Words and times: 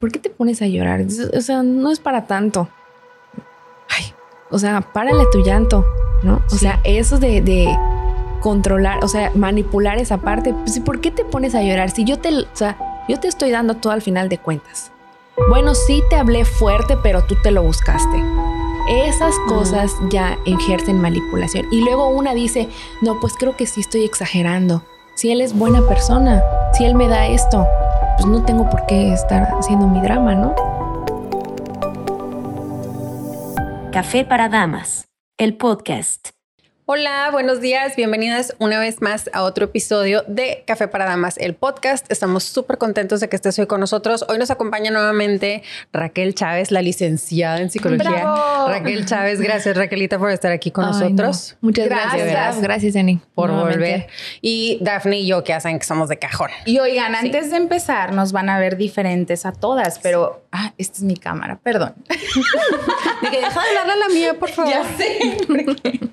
¿por 0.00 0.10
qué 0.10 0.18
te 0.18 0.30
pones 0.30 0.62
a 0.62 0.66
llorar? 0.66 1.04
O 1.36 1.40
sea, 1.40 1.62
no 1.62 1.92
es 1.92 2.00
para 2.00 2.26
tanto. 2.26 2.68
Ay, 3.88 4.12
o 4.50 4.58
sea, 4.58 4.80
párale 4.80 5.24
tu 5.30 5.44
llanto, 5.44 5.86
¿no? 6.22 6.42
O 6.50 6.56
sea, 6.56 6.80
eso 6.84 7.18
de, 7.18 7.68
controlar, 8.40 9.04
o 9.04 9.08
sea, 9.08 9.30
manipular 9.34 9.98
esa 9.98 10.16
parte. 10.16 10.54
Pues, 10.54 10.80
¿Por 10.80 11.00
qué 11.00 11.10
te 11.10 11.24
pones 11.24 11.54
a 11.54 11.62
llorar? 11.62 11.90
Si 11.90 12.04
yo 12.04 12.18
te, 12.18 12.34
o 12.34 12.46
sea, 12.54 12.78
yo 13.08 13.20
te 13.20 13.28
estoy 13.28 13.50
dando 13.50 13.74
todo 13.74 13.92
al 13.92 14.00
final 14.00 14.30
de 14.30 14.38
cuentas. 14.38 14.90
Bueno, 15.50 15.74
sí 15.74 16.02
te 16.08 16.16
hablé 16.16 16.44
fuerte, 16.44 16.96
pero 17.02 17.22
tú 17.22 17.36
te 17.42 17.50
lo 17.50 17.62
buscaste. 17.62 18.24
Esas 18.88 19.34
cosas 19.48 19.92
ya 20.10 20.38
ejercen 20.46 21.00
manipulación. 21.00 21.66
Y 21.70 21.82
luego 21.84 22.08
una 22.08 22.34
dice, 22.34 22.68
no, 23.02 23.20
pues 23.20 23.34
creo 23.38 23.56
que 23.56 23.66
sí 23.66 23.82
estoy 23.82 24.04
exagerando. 24.04 24.82
Si 25.14 25.30
él 25.30 25.42
es 25.42 25.52
buena 25.52 25.86
persona, 25.86 26.42
si 26.72 26.86
él 26.86 26.94
me 26.94 27.08
da 27.08 27.26
esto, 27.26 27.66
pues 28.20 28.30
no 28.30 28.44
tengo 28.44 28.68
por 28.68 28.84
qué 28.84 29.14
estar 29.14 29.44
haciendo 29.58 29.86
mi 29.86 30.00
drama, 30.02 30.34
¿no? 30.34 30.54
Café 33.92 34.26
para 34.26 34.50
Damas, 34.50 35.08
el 35.38 35.56
podcast. 35.56 36.28
Hola, 36.92 37.28
buenos 37.30 37.60
días, 37.60 37.94
bienvenidas 37.94 38.56
una 38.58 38.80
vez 38.80 39.00
más 39.00 39.30
a 39.32 39.44
otro 39.44 39.66
episodio 39.66 40.24
de 40.26 40.64
Café 40.66 40.88
para 40.88 41.04
Damas, 41.04 41.38
el 41.38 41.54
podcast. 41.54 42.10
Estamos 42.10 42.42
súper 42.42 42.78
contentos 42.78 43.20
de 43.20 43.28
que 43.28 43.36
estés 43.36 43.56
hoy 43.60 43.68
con 43.68 43.78
nosotros. 43.78 44.24
Hoy 44.28 44.38
nos 44.38 44.50
acompaña 44.50 44.90
nuevamente 44.90 45.62
Raquel 45.92 46.34
Chávez, 46.34 46.72
la 46.72 46.82
licenciada 46.82 47.60
en 47.60 47.70
psicología. 47.70 48.24
Raquel 48.66 49.06
Chávez, 49.06 49.40
gracias 49.40 49.76
Raquelita 49.76 50.18
por 50.18 50.32
estar 50.32 50.50
aquí 50.50 50.72
con 50.72 50.84
nosotros. 50.84 51.56
Muchas 51.60 51.86
gracias. 51.86 52.60
Gracias, 52.60 52.92
Jenny. 52.92 53.20
Por 53.36 53.52
volver. 53.52 54.08
Y 54.40 54.78
Daphne 54.80 55.20
y 55.20 55.28
yo 55.28 55.44
que 55.44 55.52
hacen 55.52 55.78
que 55.78 55.86
somos 55.86 56.08
de 56.08 56.18
cajón. 56.18 56.50
Y 56.64 56.80
oigan, 56.80 57.14
antes 57.14 57.52
de 57.52 57.56
empezar 57.56 58.14
nos 58.14 58.32
van 58.32 58.48
a 58.48 58.58
ver 58.58 58.76
diferentes 58.76 59.46
a 59.46 59.52
todas, 59.52 60.00
pero 60.00 60.42
ah, 60.50 60.72
esta 60.76 60.96
es 60.96 61.04
mi 61.04 61.16
cámara, 61.16 61.60
perdón. 61.62 61.94
de 62.08 63.30
que 63.30 63.36
deja 63.36 63.62
de 63.62 63.78
hablarle 63.78 63.92
a 63.92 64.08
la 64.08 64.08
mía, 64.12 64.34
por 64.40 64.48
favor. 64.50 64.72
Ya 64.72 64.82
sé. 64.96 66.10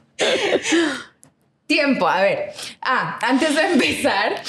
Tiempo, 1.67 2.07
a 2.07 2.21
ver. 2.21 2.53
Ah, 2.81 3.19
antes 3.21 3.55
de 3.55 3.61
empezar, 3.61 4.41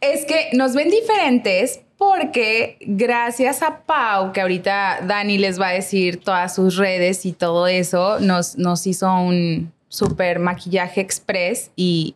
es 0.00 0.24
que 0.24 0.50
nos 0.52 0.74
ven 0.74 0.90
diferentes 0.90 1.80
porque 1.98 2.76
gracias 2.80 3.62
a 3.62 3.80
Pau, 3.80 4.32
que 4.32 4.40
ahorita 4.40 5.00
Dani 5.02 5.38
les 5.38 5.60
va 5.60 5.68
a 5.68 5.72
decir 5.72 6.20
todas 6.20 6.54
sus 6.54 6.76
redes 6.76 7.24
y 7.24 7.32
todo 7.32 7.66
eso, 7.66 8.20
nos, 8.20 8.56
nos 8.58 8.86
hizo 8.86 9.12
un 9.14 9.72
super 9.88 10.38
maquillaje 10.38 11.00
express 11.00 11.70
y 11.76 12.15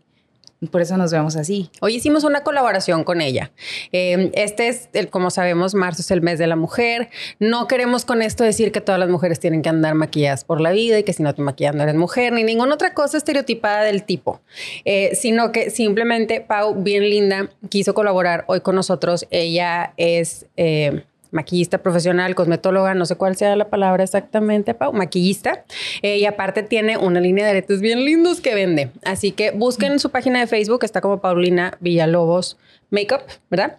por 0.68 0.82
eso 0.82 0.96
nos 0.98 1.10
vemos 1.10 1.36
así. 1.36 1.70
Hoy 1.80 1.96
hicimos 1.96 2.24
una 2.24 2.42
colaboración 2.42 3.02
con 3.02 3.22
ella. 3.22 3.50
Em, 3.92 4.30
este 4.34 4.68
es, 4.68 4.90
el, 4.92 5.08
como 5.08 5.30
sabemos, 5.30 5.74
marzo 5.74 6.02
es 6.02 6.10
el 6.10 6.20
mes 6.20 6.38
de 6.38 6.46
la 6.46 6.56
mujer. 6.56 7.08
No 7.38 7.66
queremos 7.66 8.04
con 8.04 8.20
esto 8.20 8.44
decir 8.44 8.70
que 8.70 8.82
todas 8.82 8.98
las 8.98 9.08
mujeres 9.08 9.40
tienen 9.40 9.62
que 9.62 9.70
andar 9.70 9.94
maquilladas 9.94 10.44
por 10.44 10.60
la 10.60 10.70
vida 10.72 10.98
y 10.98 11.02
que 11.02 11.14
si 11.14 11.22
no 11.22 11.34
te 11.34 11.40
maquillas 11.40 11.74
no 11.74 11.82
eres 11.82 11.94
mujer, 11.94 12.34
ni 12.34 12.44
ninguna 12.44 12.74
otra 12.74 12.92
cosa 12.92 13.16
estereotipada 13.16 13.84
del 13.84 14.04
tipo, 14.04 14.42
eh, 14.84 15.14
sino 15.14 15.50
que 15.50 15.70
simplemente 15.70 16.42
Pau, 16.42 16.74
bien 16.74 17.08
linda, 17.08 17.48
quiso 17.70 17.94
colaborar 17.94 18.44
hoy 18.46 18.60
con 18.60 18.74
nosotros. 18.74 19.26
Ella 19.30 19.94
es... 19.96 20.46
Eh, 20.56 21.04
maquillista 21.30 21.78
profesional, 21.78 22.34
cosmetóloga, 22.34 22.94
no 22.94 23.06
sé 23.06 23.16
cuál 23.16 23.36
sea 23.36 23.54
la 23.56 23.68
palabra 23.68 24.04
exactamente, 24.04 24.74
Pau, 24.74 24.92
maquillista. 24.92 25.64
Eh, 26.02 26.18
y 26.18 26.26
aparte 26.26 26.62
tiene 26.62 26.96
una 26.96 27.20
línea 27.20 27.44
de 27.44 27.50
aretes 27.50 27.80
bien 27.80 28.04
lindos 28.04 28.40
que 28.40 28.54
vende. 28.54 28.90
Así 29.04 29.32
que 29.32 29.50
busquen 29.50 29.98
su 29.98 30.10
página 30.10 30.40
de 30.40 30.46
Facebook, 30.46 30.84
está 30.84 31.00
como 31.00 31.20
Paulina 31.20 31.76
Villalobos 31.80 32.56
Makeup, 32.90 33.22
¿verdad? 33.50 33.78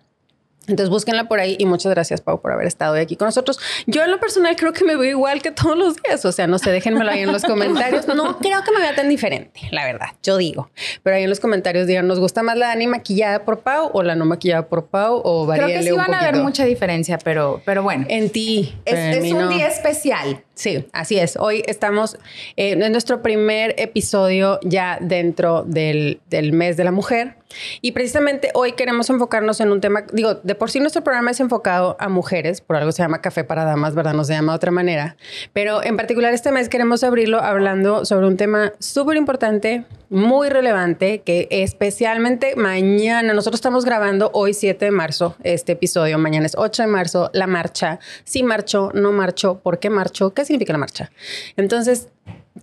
Entonces 0.72 0.90
búsquenla 0.90 1.26
por 1.26 1.40
ahí 1.40 1.56
y 1.60 1.66
muchas 1.66 1.92
gracias 1.92 2.22
Pau 2.22 2.42
por 2.42 2.52
haber 2.52 2.66
estado 2.66 2.96
aquí 2.96 3.16
con 3.16 3.28
nosotros. 3.28 3.60
Yo 3.86 4.04
en 4.04 4.12
lo 4.12 4.20
personal 4.20 4.56
creo 4.56 4.74
que 4.74 4.84
me 4.84 4.96
veo 4.96 5.10
igual 5.10 5.42
que 5.42 5.52
todos 5.52 5.78
los 5.78 5.96
días, 6.02 6.24
o 6.26 6.32
sea, 6.32 6.48
no 6.48 6.58
sé, 6.58 6.72
déjenmelo 6.72 7.12
ahí 7.12 7.22
en 7.22 7.32
los 7.32 7.44
comentarios. 7.44 8.08
No 8.08 8.40
creo 8.40 8.64
que 8.64 8.72
me 8.72 8.80
vea 8.80 8.96
tan 8.96 9.10
diferente, 9.10 9.62
la 9.72 9.86
verdad, 9.86 10.08
yo 10.24 10.38
digo. 10.38 10.70
Pero 11.04 11.16
ahí 11.16 11.24
en 11.24 11.30
los 11.30 11.40
comentarios 11.40 11.88
digan, 11.88 12.08
¿nos 12.08 12.20
gusta 12.20 12.42
más 12.44 12.58
la 12.58 12.68
Dani 12.68 12.88
maquillada 12.88 13.46
por 13.46 13.60
Pau 13.60 13.92
o 13.94 14.04
la 14.04 14.16
no 14.16 14.26
maquillada 14.26 14.68
por 14.68 14.88
Pau 14.88 15.22
o 15.24 15.48
Creo 15.48 15.68
que 15.68 15.84
sí 15.84 15.92
van 15.92 16.14
a 16.14 16.24
ver 16.24 16.38
mucha 16.38 16.66
diferencia, 16.66 17.18
pero, 17.18 17.62
pero 17.66 17.84
bueno. 17.84 18.06
En 18.10 18.30
ti. 18.30 18.76
Es, 18.86 19.32
un 19.32 19.50
día 19.50 19.68
especial. 19.68 20.44
Sí, 20.62 20.86
así 20.94 21.18
es. 21.18 21.38
Hoy 21.38 21.64
estamos 21.66 22.20
eh, 22.56 22.74
en 22.74 22.92
nuestro 22.92 23.24
primer 23.24 23.74
episodio 23.80 24.60
ya 24.62 25.00
dentro 25.02 25.64
del, 25.64 26.22
del 26.30 26.54
mes 26.54 26.78
de 26.78 26.84
la 26.84 26.92
mujer. 26.92 27.36
Y 27.82 27.92
precisamente 27.92 28.50
hoy 28.54 28.74
queremos 28.74 29.10
enfocarnos 29.10 29.60
en 29.60 29.72
un 29.72 29.82
tema, 29.82 30.06
digo, 30.14 30.36
de 30.36 30.56
por 30.56 30.70
sí 30.72 30.80
nuestro 30.80 31.04
programa 31.04 31.32
es 31.32 31.40
enfocado 31.40 31.96
a 32.00 32.10
mujeres, 32.10 32.62
por 32.62 32.76
algo 32.76 32.92
se 32.92 33.04
llama 33.04 33.22
Café 33.22 33.44
para 33.44 33.64
Damas, 33.64 33.96
¿verdad? 33.96 34.14
No 34.14 34.24
se 34.24 34.34
llama 34.34 34.54
de 34.54 34.58
otra 34.58 34.72
manera, 34.72 35.16
pero 35.54 35.84
en 35.84 35.98
particular 35.98 36.34
este 36.34 36.52
mes 36.52 36.70
queremos 36.70 37.04
abrirlo 37.04 37.40
hablando 37.40 38.06
sobre 38.06 38.28
un 38.28 38.38
tema 38.38 38.74
súper 38.80 39.18
importante, 39.18 39.84
muy 40.10 40.50
relevante, 40.50 41.22
que 41.22 41.48
especialmente 41.52 42.56
mañana, 42.56 43.34
nosotros 43.34 43.60
estamos 43.60 43.86
grabando 43.86 44.30
hoy 44.34 44.54
7 44.54 44.86
de 44.86 44.92
marzo 44.92 45.36
este 45.44 45.74
episodio, 45.74 46.18
mañana 46.18 46.46
es 46.46 46.56
8 46.58 46.84
de 46.84 46.88
marzo, 46.88 47.30
la 47.34 47.48
marcha, 47.48 48.00
si 48.24 48.44
marchó, 48.44 48.92
no 48.94 49.12
marchó, 49.12 49.60
¿por 49.60 49.80
qué 49.80 49.90
marchó? 49.90 50.34
¿Qué 50.34 50.46
significa 50.52 50.74
la 50.74 50.80
marcha? 50.80 51.12
Entonces, 51.58 52.10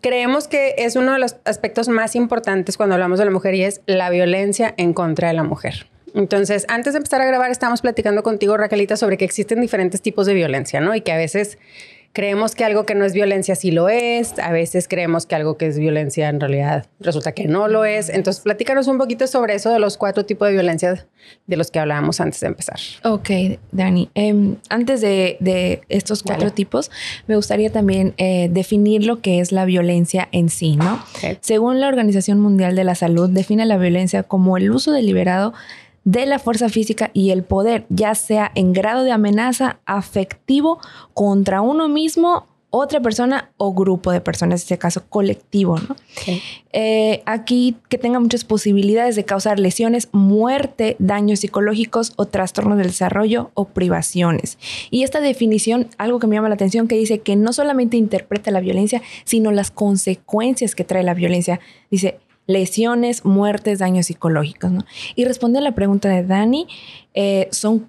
creemos 0.00 0.48
que 0.48 0.74
es 0.78 0.96
uno 0.96 1.12
de 1.14 1.18
los 1.18 1.36
aspectos 1.44 1.88
más 1.88 2.14
importantes 2.14 2.76
cuando 2.76 2.94
hablamos 2.94 3.18
de 3.18 3.24
la 3.24 3.30
mujer 3.30 3.54
y 3.54 3.64
es 3.64 3.80
la 3.86 4.10
violencia 4.10 4.74
en 4.76 4.92
contra 4.92 5.28
de 5.28 5.34
la 5.34 5.42
mujer. 5.42 5.88
Entonces, 6.14 6.64
antes 6.68 6.94
de 6.94 6.98
empezar 6.98 7.20
a 7.20 7.26
grabar, 7.26 7.50
estábamos 7.50 7.82
platicando 7.82 8.22
contigo, 8.22 8.56
Raquelita, 8.56 8.96
sobre 8.96 9.18
que 9.18 9.24
existen 9.24 9.60
diferentes 9.60 10.00
tipos 10.02 10.26
de 10.26 10.34
violencia, 10.34 10.80
¿no? 10.80 10.94
Y 10.94 11.00
que 11.00 11.12
a 11.12 11.16
veces 11.16 11.58
creemos 12.18 12.56
que 12.56 12.64
algo 12.64 12.84
que 12.84 12.96
no 12.96 13.04
es 13.04 13.12
violencia 13.12 13.54
sí 13.54 13.70
lo 13.70 13.88
es, 13.88 14.40
a 14.40 14.50
veces 14.50 14.88
creemos 14.88 15.24
que 15.24 15.36
algo 15.36 15.56
que 15.56 15.68
es 15.68 15.78
violencia 15.78 16.28
en 16.28 16.40
realidad 16.40 16.84
resulta 16.98 17.30
que 17.30 17.46
no 17.46 17.68
lo 17.68 17.84
es. 17.84 18.08
Entonces, 18.08 18.42
platícanos 18.42 18.88
un 18.88 18.98
poquito 18.98 19.28
sobre 19.28 19.54
eso 19.54 19.70
de 19.70 19.78
los 19.78 19.96
cuatro 19.96 20.24
tipos 20.24 20.48
de 20.48 20.54
violencia 20.54 21.06
de 21.46 21.56
los 21.56 21.70
que 21.70 21.78
hablábamos 21.78 22.20
antes 22.20 22.40
de 22.40 22.48
empezar. 22.48 22.80
Ok, 23.04 23.30
Dani. 23.70 24.10
Em, 24.16 24.56
antes 24.68 25.00
de, 25.00 25.80
estos 25.88 26.24
cuatro 26.24 26.50
tipos, 26.50 26.90
me 27.28 27.36
gustaría 27.36 27.70
también 27.70 28.14
eh, 28.16 28.48
definir 28.50 29.06
lo 29.06 29.20
que 29.20 29.38
es 29.38 29.52
la 29.52 29.64
violencia 29.64 30.28
en 30.32 30.48
sí, 30.48 30.74
¿no? 30.74 31.00
Según 31.40 31.78
la 31.78 31.86
Organización 31.86 32.40
Mundial 32.40 32.74
de 32.74 32.82
la 32.82 32.96
Salud, 32.96 33.30
define 33.30 33.64
la 33.64 33.78
violencia 33.78 34.24
como 34.24 34.56
el 34.56 34.72
uso 34.72 34.90
deliberado 34.90 35.54
de 36.08 36.24
la 36.24 36.38
fuerza 36.38 36.70
física 36.70 37.10
y 37.12 37.32
el 37.32 37.42
poder, 37.42 37.84
ya 37.90 38.14
sea 38.14 38.50
en 38.54 38.72
grado 38.72 39.04
de 39.04 39.12
amenaza 39.12 39.80
afectivo 39.84 40.78
contra 41.12 41.60
uno 41.60 41.86
mismo, 41.86 42.46
otra 42.70 43.00
persona 43.00 43.50
o 43.58 43.74
grupo 43.74 44.10
de 44.10 44.22
personas, 44.22 44.62
en 44.62 44.64
este 44.64 44.78
caso 44.78 45.04
colectivo. 45.10 45.78
¿no? 45.78 45.96
Eh, 46.72 47.22
aquí 47.26 47.76
que 47.90 47.98
tenga 47.98 48.20
muchas 48.20 48.44
posibilidades 48.44 49.16
de 49.16 49.26
causar 49.26 49.58
lesiones, 49.58 50.08
muerte, 50.12 50.96
daños 50.98 51.40
psicológicos 51.40 52.14
o 52.16 52.24
trastornos 52.24 52.78
del 52.78 52.86
desarrollo 52.86 53.50
o 53.52 53.66
privaciones. 53.66 54.56
Y 54.90 55.02
esta 55.02 55.20
definición, 55.20 55.88
algo 55.98 56.20
que 56.20 56.26
me 56.26 56.36
llama 56.36 56.48
la 56.48 56.54
atención, 56.54 56.88
que 56.88 56.96
dice 56.96 57.18
que 57.18 57.36
no 57.36 57.52
solamente 57.52 57.98
interpreta 57.98 58.50
la 58.50 58.60
violencia, 58.60 59.02
sino 59.24 59.50
las 59.50 59.70
consecuencias 59.70 60.74
que 60.74 60.84
trae 60.84 61.02
la 61.02 61.14
violencia. 61.14 61.60
Dice, 61.90 62.18
lesiones, 62.48 63.24
muertes, 63.24 63.78
daños 63.78 64.06
psicológicos. 64.06 64.72
¿no? 64.72 64.84
Y 65.14 65.24
responde 65.24 65.60
a 65.60 65.62
la 65.62 65.72
pregunta 65.72 66.08
de 66.08 66.24
Dani, 66.24 66.66
eh, 67.14 67.46
son 67.52 67.88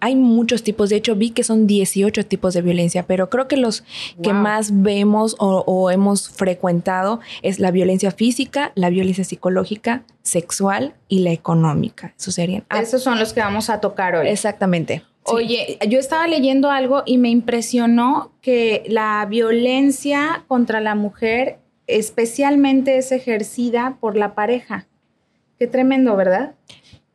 hay 0.00 0.14
muchos 0.14 0.62
tipos, 0.62 0.90
de 0.90 0.96
hecho 0.96 1.16
vi 1.16 1.30
que 1.30 1.42
son 1.42 1.66
18 1.66 2.26
tipos 2.26 2.52
de 2.52 2.60
violencia, 2.60 3.04
pero 3.06 3.30
creo 3.30 3.48
que 3.48 3.56
los 3.56 3.82
que 4.22 4.32
más 4.32 4.82
vemos 4.82 5.36
o, 5.38 5.90
hemos 5.90 6.28
frecuentado 6.28 7.20
es 7.42 7.58
la 7.58 7.70
violencia 7.70 8.10
física, 8.10 8.72
la 8.74 8.90
violencia 8.90 9.24
psicológica, 9.24 10.02
sexual 10.22 10.94
y 11.08 11.20
la 11.20 11.32
económica. 11.32 12.12
Eso 12.18 12.30
serían. 12.30 12.64
Esos 12.78 13.02
son 13.02 13.18
los 13.18 13.32
que 13.32 13.40
vamos 13.40 13.70
a 13.70 13.80
tocar 13.80 14.16
hoy. 14.16 14.28
Exactamente. 14.28 15.02
Oye, 15.24 15.78
yo 15.88 15.98
estaba 15.98 16.26
leyendo 16.26 16.70
algo 16.70 17.02
y 17.06 17.18
me 17.18 17.30
impresionó 17.30 18.32
que 18.42 18.84
la 18.88 19.24
violencia 19.26 20.44
contra 20.48 20.80
la 20.80 20.94
mujer 20.94 21.59
especialmente 21.98 22.98
es 22.98 23.12
ejercida 23.12 23.96
por 24.00 24.16
la 24.16 24.34
pareja. 24.34 24.86
Qué 25.58 25.66
tremendo, 25.66 26.16
¿verdad? 26.16 26.54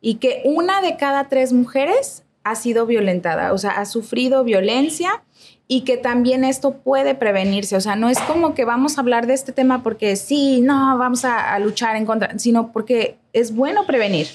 Y 0.01 0.15
que 0.15 0.41
una 0.45 0.81
de 0.81 0.97
cada 0.97 1.29
tres 1.29 1.53
mujeres 1.53 2.23
ha 2.43 2.55
sido 2.55 2.85
violentada, 2.85 3.53
o 3.53 3.57
sea, 3.57 3.71
ha 3.71 3.85
sufrido 3.85 4.43
violencia 4.43 5.23
y 5.67 5.81
que 5.81 5.97
también 5.97 6.43
esto 6.43 6.77
puede 6.77 7.15
prevenirse. 7.15 7.75
O 7.75 7.81
sea, 7.81 7.95
no 7.95 8.09
es 8.09 8.19
como 8.19 8.53
que 8.53 8.65
vamos 8.65 8.97
a 8.97 9.01
hablar 9.01 9.25
de 9.25 9.33
este 9.33 9.51
tema 9.51 9.81
porque 9.81 10.15
sí, 10.15 10.61
no, 10.61 10.97
vamos 10.97 11.25
a, 11.25 11.57
luchar 11.59 11.95
en 11.95 12.05
contra, 12.05 12.37
sino 12.37 12.71
porque 12.71 13.17
es 13.33 13.55
bueno 13.55 13.85
prevenir. 13.87 14.27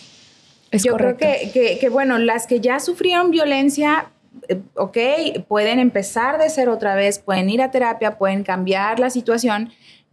Yo 0.72 0.96
creo 0.96 1.16
que, 1.16 1.78
que, 1.81 1.88
bueno, 1.88 2.19
las 2.19 2.46
que 2.46 2.60
ya 2.60 2.81
sufrieron 2.81 3.31
violencia, 3.31 4.10
eh, 4.48 4.60
ok, 4.75 4.98
pueden 5.48 5.78
empezar 5.78 6.38
de 6.38 6.48
ser 6.48 6.69
otra 6.69 6.94
vez, 6.94 7.19
pueden 7.19 7.48
ir 7.50 7.62
a 7.62 7.70
terapia, 7.70 8.19
pueden 8.19 8.44
cambiar 8.44 9.00
la 9.00 9.10
situación, 9.10 9.70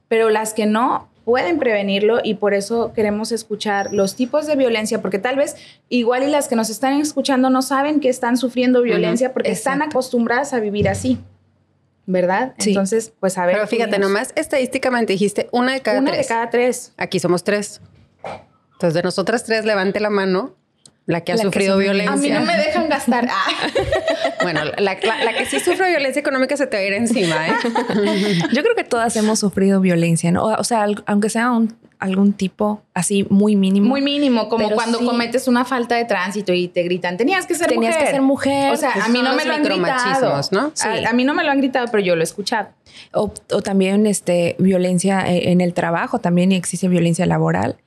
pero 0.07 0.29
las 0.29 0.53
que 0.53 0.65
no, 0.65 1.09
pueden 1.27 1.59
prevenirlo 1.59 2.19
y 2.23 2.35
por 2.35 2.53
eso 2.53 2.93
queremos 2.93 3.33
escuchar 3.33 3.93
los 3.93 4.15
tipos 4.15 4.47
de 4.47 4.55
violencia, 4.55 5.01
porque 5.01 5.19
tal 5.19 5.35
vez 5.35 5.57
igual 5.89 6.23
y 6.23 6.27
las 6.27 6.47
que 6.47 6.55
nos 6.55 6.69
están 6.69 7.01
escuchando 7.01 7.49
no 7.49 7.61
saben 7.61 7.99
que 7.99 8.07
están 8.07 8.37
sufriendo 8.37 8.81
violencia 8.81 9.33
porque 9.33 9.51
están 9.51 9.81
acostumbradas 9.81 10.53
a 10.53 10.61
vivir 10.61 10.87
así. 10.87 11.19
¿Verdad? 12.05 12.53
Entonces, 12.65 13.11
pues 13.19 13.37
a 13.37 13.45
ver. 13.45 13.55
Pero 13.55 13.67
fíjate, 13.67 13.99
nomás 13.99 14.31
estadísticamente 14.37 15.11
dijiste 15.11 15.49
una 15.51 15.73
de 15.73 15.81
cada 15.81 15.99
tres. 15.99 16.09
Una 16.09 16.17
de 16.17 16.25
cada 16.25 16.49
tres. 16.49 16.93
Aquí 16.95 17.19
somos 17.19 17.43
tres. 17.43 17.81
Entonces, 18.71 18.93
de 18.93 19.03
nosotras 19.03 19.43
tres, 19.43 19.65
levante 19.65 19.99
la 19.99 20.09
mano 20.09 20.55
la 21.07 21.21
que 21.21 21.31
ha 21.31 21.37
sufrido 21.37 21.77
violencia. 21.77 22.13
A 22.13 22.17
mí 22.17 22.29
no 22.29 22.41
me 22.41 22.57
dejan 22.57 22.87
gastar. 22.89 23.27
Ah. 23.39 24.41
bueno, 24.41 24.61
la, 24.77 24.95
que 24.97 25.45
sí 25.45 25.59
sufre 25.59 25.89
violencia 25.89 26.19
económica 26.19 26.57
se 26.57 26.67
te 26.67 26.77
va 26.77 26.83
a 26.83 26.85
ir 26.85 26.93
encima. 26.93 27.47
¿eh? 27.47 27.53
Yo 28.53 28.63
creo 28.63 28.75
que 28.75 28.83
todas 28.83 29.15
hemos 29.15 29.39
sufrido 29.39 29.79
violencia, 29.79 30.31
¿no? 30.31 30.43
O, 30.43 30.63
sea, 30.63 30.85
aunque 31.05 31.29
sea 31.29 31.51
algún 31.99 32.33
tipo 32.33 32.81
así 32.93 33.25
muy 33.29 33.55
mínimo. 33.55 33.87
Muy 33.87 34.01
mínimo, 34.01 34.49
como 34.49 34.69
cuando 34.71 34.99
cometes 34.99 35.47
una 35.47 35.65
falta 35.65 35.95
de 35.95 36.05
tránsito 36.05 36.53
y 36.53 36.67
te 36.67 36.83
gritan, 36.83 37.17
tenías 37.17 37.45
que 37.45 37.55
ser 37.55 37.67
tenías 37.67 37.95
mujer. 37.95 38.05
que 38.05 38.11
ser 38.11 38.21
mujer. 38.21 38.73
O 38.73 38.77
sea, 38.77 38.91
a 39.03 39.07
mí 39.09 39.21
no 39.21 39.35
me 39.35 39.45
lo 39.45 39.53
han 39.53 39.63
gritado. 39.63 40.41
¿no? 40.51 40.73
A, 41.07 41.13
mí 41.13 41.23
no 41.23 41.33
me 41.33 41.43
lo 41.43 41.51
han 41.51 41.57
gritado, 41.57 41.87
pero 41.91 42.03
yo 42.03 42.15
lo 42.15 42.21
he 42.21 42.23
escuchado. 42.23 42.69
O, 43.13 43.31
o 43.51 43.61
también 43.61 44.05
este, 44.05 44.55
violencia 44.59 45.21
eh, 45.27 45.51
en 45.51 45.61
el 45.61 45.73
trabajo, 45.73 46.19
también 46.19 46.51
existe 46.51 46.87
violencia 46.87 47.25
laboral 47.25 47.77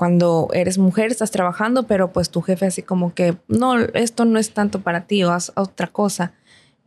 cuando 0.00 0.48
eres 0.54 0.78
mujer, 0.78 1.10
estás 1.10 1.30
trabajando, 1.30 1.82
pero 1.82 2.10
pues 2.10 2.30
tu 2.30 2.40
jefe 2.40 2.64
así 2.64 2.80
como 2.80 3.12
que, 3.12 3.36
no, 3.48 3.78
esto 3.78 4.24
no 4.24 4.38
es 4.38 4.52
tanto 4.52 4.80
para 4.80 5.02
ti, 5.02 5.22
o 5.24 5.30
haz 5.30 5.52
otra 5.56 5.88
cosa. 5.88 6.32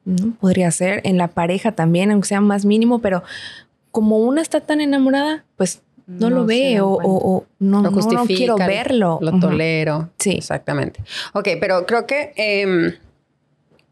¿No? 0.03 0.33
Podría 0.41 0.71
ser 0.71 0.99
en 1.03 1.19
la 1.19 1.27
pareja 1.27 1.73
también, 1.73 2.09
aunque 2.09 2.29
sea 2.29 2.41
más 2.41 2.65
mínimo, 2.65 3.01
pero 3.01 3.21
como 3.91 4.17
una 4.17 4.41
está 4.41 4.61
tan 4.61 4.81
enamorada, 4.81 5.45
pues 5.57 5.83
no, 6.07 6.31
lo 6.31 6.47
ve 6.47 6.79
o, 6.81 7.45
no, 7.59 7.83
no, 7.83 8.25
quiero 8.25 8.55
verlo. 8.55 9.19
Lo 9.21 9.39
tolero. 9.39 10.09
Sí. 10.17 10.31
Exactamente. 10.31 11.03
Ok, 11.33 11.49
pero 11.59 11.85
creo 11.85 12.07
que, 12.07 12.33
em, 12.35 12.93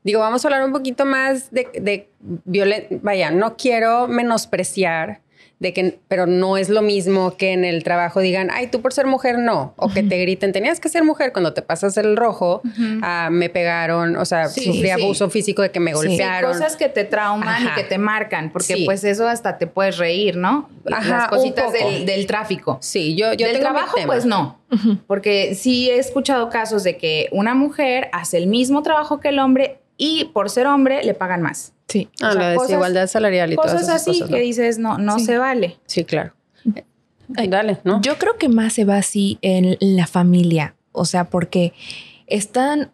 digo, 0.04 0.20
vamos 0.20 0.44
a 0.44 0.48
hablar 0.48 0.64
un 0.64 0.72
poquito 0.72 1.06
más 1.06 1.52
de, 1.52 1.68
de 1.80 2.10
violencia. 2.46 2.98
Vaya, 3.04 3.30
no 3.30 3.56
quiero 3.56 4.08
menospreciar 4.08 5.22
de 5.62 5.74
que, 5.74 6.00
pero 6.08 6.26
no 6.26 6.58
es 6.58 6.70
lo 6.70 6.82
mismo 6.82 7.38
que 7.38 7.54
en 7.54 7.64
el 7.64 7.84
trabajo 7.84 8.20
digan, 8.20 8.50
ay, 8.52 8.66
tú 8.66 8.82
por 8.82 8.94
ser 8.94 9.06
mujer 9.06 9.38
no, 9.38 9.76
o 9.78 9.90
que 9.90 10.02
te 10.02 10.18
griten, 10.18 10.54
tenías 10.54 10.80
que 10.80 10.90
ser 10.90 11.04
mujer 11.04 11.34
cuando 11.34 11.54
te 11.54 11.62
pasas 11.62 11.98
el 11.98 12.18
rojo, 12.18 12.64
ah, 13.04 13.30
me 13.32 13.48
pegaron, 13.48 14.18
o 14.18 14.26
sea, 14.26 14.50
sufrí 14.50 14.90
abuso 14.90 15.30
físico 15.30 15.62
de 15.62 15.70
que 15.70 15.80
me 15.80 15.94
golpearon. 15.94 16.52
cosas 16.52 16.76
que 16.76 16.90
te 16.90 17.04
trauman 17.04 17.64
y 17.64 17.76
que 17.76 17.84
te 17.84 18.00
marcan, 18.00 18.52
porque 18.52 18.82
pues 18.86 19.04
eso 19.04 19.28
hasta 19.28 19.60
te 19.60 19.68
puedes 19.68 20.00
reír, 20.00 20.36
¿no? 20.36 20.68
Las 20.84 21.28
cositas 21.28 21.72
del, 21.72 22.26
tráfico. 22.26 22.80
Sí, 22.82 23.16
yo, 23.16 23.34
yo 23.34 23.46
del 23.46 23.60
trabajo, 23.60 23.98
pues 24.08 24.26
no, 24.26 24.60
porque 25.06 25.54
sí 25.54 25.92
he 25.92 26.00
escuchado 26.00 26.50
casos 26.50 26.84
de 26.84 26.98
que 26.98 27.30
una 27.32 27.54
mujer 27.54 28.10
hace 28.14 28.38
el 28.38 28.48
mismo 28.48 28.82
trabajo 28.82 29.20
que 29.20 29.30
el 29.30 29.38
hombre 29.38 29.78
y 29.96 30.26
por 30.34 30.50
ser 30.50 30.66
hombre 30.66 31.04
le 31.04 31.14
pagan 31.14 31.44
más. 31.44 31.74
Sí. 31.92 32.10
Ah, 32.22 32.34
la 32.34 32.52
desigualdad 32.52 33.08
salarial 33.08 33.52
y 33.52 33.56
cosas 33.56 33.72
todas 33.72 33.84
esas 33.84 34.02
así 34.02 34.20
cosas, 34.20 34.36
que 34.36 34.42
dices, 34.42 34.80
no, 34.80 34.98
no 34.98 35.20
se 35.20 35.38
vale. 35.38 35.78
Sí, 35.86 36.06
claro. 36.06 36.34
Dale, 37.28 37.80
¿no? 37.84 38.02
Yo 38.02 38.18
creo 38.18 38.38
que 38.38 38.50
más 38.50 38.74
se 38.74 38.86
va 38.86 38.98
así 38.98 39.38
en 39.42 39.78
la 39.80 40.08
familia, 40.08 40.76
o 40.92 41.06
sea, 41.06 41.30
porque 41.30 41.74
están, 42.28 42.92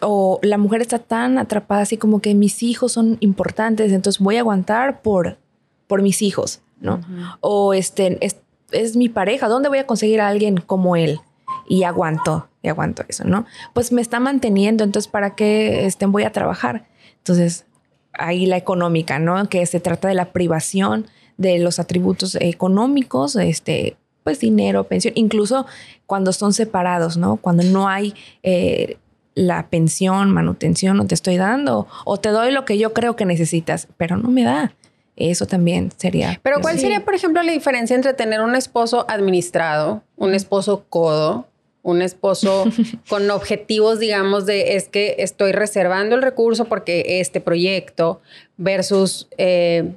o 0.00 0.40
la 0.42 0.58
mujer 0.58 0.82
está 0.82 0.98
tan 0.98 1.38
atrapada 1.38 1.82
así 1.82 1.96
como 1.96 2.20
que 2.20 2.34
mis 2.34 2.62
hijos 2.62 2.92
son 2.92 3.16
importantes, 3.20 3.92
entonces 3.92 4.20
voy 4.20 4.36
a 4.36 4.40
aguantar 4.40 5.02
por, 5.02 5.38
por 5.86 6.02
mis 6.02 6.22
hijos, 6.22 6.60
¿no? 6.80 7.00
O 7.40 7.74
este, 7.74 8.18
es, 8.24 8.36
es, 8.70 8.96
mi 8.96 9.08
pareja, 9.08 9.48
¿dónde 9.48 9.68
voy 9.68 9.78
a 9.78 9.86
conseguir 9.86 10.20
a 10.20 10.28
alguien 10.28 10.58
como 10.58 10.96
él? 10.96 11.20
Y 11.68 11.84
aguanto, 11.84 12.48
y 12.62 12.68
aguanto 12.68 13.04
eso, 13.08 13.24
¿no? 13.24 13.46
Pues 13.72 13.92
me 13.92 14.02
está 14.02 14.20
manteniendo, 14.20 14.84
entonces 14.84 15.10
¿para 15.10 15.34
qué 15.34 15.86
este, 15.86 16.06
voy 16.06 16.24
a 16.24 16.32
trabajar? 16.32 16.86
Entonces 17.18 17.66
ahí 18.14 18.46
la 18.46 18.56
económica, 18.56 19.18
¿no? 19.18 19.48
Que 19.48 19.64
se 19.66 19.80
trata 19.80 20.08
de 20.08 20.14
la 20.14 20.32
privación 20.32 21.06
de 21.36 21.58
los 21.58 21.78
atributos 21.78 22.36
económicos, 22.40 23.36
este, 23.36 23.96
pues 24.24 24.40
dinero, 24.40 24.84
pensión, 24.84 25.14
incluso 25.16 25.66
cuando 26.06 26.32
son 26.32 26.52
separados, 26.52 27.16
¿no? 27.16 27.36
Cuando 27.36 27.62
no 27.62 27.88
hay 27.88 28.14
eh, 28.42 28.98
la 29.34 29.68
pensión, 29.68 30.30
manutención, 30.30 30.96
no 30.96 31.06
te 31.06 31.14
estoy 31.14 31.36
dando, 31.36 31.86
o 32.04 32.18
te 32.18 32.28
doy 32.28 32.52
lo 32.52 32.64
que 32.64 32.78
yo 32.78 32.92
creo 32.92 33.16
que 33.16 33.24
necesitas, 33.24 33.88
pero 33.96 34.16
no 34.16 34.28
me 34.28 34.44
da. 34.44 34.74
Eso 35.14 35.46
también 35.46 35.90
sería. 35.96 36.40
Pero 36.42 36.60
¿cuál 36.60 36.78
sería, 36.78 37.04
por 37.04 37.14
ejemplo, 37.14 37.42
la 37.42 37.52
diferencia 37.52 37.94
entre 37.94 38.14
tener 38.14 38.40
un 38.40 38.54
esposo 38.54 39.04
administrado, 39.08 40.02
un 40.16 40.34
esposo 40.34 40.86
codo, 40.88 41.46
un 41.82 42.02
esposo 42.02 42.64
con 43.08 43.30
objetivos, 43.30 43.98
digamos, 43.98 44.46
de 44.46 44.76
es 44.76 44.88
que 44.88 45.16
estoy 45.18 45.52
reservando 45.52 46.14
el 46.14 46.22
recurso 46.22 46.66
porque 46.66 47.20
este 47.20 47.40
proyecto 47.40 48.20
versus 48.56 49.28
eh, 49.38 49.92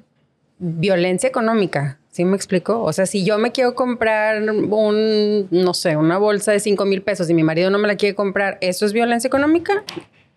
violencia 0.60 1.28
económica. 1.28 2.00
¿Sí 2.10 2.24
me 2.24 2.38
explico? 2.38 2.82
O 2.82 2.94
sea, 2.94 3.06
si 3.06 3.26
yo 3.26 3.38
me 3.38 3.52
quiero 3.52 3.76
comprar 3.76 4.42
un, 4.42 5.48
no 5.52 5.74
sé, 5.74 5.98
una 5.98 6.18
bolsa 6.18 6.54
de 6.54 6.62
5 6.62 6.86
mil 6.86 7.02
pesos 7.02 7.30
y 7.30 7.34
mi 7.34 7.44
marido 7.44 7.70
no 7.70 7.78
me 7.78 7.90
la 7.90 7.98
quiere 7.98 8.16
comprar, 8.16 8.58
¿eso 8.62 8.86
es 8.86 8.94
violencia 8.94 9.28
económica? 9.28 9.84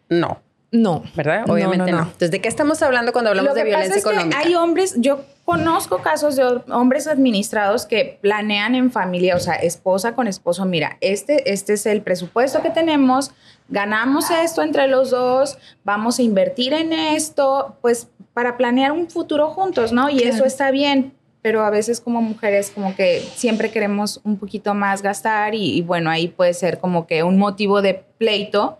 No. 0.09 0.41
No. 0.71 1.03
¿Verdad? 1.15 1.49
Obviamente 1.49 1.91
no, 1.91 2.01
Entonces, 2.01 2.31
¿de 2.31 2.41
qué 2.41 2.49
estamos 2.49 2.83
hablando 2.83 3.13
cuando 3.13 3.31
hablamos 3.31 3.55
de 3.55 3.65
violencia 3.65 3.95
pasa 3.95 3.99
es 3.99 4.05
económica? 4.05 4.43
Que 4.43 4.49
hay 4.49 4.55
hombres, 4.55 4.95
yo 4.99 5.25
conozco 5.45 6.03
casos 6.03 6.37
de 6.37 6.45
hombres 6.71 7.07
administrados 7.07 7.87
que 7.87 8.19
planean 8.21 8.75
en 8.75 8.93
familia, 8.93 9.35
o 9.35 9.41
sea, 9.41 9.55
esposa 9.55 10.15
con 10.15 10.27
esposo, 10.27 10.67
mira, 10.67 10.99
este, 11.01 11.51
este 11.51 11.73
es 11.73 11.87
el 11.87 12.03
presupuesto 12.03 12.61
que 12.61 12.69
tenemos, 12.69 13.31
ganamos 13.69 14.31
esto 14.31 14.61
entre 14.63 14.89
los 14.89 15.11
dos, 15.11 15.57
vamos 15.85 16.19
a 16.19 16.23
invertir 16.23 16.75
en 16.75 16.93
esto, 16.93 17.77
pues 17.81 18.09
para 18.35 18.59
planear 18.59 18.93
un 18.93 19.09
futuro 19.09 19.49
juntos, 19.51 19.91
¿no? 19.91 20.11
Y 20.11 20.23
eso 20.23 20.45
está 20.45 20.71
bien, 20.71 21.15
pero 21.49 21.65
a 21.65 21.71
veces 21.71 21.99
como 22.03 22.21
mujeres 22.21 22.71
como 22.75 22.95
que 22.95 23.23
siempre 23.35 23.71
queremos 23.71 24.21
un 24.23 24.37
poquito 24.37 24.75
más 24.75 25.01
gastar 25.01 25.55
y, 25.55 25.81
bueno, 25.81 26.11
ahí 26.11 26.29
puede 26.29 26.53
ser 26.53 26.79
como 26.79 27.07
que 27.07 27.23
un 27.23 27.39
motivo 27.39 27.81
de 27.81 28.05
pleito, 28.19 28.77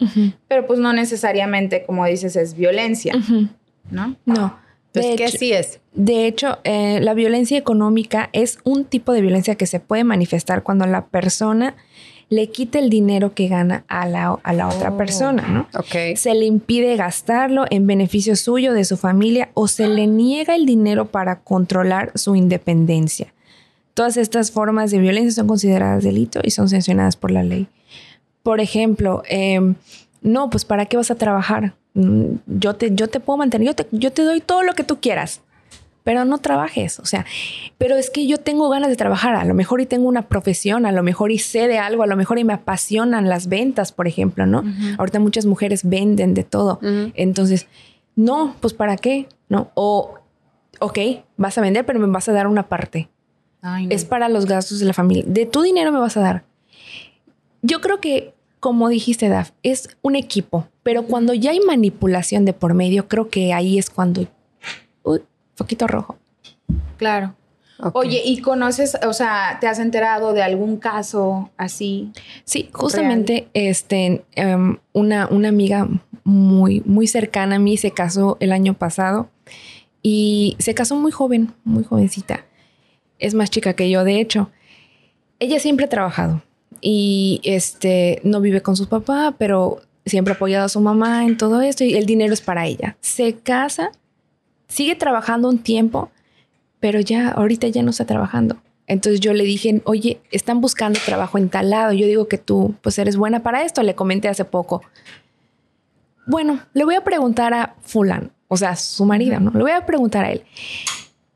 pero 0.49 0.67
pues 0.67 0.79
no 0.79 0.93
necesariamente, 0.93 1.87
como 1.87 2.05
dices, 2.05 2.37
es 2.37 2.55
violencia, 2.55 3.15
¿no? 3.91 4.17
No. 4.27 4.59
Entonces, 4.93 5.17
¿qué 5.17 5.39
sí 5.39 5.51
es? 5.55 5.81
De 5.95 6.27
hecho, 6.27 6.59
eh, 6.65 7.01
la 7.01 7.15
violencia 7.15 7.57
económica 7.57 8.29
es 8.35 8.59
un 8.65 8.85
tipo 8.85 9.15
de 9.15 9.23
violencia 9.23 9.55
que 9.55 9.65
se 9.65 9.81
puede 9.81 10.05
manifestar 10.05 10.63
cuando 10.63 10.85
la 10.85 11.07
persona 11.07 11.75
le 12.31 12.51
quita 12.51 12.79
el 12.79 12.91
dinero 12.91 13.35
que 13.35 13.49
gana 13.49 13.85
a 13.89 14.07
la, 14.07 14.39
a 14.43 14.53
la 14.53 14.69
otra 14.69 14.91
oh, 14.91 14.97
persona, 14.97 15.47
¿no? 15.49 15.67
Okay. 15.79 16.17
Se 16.17 16.35
le 16.35 16.45
impide 16.45 16.97
gastarlo 16.97 17.65
en 17.71 17.87
beneficio 17.87 18.37
suyo, 18.37 18.75
de 18.75 18.85
su 18.85 18.97
familia, 18.97 19.49
o 19.55 19.67
se 19.67 19.89
le 19.89 20.07
niega 20.07 20.55
el 20.55 20.67
dinero 20.67 21.07
para 21.07 21.41
controlar 21.41 22.13
su 22.15 22.37
independencia. 22.37 23.33
Todas 23.95 24.17
estas 24.17 24.51
formas 24.51 24.91
de 24.91 24.99
violencia 24.99 25.33
son 25.33 25.49
consideradas 25.49 26.05
delito 26.05 26.41
y 26.45 26.51
son 26.51 26.69
sancionadas 26.69 27.17
por 27.17 27.31
la 27.31 27.43
ley. 27.43 27.67
Por 28.43 28.61
ejemplo, 28.61 29.23
em, 29.29 29.75
no, 30.21 30.51
pues 30.51 30.65
¿para 30.65 30.87
qué 30.87 30.97
vas 30.97 31.11
a 31.11 31.15
trabajar? 31.15 31.75
Mm, 31.95 32.35
yo 32.47 32.75
te, 32.75 32.95
yo 32.95 33.09
te 33.09 33.21
puedo 33.21 33.39
mantener, 33.39 33.69
yo 33.69 33.75
te, 33.75 33.87
yo 33.91 34.13
te 34.13 34.23
doy 34.23 34.41
todo 34.41 34.63
lo 34.63 34.75
que 34.75 34.85
tú 34.85 35.01
quieras 35.01 35.41
pero 36.09 36.25
no 36.25 36.39
trabajes, 36.39 37.01
o 37.01 37.05
sea, 37.05 37.27
pero 37.77 37.97
es 37.97 38.09
que 38.09 38.27
yo 38.27 38.39
tengo 38.39 38.71
ganas 38.71 38.89
de 38.89 38.97
trabajar, 38.97 39.35
a 39.35 39.45
lo 39.45 39.53
mejor 39.53 39.83
y 39.83 39.85
tengo 39.85 40.09
una 40.09 40.23
profesión, 40.23 40.87
a 40.87 40.91
lo 40.91 41.03
mejor 41.03 41.31
y 41.31 41.39
sé 41.39 41.69
de 41.69 41.79
algo, 41.79 42.03
a 42.03 42.07
lo 42.07 42.17
mejor 42.17 42.39
y 42.39 42.45
me 42.45 42.55
apasionan 42.55 43.29
las 43.29 43.49
ventas, 43.49 43.93
por 43.93 44.09
ejemplo, 44.09 44.47
¿no? 44.47 44.65
Ahorita 44.97 45.21
muchas 45.21 45.45
mujeres 45.45 45.87
venden 45.87 46.33
de 46.33 46.45
todo, 46.45 46.81
entonces, 47.13 47.67
no, 48.17 48.57
pues 48.61 48.73
¿para 48.73 48.97
qué? 48.97 49.29
¿No? 49.51 49.71
O, 49.75 50.15
ok, 50.81 50.99
vas 51.37 51.59
a 51.59 51.61
vender, 51.61 51.85
pero 51.85 51.99
me 51.99 52.07
vas 52.07 52.27
a 52.31 52.33
dar 52.33 52.47
una 52.47 52.71
parte. 52.71 53.11
Es 53.91 54.07
para 54.07 54.31
los 54.31 54.47
gastos 54.47 54.79
de 54.79 54.87
la 54.87 54.95
familia. 54.95 55.25
De 55.27 55.45
tu 55.45 55.61
dinero 55.61 55.93
me 55.93 55.99
vas 55.99 56.17
a 56.17 56.21
dar. 56.21 56.45
Yo 57.61 57.83
creo 57.83 58.01
que, 58.01 58.33
como 58.61 58.89
dijiste, 58.89 59.29
Daf, 59.29 59.51
es 59.63 59.91
un 60.01 60.17
equipo, 60.17 60.69
pero 60.83 61.03
cuando 61.03 61.35
ya 61.35 61.51
hay 61.51 61.61
manipulación 61.61 62.47
de 62.47 62.55
por 62.55 62.73
medio, 62.73 63.09
creo 63.09 63.29
que 63.29 63.53
ahí 63.53 63.79
es 63.79 63.91
cuando 63.91 64.27
poquito 65.59 65.87
rojo. 65.87 66.17
Claro. 66.97 67.35
Oye, 67.93 68.23
¿y 68.25 68.41
conoces, 68.41 68.97
o 69.07 69.13
sea, 69.13 69.59
te 69.61 69.69
has 69.69 69.79
enterado 69.79 70.33
de 70.33 70.43
algún 70.43 70.79
caso 70.79 71.51
así? 71.57 72.11
Sí, 72.45 72.71
justamente 72.73 73.49
este, 73.55 74.25
em, 74.35 74.79
una, 74.93 75.29
una 75.29 75.49
amiga 75.49 75.87
muy, 76.25 76.83
muy 76.85 77.07
cercana 77.07 77.57
a 77.57 77.59
mí 77.61 77.77
se 77.77 77.93
casó 77.93 78.37
el 78.41 78.51
año 78.51 78.75
pasado 78.75 79.31
y 80.03 80.57
se 80.59 80.75
casó 80.75 80.97
muy 80.97 81.13
joven, 81.13 81.53
muy 81.65 81.85
jovencita. 81.85 82.45
Es 83.21 83.35
más 83.35 83.51
chica 83.51 83.75
que 83.75 83.89
yo, 83.91 84.03
de 84.03 84.21
hecho. 84.21 84.51
Ella 85.39 85.61
siempre 85.61 85.87
ha 85.87 85.89
trabajado 85.89 86.43
y 86.81 87.41
este, 87.45 88.21
no 88.25 88.41
vive 88.41 88.61
con 88.61 88.77
su 88.77 88.89
papá, 88.89 89.37
pero 89.39 89.81
siempre 90.05 90.33
ha 90.33 90.37
apoyado 90.37 90.65
a 90.65 90.69
su 90.69 90.81
mamá 90.81 91.25
en 91.25 91.37
todo 91.37 91.61
esto 91.61 91.85
y 91.85 91.95
el 91.95 92.07
dinero 92.07 92.35
es 92.35 92.41
para 92.41 92.67
ella. 92.67 92.97
Se 93.01 93.35
casa 93.35 93.93
sigue 94.69 94.95
trabajando 94.95 95.49
un 95.49 95.59
tiempo, 95.59 96.11
pero 96.81 97.01
ya 97.01 97.31
ahorita 97.31 97.69
ya 97.69 97.83
no 97.83 97.91
está 97.91 98.05
trabajando. 98.05 98.59
Entonces 98.87 99.21
yo 99.21 99.35
le 99.35 99.45
dije, 99.45 99.83
oye, 99.85 100.21
están 100.31 100.61
buscando 100.61 100.99
trabajo 101.05 101.37
en 101.37 101.51
tal 101.51 101.71
lado. 101.71 101.93
Yo 101.93 102.07
digo 102.07 102.27
que 102.27 102.39
tú, 102.39 102.75
pues 102.81 102.99
eres 102.99 103.17
buena 103.17 103.43
para 103.43 103.63
esto. 103.63 103.83
Le 103.83 103.95
comenté 103.95 104.29
hace 104.29 104.47
poco. 104.47 104.83
Bueno, 106.27 106.61
le 106.73 106.85
voy 106.85 106.95
a 106.95 107.05
preguntar 107.05 107.53
a 107.55 107.75
fulano, 107.83 108.31
o 108.49 108.57
sea, 108.57 108.77
su 108.77 109.05
marido, 109.05 109.41
¿no? 109.41 109.51
Le 109.51 109.61
voy 109.61 109.71
a 109.73 109.85
preguntar 109.85 110.25
a 110.25 110.33
él. 110.33 110.43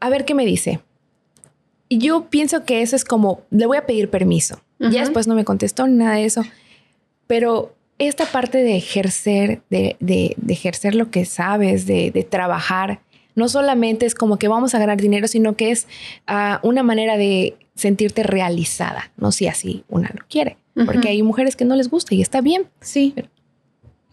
A 0.00 0.08
ver 0.08 0.24
qué 0.24 0.34
me 0.34 0.46
dice. 0.46 0.80
Y 1.88 1.98
yo 1.98 2.30
pienso 2.30 2.64
que 2.64 2.80
eso 2.80 2.96
es 2.96 3.04
como, 3.04 3.42
le 3.50 3.66
voy 3.66 3.76
a 3.76 3.86
pedir 3.86 4.08
permiso. 4.08 4.60
Ya 4.78 5.00
después 5.00 5.28
no 5.28 5.34
me 5.34 5.44
contestó 5.44 5.86
ni 5.86 5.96
nada 5.96 6.16
de 6.16 6.24
eso. 6.24 6.42
Pero 7.26 7.74
esta 7.98 8.24
parte 8.26 8.58
de 8.58 8.76
ejercer, 8.76 9.62
de, 9.70 9.96
de, 10.00 10.36
ejercer 10.48 10.94
lo 10.94 11.10
que 11.10 11.24
sabes, 11.24 11.86
de, 11.86 12.10
de, 12.10 12.24
trabajar, 12.24 13.00
no 13.34 13.48
solamente 13.48 14.06
es 14.06 14.14
como 14.14 14.38
que 14.38 14.48
vamos 14.48 14.74
a 14.74 14.78
ganar 14.78 15.00
dinero, 15.00 15.28
sino 15.28 15.56
que 15.56 15.70
es 15.70 15.86
uh, 16.28 16.66
una 16.66 16.82
manera 16.82 17.16
de 17.16 17.56
sentirte 17.74 18.22
realizada, 18.22 19.10
no 19.16 19.32
si 19.32 19.46
así 19.48 19.84
una 19.88 20.10
lo 20.14 20.24
quiere. 20.28 20.56
Porque 20.86 21.08
hay 21.08 21.22
mujeres 21.22 21.54
que 21.54 21.66
no 21.66 21.76
les 21.76 21.90
gusta 21.90 22.14
y 22.14 22.22
está 22.22 22.40
bien. 22.40 22.66
Sí. 22.80 23.14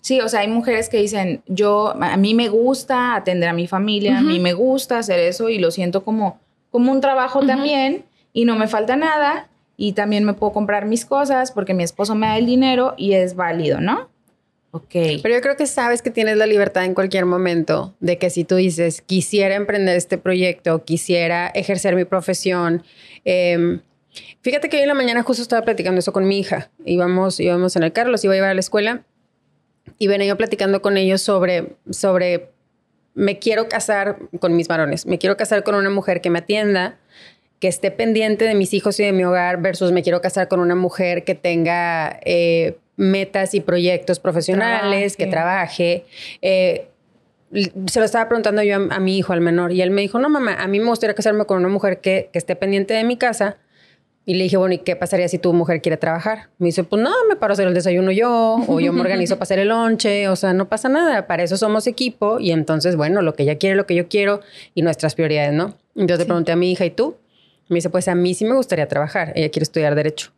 Sí, 0.02 0.20
o 0.20 0.28
sea, 0.28 0.42
hay 0.42 0.50
mujeres 0.50 0.90
que 0.90 0.98
dicen, 0.98 1.42
yo, 1.48 1.94
a 2.02 2.18
mí 2.18 2.34
me 2.34 2.50
gusta 2.50 3.16
atender 3.16 3.48
a 3.48 3.54
mi 3.54 3.66
familia, 3.66 4.20
a 4.20 4.22
mí 4.22 4.40
me 4.40 4.54
gusta 4.54 4.98
hacer 4.98 5.20
eso 5.20 5.50
y 5.50 5.58
lo 5.58 5.72
siento 5.72 6.04
como, 6.04 6.40
como 6.70 6.92
un 6.92 7.00
trabajo 7.00 7.46
también 7.46 8.04
y 8.34 8.46
no 8.46 8.56
me 8.56 8.68
falta 8.68 8.96
nada 8.96 9.50
y 9.78 9.94
también 9.94 10.26
me 10.26 10.34
puedo 10.34 10.52
comprar 10.52 10.86
mis 10.86 11.06
cosas 11.06 11.52
porque 11.52 11.74
mi 11.74 11.84
esposo 11.84 12.16
me 12.16 12.28
da 12.28 12.38
el 12.38 12.46
dinero 12.46 12.94
y 12.98 13.14
es 13.14 13.36
válido, 13.36 13.80
¿no? 13.80 14.10
Ok. 14.72 14.94
Pero 15.24 15.36
yo 15.36 15.42
creo 15.42 15.58
que 15.58 15.66
sabes 15.66 16.02
que 16.02 16.12
tienes 16.12 16.38
la 16.38 16.46
libertad 16.46 16.86
en 16.86 16.94
cualquier 16.94 17.26
momento 17.26 17.96
de 18.00 18.18
que 18.18 18.30
si 18.30 18.44
tú 18.44 18.56
dices, 18.56 19.02
quisiera 19.02 19.56
emprender 19.56 19.98
este 19.98 20.18
proyecto, 20.18 20.84
quisiera 20.86 21.48
ejercer 21.48 21.96
mi 21.96 22.06
profesión. 22.06 22.84
Em, 23.26 23.82
fíjate 24.42 24.70
que 24.70 24.78
hoy 24.78 24.84
en 24.84 24.90
la 24.90 24.94
mañana 24.94 25.24
justo 25.24 25.42
estaba 25.42 25.64
platicando 25.64 26.00
eso 26.00 26.14
con 26.14 26.28
mi 26.28 26.40
hija. 26.40 26.70
Íbamos, 26.86 27.40
íbamos 27.40 27.76
en 27.76 27.84
el 27.84 27.94
carro, 27.94 28.12
los 28.12 28.24
iba 28.24 28.34
a 28.34 28.36
llevar 28.36 28.52
a 28.52 28.54
la 28.54 28.60
escuela 28.60 29.04
y 29.98 30.08
venía 30.08 30.28
yo 30.28 30.38
platicando 30.38 30.82
con 30.82 30.98
ellos 30.98 31.22
sobre, 31.22 31.76
sobre, 31.90 32.52
me 33.16 33.40
quiero 33.40 33.68
casar 33.70 34.20
con 34.40 34.56
mis 34.56 34.68
varones, 34.68 35.06
me 35.06 35.18
quiero 35.18 35.36
casar 35.36 35.64
con 35.64 35.76
una 35.76 35.90
mujer 35.90 36.22
que 36.22 36.30
me 36.30 36.40
atienda, 36.40 37.00
que 37.60 37.68
esté 37.68 37.92
pendiente 37.92 38.46
de 38.46 38.56
mis 38.56 38.74
hijos 38.74 39.00
y 39.00 39.04
de 39.04 39.12
mi 39.12 39.24
hogar 39.24 39.62
versus 39.62 39.92
me 39.92 40.04
quiero 40.04 40.22
casar 40.22 40.48
con 40.48 40.60
una 40.60 40.76
mujer 40.76 41.24
que 41.24 41.36
tenga 41.36 42.20
eh, 42.24 42.78
metas 43.00 43.54
y 43.54 43.62
proyectos 43.62 44.20
profesionales, 44.20 45.16
que 45.16 45.26
trabaje. 45.26 46.06
Eh, 46.42 46.90
se 47.88 48.00
lo 48.00 48.06
estaba 48.06 48.28
preguntando 48.28 48.62
yo 48.62 48.76
a, 48.76 49.00
mi 49.00 49.18
hijo, 49.18 49.32
al 49.34 49.42
menor, 49.42 49.72
y 49.72 49.82
él 49.82 49.90
me 49.90 50.02
dijo, 50.02 50.20
no, 50.20 50.30
mamá, 50.30 50.56
a 50.56 50.68
mí 50.68 50.80
me 50.80 50.86
gustaría 50.86 51.16
casarme 51.16 51.46
con 51.46 51.58
una 51.58 51.70
mujer 51.70 52.02
que, 52.02 52.30
que 52.32 52.38
esté 52.38 52.56
pendiente 52.56 52.94
de 52.94 53.04
mi 53.06 53.18
casa. 53.18 53.58
Y 54.26 54.36
le 54.36 54.44
dije, 54.44 54.58
bueno, 54.58 54.76
¿y 54.76 54.80
qué 54.80 54.96
pasaría 54.96 55.28
si 55.28 55.40
tu 55.40 55.54
mujer 55.54 55.82
quiere 55.82 55.98
trabajar? 55.98 56.50
Me 56.60 56.68
dice, 56.68 56.84
pues 56.84 57.02
no, 57.02 57.10
me 57.28 57.36
paro 57.36 57.54
a 57.54 57.54
hacer 57.54 57.68
el 57.68 57.74
desayuno 57.74 58.12
yo, 58.12 58.58
o 58.68 58.80
yo 58.80 58.94
me 58.94 59.02
organizo 59.02 59.36
para 59.36 59.44
hacer 59.44 59.60
el 59.60 59.70
lonche, 59.70 60.28
o 60.28 60.36
sea, 60.36 60.54
no 60.54 60.68
pasa 60.70 60.90
nada, 60.90 61.26
para 61.26 61.42
eso 61.42 61.58
somos 61.58 61.88
equipo, 61.88 62.40
y 62.40 62.52
entonces, 62.52 62.96
bueno, 62.96 63.24
lo 63.24 63.34
que 63.34 63.44
ella 63.44 63.58
quiere, 63.58 63.76
lo 63.76 63.88
que 63.88 63.96
yo 63.96 64.08
quiero, 64.08 64.42
y 64.76 64.84
nuestras 64.84 65.16
prioridades, 65.16 65.54
¿no? 65.54 65.78
Entonces 65.96 66.20
le 66.20 66.26
pregunté 66.26 66.52
a 66.52 66.58
mi 66.58 66.72
hija, 66.72 66.86
¿y 66.86 66.92
tú? 66.92 67.16
Me 67.70 67.76
dice, 67.76 67.90
pues 67.90 68.08
a 68.08 68.14
mí 68.14 68.34
sí 68.34 68.46
me 68.46 68.56
gustaría 68.56 68.88
trabajar. 68.88 69.32
Ella 69.36 69.50
quiere 69.50 69.64
estudiar 69.64 69.96
Derecho. 69.96 70.32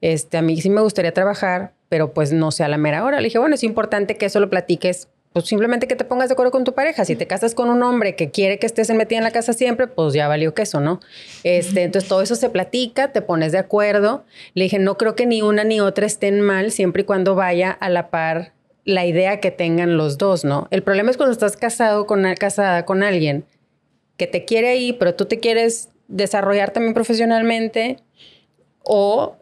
Este, 0.00 0.36
a 0.36 0.42
mí 0.42 0.60
sí 0.60 0.70
me 0.70 0.80
gustaría 0.80 1.12
trabajar, 1.12 1.72
pero 1.88 2.12
pues 2.12 2.32
no 2.32 2.50
sé 2.50 2.64
a 2.64 2.68
la 2.68 2.78
mera 2.78 3.04
hora. 3.04 3.20
Le 3.20 3.24
dije, 3.24 3.38
bueno, 3.38 3.54
es 3.54 3.64
importante 3.64 4.16
que 4.16 4.26
eso 4.26 4.40
lo 4.40 4.50
platiques, 4.50 5.08
pues 5.32 5.46
simplemente 5.46 5.88
que 5.88 5.96
te 5.96 6.04
pongas 6.04 6.28
de 6.28 6.34
acuerdo 6.34 6.52
con 6.52 6.64
tu 6.64 6.74
pareja. 6.74 7.04
Si 7.04 7.16
te 7.16 7.26
casas 7.26 7.54
con 7.54 7.68
un 7.68 7.82
hombre 7.82 8.14
que 8.14 8.30
quiere 8.30 8.58
que 8.58 8.66
estés 8.66 8.88
metida 8.90 9.18
en 9.18 9.24
la 9.24 9.32
casa 9.32 9.52
siempre, 9.52 9.88
pues 9.88 10.14
ya 10.14 10.28
valió 10.28 10.54
que 10.54 10.62
eso, 10.62 10.80
¿no? 10.80 11.00
Este, 11.42 11.82
entonces 11.82 12.08
todo 12.08 12.22
eso 12.22 12.36
se 12.36 12.50
platica, 12.50 13.12
te 13.12 13.20
pones 13.20 13.50
de 13.50 13.58
acuerdo. 13.58 14.24
Le 14.54 14.64
dije, 14.64 14.78
no 14.78 14.96
creo 14.96 15.16
que 15.16 15.26
ni 15.26 15.42
una 15.42 15.64
ni 15.64 15.80
otra 15.80 16.06
estén 16.06 16.40
mal 16.40 16.70
siempre 16.70 17.02
y 17.02 17.04
cuando 17.04 17.34
vaya 17.34 17.72
a 17.72 17.88
la 17.88 18.10
par 18.10 18.52
la 18.84 19.06
idea 19.06 19.40
que 19.40 19.50
tengan 19.50 19.96
los 19.96 20.18
dos, 20.18 20.44
¿no? 20.44 20.68
El 20.70 20.82
problema 20.82 21.10
es 21.10 21.16
cuando 21.16 21.32
estás 21.32 21.56
casado 21.56 22.06
con 22.06 22.22
casada 22.34 22.84
con 22.84 23.02
alguien 23.02 23.44
que 24.16 24.26
te 24.26 24.44
quiere 24.44 24.68
ahí, 24.68 24.92
pero 24.92 25.14
tú 25.14 25.24
te 25.24 25.40
quieres 25.40 25.88
desarrollar 26.06 26.70
también 26.70 26.94
profesionalmente 26.94 27.98
o, 28.86 29.36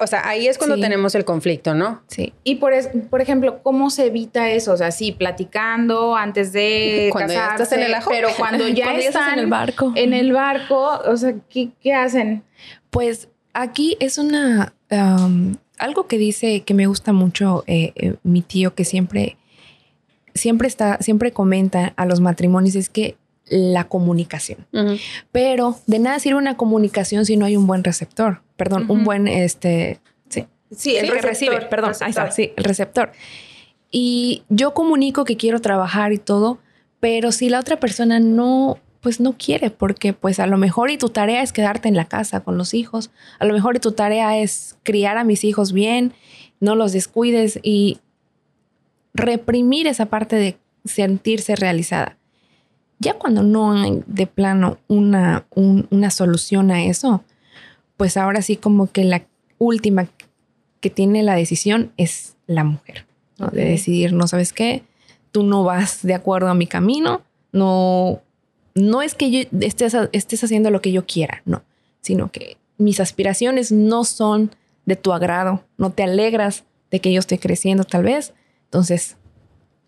o 0.00 0.06
sea, 0.06 0.26
ahí 0.26 0.48
es 0.48 0.56
cuando 0.56 0.76
tenemos 0.80 1.14
el 1.14 1.26
conflicto, 1.26 1.74
¿no? 1.74 2.02
Sí. 2.06 2.32
Y 2.44 2.56
por, 2.56 2.72
por 3.10 3.20
ejemplo, 3.20 3.62
¿cómo 3.62 3.90
se 3.90 4.06
evita 4.06 4.48
eso? 4.50 4.72
O 4.72 4.76
sea, 4.76 4.90
sí, 4.90 5.12
platicando 5.12 6.16
antes 6.16 6.52
de 6.52 7.10
cuando 7.12 7.34
ya 7.34 7.48
estás 7.48 7.72
en 7.72 7.82
el 7.82 7.94
ajo. 7.94 8.10
pero 8.10 8.28
cuando 8.38 8.66
ya 8.68 8.94
están 8.94 9.34
en 9.34 9.38
el 9.40 9.46
barco. 9.48 9.92
En 9.94 10.14
el 10.14 10.32
barco, 10.32 10.98
o 11.06 11.16
sea, 11.16 11.34
¿qué, 11.50 11.94
hacen? 11.94 12.42
Pues 12.88 13.28
aquí 13.52 13.96
es 14.00 14.16
una 14.16 14.72
algo 15.78 16.06
que 16.06 16.16
dice 16.16 16.60
que 16.60 16.72
me 16.72 16.86
gusta 16.86 17.12
mucho 17.12 17.64
eh, 17.66 17.92
eh, 17.96 18.14
mi 18.22 18.40
tío 18.40 18.74
que 18.74 18.84
siempre 18.84 19.36
siempre 20.32 20.68
está 20.68 20.98
siempre 21.00 21.32
comenta 21.32 21.92
a 21.96 22.06
los 22.06 22.20
matrimonios 22.20 22.76
es 22.76 22.88
que 22.88 23.16
la 23.48 23.84
comunicación. 23.84 24.66
Pero 25.32 25.78
de 25.86 25.98
nada 25.98 26.18
sirve 26.18 26.38
una 26.38 26.56
comunicación 26.56 27.24
si 27.26 27.36
no 27.36 27.44
hay 27.44 27.56
un 27.56 27.66
buen 27.66 27.84
receptor. 27.84 28.42
Perdón, 28.56 28.86
un 28.88 29.04
buen, 29.04 29.28
este, 29.28 30.00
sí. 30.28 30.46
Sí, 30.74 30.96
el, 30.96 31.08
recibe, 31.22 31.60
perdón, 31.66 31.92
ahí 32.00 32.10
está, 32.10 32.30
sí, 32.30 32.52
el 32.56 32.64
receptor. 32.64 33.12
Y 33.90 34.42
yo 34.48 34.74
comunico 34.74 35.24
que 35.24 35.36
quiero 35.36 35.60
trabajar 35.60 36.12
y 36.12 36.18
todo, 36.18 36.58
pero 37.00 37.32
si 37.32 37.48
la 37.48 37.60
otra 37.60 37.78
persona 37.78 38.18
no, 38.18 38.78
pues 39.00 39.20
no 39.20 39.34
quiere, 39.38 39.70
porque 39.70 40.12
pues 40.12 40.40
a 40.40 40.46
lo 40.46 40.58
mejor 40.58 40.90
y 40.90 40.98
tu 40.98 41.10
tarea 41.10 41.42
es 41.42 41.52
quedarte 41.52 41.88
en 41.88 41.96
la 41.96 42.06
casa 42.06 42.40
con 42.40 42.58
los 42.58 42.74
hijos, 42.74 43.10
a 43.38 43.44
lo 43.44 43.54
mejor 43.54 43.76
y 43.76 43.80
tu 43.80 43.92
tarea 43.92 44.38
es 44.38 44.76
criar 44.82 45.18
a 45.18 45.24
mis 45.24 45.44
hijos 45.44 45.72
bien, 45.72 46.12
no 46.60 46.74
los 46.74 46.92
descuides 46.92 47.60
y 47.62 48.00
reprimir 49.14 49.86
esa 49.86 50.06
parte 50.06 50.36
de 50.36 50.58
sentirse 50.84 51.56
realizada. 51.56 52.16
Ya 52.98 53.14
cuando 53.14 53.42
no 53.42 53.72
hay 53.72 54.02
de 54.06 54.26
plano 54.26 54.78
una, 54.88 55.46
una 55.54 56.10
solución 56.10 56.70
a 56.70 56.84
eso, 56.84 57.22
pues 57.96 58.16
ahora 58.16 58.42
sí 58.42 58.56
como 58.56 58.90
que 58.90 59.04
la 59.04 59.26
última 59.58 60.08
que 60.80 60.90
tiene 60.90 61.22
la 61.22 61.34
decisión 61.34 61.92
es 61.96 62.36
la 62.46 62.64
mujer, 62.64 63.06
De 63.52 63.64
decidir, 63.64 64.12
no 64.12 64.26
sabes 64.28 64.52
qué, 64.52 64.84
tú 65.32 65.42
no 65.42 65.64
vas 65.64 66.02
de 66.02 66.14
acuerdo 66.14 66.48
a 66.48 66.54
mi 66.54 66.66
camino, 66.66 67.22
no, 67.52 68.22
no 68.74 69.02
es 69.02 69.14
que 69.14 69.30
yo 69.30 69.40
estés, 69.60 69.96
estés 70.12 70.44
haciendo 70.44 70.70
lo 70.70 70.80
que 70.80 70.92
yo 70.92 71.06
quiera, 71.06 71.42
no, 71.44 71.62
sino 72.00 72.30
que 72.30 72.56
mis 72.78 73.00
aspiraciones 73.00 73.72
no 73.72 74.04
son 74.04 74.54
de 74.84 74.96
tu 74.96 75.12
agrado, 75.12 75.64
no 75.76 75.90
te 75.90 76.02
alegras 76.02 76.64
de 76.90 77.00
que 77.00 77.12
yo 77.12 77.18
esté 77.18 77.38
creciendo 77.38 77.84
tal 77.84 78.04
vez, 78.04 78.32
entonces, 78.64 79.16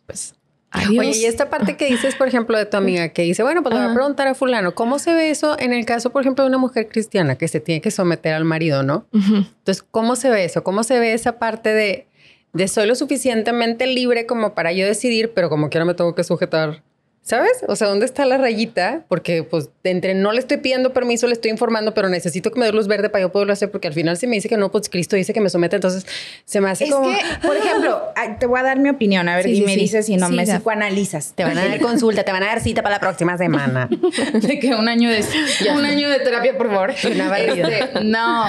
pues 0.07 0.35
Oye, 0.73 1.17
y 1.17 1.25
esta 1.25 1.49
parte 1.49 1.77
que 1.77 1.87
dices, 1.87 2.15
por 2.15 2.29
ejemplo, 2.29 2.59
de 2.59 2.67
tu 2.67 2.77
amiga, 2.77 3.09
que 3.09 3.23
dice, 3.23 3.43
bueno, 3.43 3.63
pues 3.63 3.75
le 3.75 3.81
voy 3.81 3.91
a 3.91 3.95
preguntar 3.95 4.29
a 4.29 4.35
fulano, 4.35 4.75
¿cómo 4.75 4.99
se 4.99 5.15
ve 5.15 5.31
eso 5.31 5.59
en 5.59 5.73
el 5.73 5.87
caso, 5.87 6.11
por 6.11 6.23
ejemplo, 6.23 6.45
de 6.45 6.49
una 6.49 6.59
mujer 6.59 6.89
cristiana 6.89 7.37
que 7.37 7.49
se 7.49 7.61
tiene 7.61 7.81
que 7.81 7.91
someter 7.91 8.35
al 8.35 8.45
marido, 8.45 8.83
¿no? 8.83 9.07
Entonces, 9.13 9.83
¿cómo 9.91 10.15
se 10.15 10.29
ve 10.31 10.45
eso? 10.45 10.63
¿Cómo 10.65 10.83
se 10.83 10.99
ve 10.99 11.15
esa 11.15 11.39
parte 11.39 11.73
de, 11.73 12.07
de 12.53 12.69
soy 12.69 12.87
lo 12.87 12.95
suficientemente 12.95 13.87
libre 13.87 14.27
como 14.27 14.55
para 14.55 14.73
yo 14.73 14.87
decidir, 14.87 15.33
pero 15.35 15.49
como 15.49 15.71
quiera 15.71 15.85
me 15.87 15.95
tengo 15.95 16.15
que 16.15 16.25
sujetar 16.25 16.83
¿Sabes? 17.29 17.63
O 17.69 17.77
sea, 17.77 17.89
¿dónde 17.89 18.07
está 18.07 18.25
la 18.25 18.39
rayita? 18.39 19.05
Porque 19.07 19.43
pues 19.43 19.69
entre 19.85 20.15
no 20.15 20.33
le 20.33 20.39
estoy 20.39 20.57
pidiendo 20.57 20.95
permiso, 20.95 21.27
le 21.27 21.35
estoy 21.35 21.51
informando, 21.51 21.93
pero 21.93 22.09
necesito 22.09 22.51
que 22.51 22.59
me 22.59 22.65
dé 22.65 22.73
luz 22.73 22.89
verde 22.89 23.11
para 23.11 23.21
yo 23.21 23.31
poderlo 23.31 23.53
hacer, 23.53 23.71
porque 23.71 23.87
al 23.87 23.93
final 23.93 24.17
si 24.17 24.27
me 24.27 24.37
dice 24.37 24.49
que 24.49 24.57
no, 24.57 24.73
pues 24.73 24.89
Cristo 24.89 25.15
dice 25.15 25.35
que 25.35 25.41
me 25.43 25.51
somete, 25.51 25.77
entonces 25.77 26.07
se 26.47 26.63
me 26.63 26.71
hace 26.71 26.85
es 26.85 26.95
que, 26.95 27.47
por 27.47 27.55
ejemplo, 27.55 28.01
te 28.41 28.47
voy 28.47 28.61
a 28.61 28.63
dar 28.63 28.79
mi 28.79 28.89
opinión, 28.89 29.29
a 29.29 29.37
ver, 29.37 29.47
y 29.47 29.61
me 29.61 29.77
dices 29.77 30.07
si 30.07 30.17
no 30.17 30.31
me 30.31 30.45
psicoanalizas. 30.45 31.35
Te 31.35 31.45
van 31.45 31.59
a 31.59 31.69
dar 31.69 31.79
consulta, 31.81 32.25
te 32.25 32.33
van 32.33 32.45
a 32.45 32.47
dar 32.47 32.63
cita 32.63 32.83
para 32.83 32.95
la 32.95 33.01
próxima 33.01 33.37
semana. 33.37 33.91
de 34.33 34.59
que 34.59 34.75
un 34.75 34.89
año 34.89 35.11
de, 35.11 35.23
un 35.77 35.85
año 35.85 36.09
de 36.09 36.21
terapia, 36.21 36.57
por 36.57 36.71
favor. 36.71 36.91
Este, 36.93 38.05
no, 38.05 38.47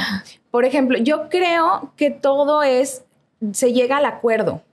por 0.52 0.64
ejemplo, 0.64 0.98
yo 1.00 1.28
creo 1.28 1.92
que 1.98 2.12
todo 2.12 2.64
es, 2.64 3.04
se 3.52 3.74
llega 3.74 3.98
al 3.98 4.06
acuerdo 4.06 4.64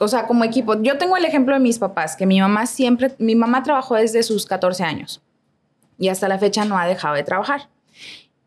o 0.00 0.08
sea, 0.08 0.26
como 0.26 0.44
equipo. 0.44 0.80
Yo 0.82 0.98
tengo 0.98 1.16
el 1.16 1.24
ejemplo 1.24 1.54
de 1.54 1.60
mis 1.60 1.78
papás, 1.78 2.16
que 2.16 2.26
mi 2.26 2.40
mamá 2.40 2.66
siempre, 2.66 3.14
mi 3.18 3.34
mamá 3.34 3.62
trabajó 3.62 3.96
desde 3.96 4.22
sus 4.22 4.46
14 4.46 4.82
años 4.82 5.22
y 5.98 6.08
hasta 6.08 6.28
la 6.28 6.38
fecha 6.38 6.64
no 6.64 6.78
ha 6.78 6.86
dejado 6.86 7.14
de 7.14 7.22
trabajar. 7.22 7.68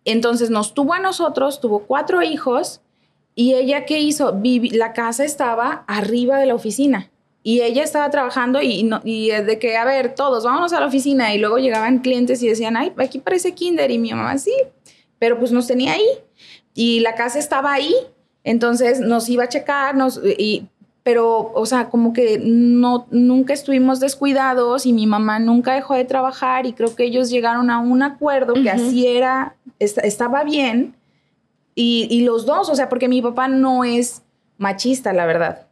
Entonces 0.06 0.50
nos 0.50 0.74
tuvo 0.74 0.94
a 0.94 1.00
nosotros, 1.00 1.62
tuvo 1.62 1.86
cuatro 1.86 2.22
hijos 2.22 2.82
y 3.36 3.54
ella 3.54 3.86
qué 3.86 4.00
hizo? 4.00 4.40
la 4.72 4.94
casa 4.94 5.24
estaba 5.24 5.84
arriba 5.88 6.38
de 6.40 6.48
la 6.48 6.56
oficina 6.56 7.10
y 7.44 7.62
ella 7.62 7.84
estaba 7.84 8.10
trabajando 8.10 8.62
y, 8.62 8.84
no, 8.84 9.02
y 9.04 9.30
de 9.30 9.60
que, 9.60 9.78
a 9.78 9.86
ver, 9.86 10.16
todos, 10.16 10.46
vámonos 10.46 10.74
a 10.74 10.80
la 10.80 10.88
oficina 10.88 11.34
y 11.36 11.38
luego 11.38 11.58
llegaban 11.58 12.00
clientes 12.00 12.42
y 12.42 12.48
decían, 12.48 12.78
ay, 12.78 12.94
aquí 12.98 13.20
parece 13.20 13.54
kinder 13.54 13.92
y 13.92 14.00
mi 14.00 14.12
mamá 14.12 14.38
sí, 14.38 14.56
pero 15.20 15.38
pues 15.38 15.52
nos 15.52 15.68
tenía 15.68 15.94
ahí 15.94 16.08
y 16.74 17.02
la 17.02 17.16
casa 17.16 17.40
estaba 17.40 17.74
ahí. 17.74 17.94
Entonces 18.46 19.00
nos 19.00 19.30
iba 19.30 19.46
a 19.46 19.50
checar, 19.50 19.96
nos, 19.96 20.20
y 20.26 20.68
pero, 21.04 21.52
o 21.54 21.66
sea, 21.66 21.90
como 21.90 22.14
que 22.14 22.40
no, 22.42 23.08
nunca 23.12 23.54
estuvimos 23.54 24.00
descuidados 24.00 24.86
y 24.86 24.94
mi 24.94 25.06
mamá 25.06 25.38
nunca 25.40 25.74
dejó 25.74 25.96
de 25.96 26.06
trabajar 26.06 26.66
y 26.66 26.74
creo 26.74 26.96
que 26.96 27.04
ellos 27.04 27.30
llegaron 27.30 27.70
a 27.70 27.80
un 27.80 28.02
acuerdo 28.02 28.54
que 28.54 28.70
así 28.70 29.06
era 29.06 29.56
estaba 29.80 30.46
bien 30.46 30.96
y, 31.76 32.08
y 32.10 32.22
los 32.22 32.46
dos, 32.46 32.70
o 32.70 32.76
sea, 32.76 32.88
porque 32.88 33.10
mi 33.10 33.22
papá 33.22 33.50
no 33.50 33.84
es 33.84 34.22
machista, 34.58 35.12
la 35.12 35.26
verdad. 35.26 35.68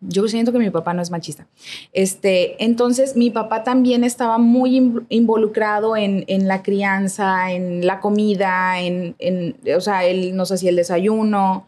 Yo 0.00 0.28
siento 0.28 0.52
que 0.52 0.58
mi 0.58 0.70
papá 0.70 0.94
no 0.94 1.02
es 1.02 1.10
machista. 1.10 1.48
Este, 1.92 2.62
entonces, 2.64 3.16
mi 3.16 3.30
papá 3.30 3.64
también 3.64 4.04
estaba 4.04 4.38
muy 4.38 4.76
involucrado 5.08 5.96
en, 5.96 6.24
en, 6.28 6.46
la 6.46 6.62
crianza, 6.62 7.50
en 7.50 7.84
la 7.84 7.98
comida, 7.98 8.80
en, 8.80 9.16
en, 9.18 9.56
o 9.76 9.80
sea, 9.80 10.04
él 10.04 10.36
nos 10.36 10.52
hacía 10.52 10.70
el 10.70 10.76
desayuno 10.76 11.66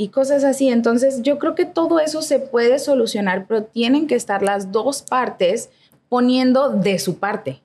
y 0.00 0.08
cosas 0.08 0.44
así. 0.44 0.70
Entonces, 0.70 1.20
yo 1.20 1.38
creo 1.38 1.54
que 1.54 1.66
todo 1.66 2.00
eso 2.00 2.22
se 2.22 2.38
puede 2.38 2.78
solucionar, 2.78 3.44
pero 3.46 3.64
tienen 3.64 4.06
que 4.06 4.14
estar 4.14 4.40
las 4.42 4.72
dos 4.72 5.02
partes 5.02 5.68
poniendo 6.08 6.70
de 6.70 6.98
su 6.98 7.18
parte. 7.18 7.60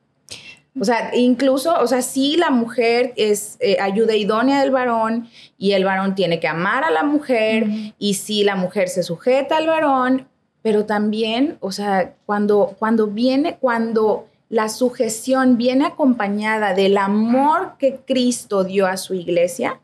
O 0.78 0.84
sea, 0.84 1.16
incluso, 1.16 1.74
o 1.80 1.88
sea, 1.88 2.02
sí 2.02 2.36
la 2.36 2.50
mujer 2.50 3.14
es 3.16 3.56
eh, 3.62 3.78
ayuda 3.80 4.18
idónea 4.18 4.60
del 4.60 4.72
varón 4.72 5.30
y 5.58 5.72
el 5.72 5.86
varón 5.86 6.14
tiene 6.14 6.42
que 6.42 6.50
amar 6.50 6.84
a 6.84 6.92
la 6.92 7.04
mujer 7.04 7.68
y 8.00 8.16
sí 8.16 8.44
la 8.44 8.58
mujer 8.58 8.90
se 8.90 9.02
sujeta 9.02 9.56
al 9.56 9.68
varón, 9.68 10.28
pero 10.62 10.86
también, 10.86 11.58
o 11.62 11.72
sea, 11.72 12.16
cuando, 12.26 12.76
cuando 12.78 13.08
viene, 13.08 13.56
cuando 13.62 14.28
la 14.50 14.68
sujeción 14.68 15.56
viene 15.56 15.86
acompañada 15.86 16.74
del 16.74 16.98
amor 16.98 17.78
que 17.80 18.02
Cristo 18.06 18.66
dio 18.66 18.88
a 18.88 18.98
su 18.98 19.14
iglesia, 19.14 19.80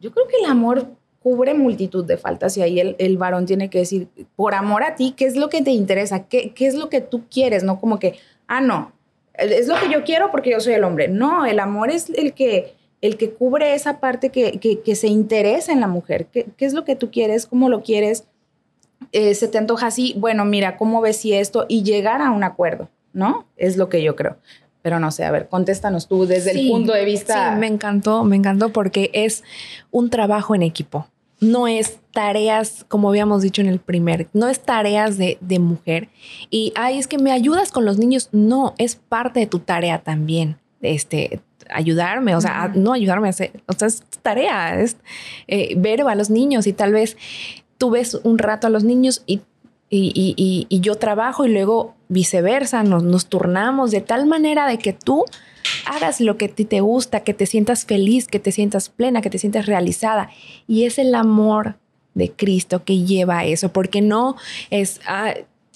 yo 0.00 0.10
creo 0.10 0.26
que 0.26 0.38
el 0.42 0.50
amor 0.50 0.97
cubre 1.22 1.54
multitud 1.54 2.04
de 2.04 2.16
faltas 2.16 2.56
y 2.56 2.62
ahí 2.62 2.78
el, 2.80 3.18
varón 3.18 3.46
tiene 3.46 3.70
que 3.70 3.78
decir, 3.78 4.08
por 4.36 4.54
amor 4.54 4.82
a 4.84 4.94
ti, 4.94 5.14
¿qué 5.16 5.26
es 5.26 5.36
lo 5.36 5.48
que 5.48 5.62
te 5.62 5.70
interesa? 5.70 6.28
¿Qué, 6.28 6.52
¿Qué 6.52 6.66
es 6.66 6.74
lo 6.74 6.88
que 6.88 7.00
tú 7.00 7.24
quieres? 7.30 7.64
No 7.64 7.80
como 7.80 7.98
que, 7.98 8.14
ah, 8.46 8.60
no, 8.60 8.92
es 9.34 9.68
lo 9.68 9.76
que 9.76 9.90
yo 9.90 10.04
quiero 10.04 10.30
porque 10.30 10.50
yo 10.50 10.60
soy 10.60 10.74
el 10.74 10.84
hombre. 10.84 11.08
No, 11.08 11.46
el 11.46 11.60
amor 11.60 11.90
es 11.90 12.10
el 12.10 12.34
que, 12.34 12.74
el 13.00 13.16
que 13.16 13.30
cubre 13.30 13.74
esa 13.74 14.00
parte 14.00 14.30
que, 14.30 14.58
que, 14.58 14.94
se 14.94 15.08
interesa 15.08 15.72
en 15.72 15.80
la 15.80 15.88
mujer. 15.88 16.26
¿Qué, 16.26 16.46
¿Qué, 16.56 16.66
es 16.66 16.72
lo 16.72 16.84
que 16.84 16.96
tú 16.96 17.10
quieres? 17.10 17.46
¿Cómo 17.46 17.68
lo 17.68 17.82
quieres? 17.82 18.26
Eh, 19.12 19.34
se 19.34 19.48
te 19.48 19.58
antoja 19.58 19.86
así, 19.86 20.14
bueno, 20.18 20.44
mira, 20.44 20.76
¿cómo 20.76 21.00
ves 21.00 21.18
si 21.18 21.32
esto? 21.32 21.66
Y 21.68 21.82
llegar 21.82 22.20
a 22.20 22.30
un 22.30 22.42
acuerdo, 22.42 22.88
¿no? 23.12 23.46
Es 23.56 23.76
lo 23.76 23.88
que 23.88 24.02
yo 24.02 24.16
creo. 24.16 24.36
Pero 24.88 25.00
no 25.00 25.10
sé, 25.10 25.26
a 25.26 25.30
ver, 25.30 25.48
contéstanos 25.50 26.08
tú 26.08 26.24
desde 26.24 26.52
el 26.52 26.70
punto 26.70 26.94
de 26.94 27.04
vista. 27.04 27.52
Sí, 27.52 27.60
me 27.60 27.66
encantó, 27.66 28.24
me 28.24 28.36
encantó 28.36 28.70
porque 28.70 29.10
es 29.12 29.44
un 29.90 30.08
trabajo 30.08 30.54
en 30.54 30.62
equipo 30.62 31.06
no 31.40 31.68
es 31.68 31.98
tareas, 32.12 32.84
como 32.88 33.10
habíamos 33.10 33.42
dicho 33.42 33.60
en 33.60 33.68
el 33.68 33.78
primer, 33.78 34.26
no 34.32 34.48
es 34.48 34.60
tareas 34.60 35.18
de, 35.18 35.38
mujer. 35.60 36.08
Y, 36.50 36.72
ay, 36.74 36.98
es 36.98 37.06
que 37.06 37.18
me 37.18 37.30
ayudas 37.30 37.70
con 37.70 37.84
los 37.84 37.98
niños. 37.98 38.28
No, 38.32 38.74
es 38.78 38.96
parte 38.96 39.40
de 39.40 39.46
tu 39.46 39.60
tarea 39.60 40.00
también. 40.00 40.58
Este, 40.80 41.40
ayudarme, 41.70 42.34
o 42.34 42.40
sea, 42.40 42.72
no 42.74 42.92
ayudarme 42.92 43.28
a 43.28 43.30
hacer, 43.30 43.62
o 43.66 43.72
sea, 43.72 43.86
es 43.86 44.02
tarea, 44.22 44.80
es 44.80 44.96
eh, 45.46 45.74
ver 45.76 46.02
a 46.02 46.14
los 46.14 46.30
niños 46.30 46.66
y 46.66 46.72
tal 46.72 46.92
vez 46.92 47.16
tú 47.78 47.90
ves 47.90 48.18
un 48.22 48.38
rato 48.38 48.66
a 48.66 48.70
los 48.70 48.84
niños 48.84 49.22
y, 49.26 49.42
y, 49.90 50.66
y 50.68 50.80
yo 50.80 50.96
trabajo 50.96 51.46
y 51.46 51.50
luego 51.50 51.94
viceversa, 52.08 52.82
nos, 52.82 53.02
nos 53.02 53.26
turnamos 53.26 53.90
de 53.90 54.00
tal 54.00 54.26
manera 54.26 54.66
de 54.66 54.78
que 54.78 54.92
tú 54.92 55.24
hagas 55.86 56.20
lo 56.20 56.36
que 56.36 56.46
a 56.46 56.48
ti 56.48 56.64
te 56.64 56.80
gusta, 56.80 57.20
que 57.20 57.34
te 57.34 57.46
sientas 57.46 57.84
feliz, 57.84 58.26
que 58.26 58.40
te 58.40 58.52
sientas 58.52 58.88
plena, 58.88 59.20
que 59.20 59.30
te 59.30 59.38
sientas 59.38 59.66
realizada. 59.66 60.30
Y 60.66 60.84
es 60.84 60.98
el 60.98 61.14
amor 61.14 61.76
de 62.14 62.30
Cristo 62.32 62.84
que 62.84 63.04
lleva 63.04 63.40
a 63.40 63.44
eso, 63.44 63.70
porque 63.70 64.00
no 64.00 64.36
es, 64.70 65.00
ah, 65.06 65.34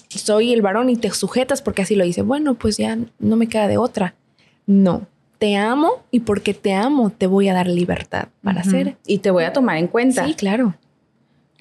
soy 0.09 0.53
el 0.53 0.61
varón 0.61 0.89
y 0.89 0.95
te 0.95 1.09
sujetas 1.11 1.61
porque 1.61 1.83
así 1.83 1.95
lo 1.95 2.03
dice. 2.03 2.21
Bueno, 2.21 2.55
pues 2.55 2.77
ya 2.77 2.97
no 3.19 3.35
me 3.35 3.47
queda 3.47 3.67
de 3.67 3.77
otra. 3.77 4.15
No, 4.65 5.07
te 5.39 5.55
amo 5.55 6.03
y 6.11 6.21
porque 6.21 6.53
te 6.53 6.73
amo 6.73 7.09
te 7.11 7.27
voy 7.27 7.49
a 7.49 7.53
dar 7.53 7.67
libertad 7.67 8.29
para 8.43 8.61
hacer. 8.61 8.97
Y 9.05 9.19
te 9.19 9.31
voy 9.31 9.43
a 9.43 9.53
tomar 9.53 9.77
en 9.77 9.87
cuenta. 9.87 10.25
Sí, 10.25 10.33
claro. 10.33 10.75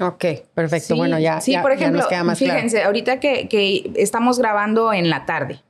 Ok, 0.00 0.25
perfecto. 0.54 0.96
bueno, 0.96 1.18
ya. 1.18 1.40
Sí, 1.40 1.54
por 1.61 1.72
ejemplo, 1.72 2.06
fíjense, 2.34 2.82
ahorita 2.82 3.20
que, 3.20 3.92
estamos 3.96 4.38
grabando 4.38 4.92
en 4.92 5.11
la 5.11 5.26
tarde, 5.26 5.61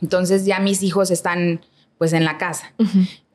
entonces 0.00 0.44
ya 0.44 0.58
mis 0.58 0.82
hijos 0.82 1.10
están 1.10 1.60
pues 1.98 2.12
en 2.12 2.24
la 2.24 2.38
casa. 2.38 2.72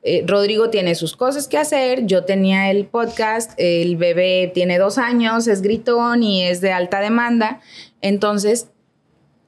Eh, 0.04 0.24
Rodrigo 0.26 0.70
tiene 0.70 0.96
sus 0.96 1.16
cosas 1.16 1.48
que 1.48 1.58
hacer, 1.58 2.06
yo 2.06 2.24
tenía 2.24 2.70
el 2.72 2.86
podcast, 2.86 3.52
el 3.58 3.98
bebé 3.98 4.52
tiene 4.54 4.78
dos 4.78 4.98
años, 4.98 5.48
es 5.48 5.62
gritón 5.62 6.24
y 6.24 6.44
es 6.44 6.62
de 6.62 6.72
alta 6.72 7.00
demanda, 7.00 7.62
entonces 8.02 8.70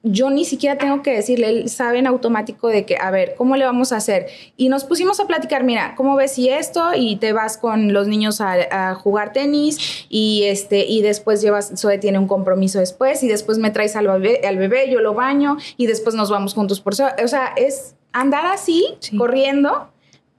yo 0.02 0.30
ni 0.30 0.44
siquiera 0.44 0.78
tengo 0.78 1.02
que 1.02 1.14
decirle, 1.14 1.48
él 1.48 1.68
sabe 1.68 1.98
en 1.98 2.06
automático 2.06 2.68
de 2.68 2.86
que, 2.86 2.96
a 2.96 3.10
ver, 3.10 3.34
¿cómo 3.36 3.56
le 3.56 3.64
vamos 3.64 3.92
a 3.92 3.96
hacer? 3.96 4.28
Y 4.56 4.70
nos 4.70 4.84
pusimos 4.84 5.20
a 5.20 5.26
platicar, 5.26 5.62
mira, 5.62 5.94
¿cómo 5.96 6.16
ves 6.16 6.32
si 6.32 6.48
esto? 6.48 6.90
Y 6.96 7.16
te 7.16 7.32
vas 7.32 7.58
con 7.58 7.92
los 7.92 8.08
niños 8.08 8.40
a, 8.40 8.94
jugar 8.94 9.32
tenis 9.32 10.06
y, 10.08 10.44
este, 10.44 10.86
y 10.86 11.02
después 11.02 11.42
llevas, 11.42 11.72
Zoe 11.76 11.98
tiene 11.98 12.18
un 12.18 12.26
compromiso 12.26 12.78
después 12.78 13.22
y 13.22 13.28
después 13.28 13.58
me 13.58 13.70
traes 13.70 13.94
al 13.94 14.06
bebé, 14.06 14.40
al 14.46 14.56
bebé, 14.56 14.90
yo 14.90 15.00
lo 15.00 15.14
baño 15.14 15.58
y 15.76 15.86
después 15.86 16.14
nos 16.14 16.30
vamos 16.30 16.54
juntos 16.54 16.80
por 16.80 16.94
eso. 16.94 17.06
O 17.22 17.28
sea, 17.28 17.52
es 17.56 17.94
andar 18.12 18.46
así, 18.46 18.96
corriendo, 19.16 19.90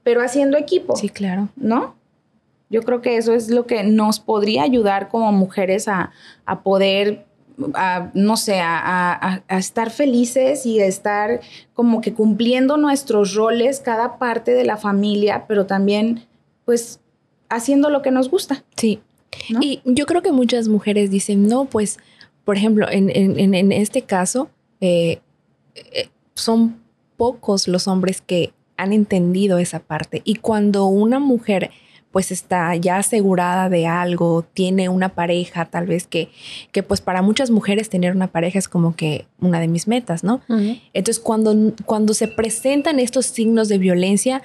pero 0.02 0.22
haciendo 0.22 0.58
equipo. 0.58 0.96
Sí, 0.96 1.08
claro. 1.08 1.48
¿No? 1.56 1.94
Yo 2.72 2.82
creo 2.82 3.02
que 3.02 3.18
eso 3.18 3.34
es 3.34 3.50
lo 3.50 3.66
que 3.66 3.84
nos 3.84 4.18
podría 4.18 4.62
ayudar 4.62 5.10
como 5.10 5.30
mujeres 5.30 5.88
a, 5.88 6.10
poder, 6.64 7.26
no 8.14 8.36
sé, 8.36 8.60
a, 8.62 9.42
estar 9.48 9.90
felices 9.90 10.66
y 10.66 10.80
estar 10.80 11.40
como 11.74 12.00
que 12.00 12.12
cumpliendo 12.12 12.76
nuestros 12.76 13.34
roles, 13.34 13.80
cada 13.80 14.18
parte 14.18 14.52
de 14.52 14.64
la 14.64 14.76
familia, 14.76 15.44
pero 15.46 15.66
también, 15.66 16.26
pues, 16.64 17.00
haciendo 17.48 17.90
lo 17.90 18.02
que 18.02 18.10
nos 18.10 18.30
gusta. 18.30 18.64
Sí. 18.76 19.00
Y 19.60 19.80
yo 19.84 20.06
creo 20.06 20.22
que 20.22 20.32
muchas 20.32 20.68
mujeres 20.68 21.10
dicen, 21.10 21.46
no, 21.46 21.64
pues, 21.64 21.98
por 22.44 22.56
ejemplo, 22.56 22.86
en, 22.90 23.72
este 23.72 24.02
caso, 24.02 24.50
eh, 24.80 25.20
eh, 25.74 26.08
son 26.34 26.82
pocos 27.16 27.68
los 27.68 27.88
hombres 27.88 28.20
que 28.20 28.52
han 28.76 28.92
entendido 28.92 29.58
esa 29.58 29.80
parte. 29.80 30.22
Y 30.24 30.36
cuando 30.36 30.86
una 30.86 31.18
mujer 31.18 31.70
pues 32.12 32.30
está 32.30 32.76
ya 32.76 32.98
asegurada 32.98 33.68
de 33.68 33.86
algo, 33.86 34.44
tiene 34.52 34.88
una 34.88 35.08
pareja, 35.08 35.64
tal 35.64 35.86
vez 35.86 36.06
que, 36.06 36.28
que 36.70 36.82
pues 36.82 37.00
para 37.00 37.22
muchas 37.22 37.50
mujeres 37.50 37.88
tener 37.88 38.14
una 38.14 38.28
pareja 38.28 38.58
es 38.58 38.68
como 38.68 38.94
que 38.94 39.26
una 39.40 39.58
de 39.58 39.66
mis 39.66 39.88
metas, 39.88 40.22
¿no? 40.22 40.42
Entonces 40.92 41.18
cuando, 41.18 41.74
cuando 41.86 42.14
se 42.14 42.28
presentan 42.28 42.98
estos 43.00 43.26
signos 43.26 43.68
de 43.68 43.78
violencia, 43.78 44.42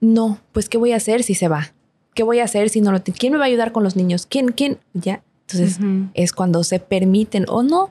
no, 0.00 0.38
pues 0.52 0.68
¿qué 0.68 0.78
voy 0.78 0.92
a 0.92 0.96
hacer 0.96 1.22
si 1.22 1.34
se 1.34 1.48
va? 1.48 1.72
¿Qué 2.14 2.22
voy 2.22 2.40
a 2.40 2.44
hacer 2.44 2.68
si 2.68 2.80
no 2.80 2.92
lo 2.92 3.00
tengo? 3.00 3.16
¿Quién 3.18 3.32
me 3.32 3.38
va 3.38 3.44
a 3.44 3.48
ayudar 3.48 3.72
con 3.72 3.82
los 3.82 3.96
niños? 3.96 4.26
¿Quién? 4.26 4.48
¿Quién? 4.48 4.78
Ya. 4.92 5.22
Entonces 5.46 5.78
es 6.12 6.32
cuando 6.32 6.62
se 6.62 6.78
permiten 6.78 7.46
o 7.48 7.62
no, 7.62 7.90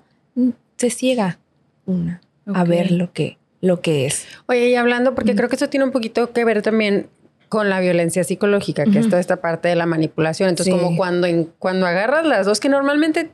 se 0.78 0.92
ciega 0.92 1.40
una 1.88 2.22
a 2.54 2.64
ver 2.64 2.92
lo 2.92 3.12
que, 3.12 3.38
lo 3.62 3.82
que 3.82 4.06
es. 4.06 4.26
Oye, 4.48 4.70
y 4.70 4.76
hablando, 4.76 5.16
porque 5.16 5.36
creo 5.36 5.50
que 5.50 5.56
eso 5.56 5.70
tiene 5.70 5.86
un 5.86 5.92
poquito 5.92 6.32
que 6.32 6.46
ver 6.46 6.62
también 6.62 7.10
con 7.50 7.70
la 7.70 7.80
violencia 7.80 8.24
psicológica, 8.24 8.86
que 8.86 9.00
es 9.00 9.08
toda 9.08 9.20
esta 9.20 9.38
parte 9.38 9.70
de 9.70 9.76
la 9.76 9.86
manipulación. 9.86 10.50
Entonces, 10.50 10.74
como 10.74 10.98
cuando, 10.98 11.28
cuando 11.60 11.86
agarras 11.86 12.26
las 12.26 12.46
dos, 12.46 12.60
que 12.60 12.70
normalmente 12.70 13.30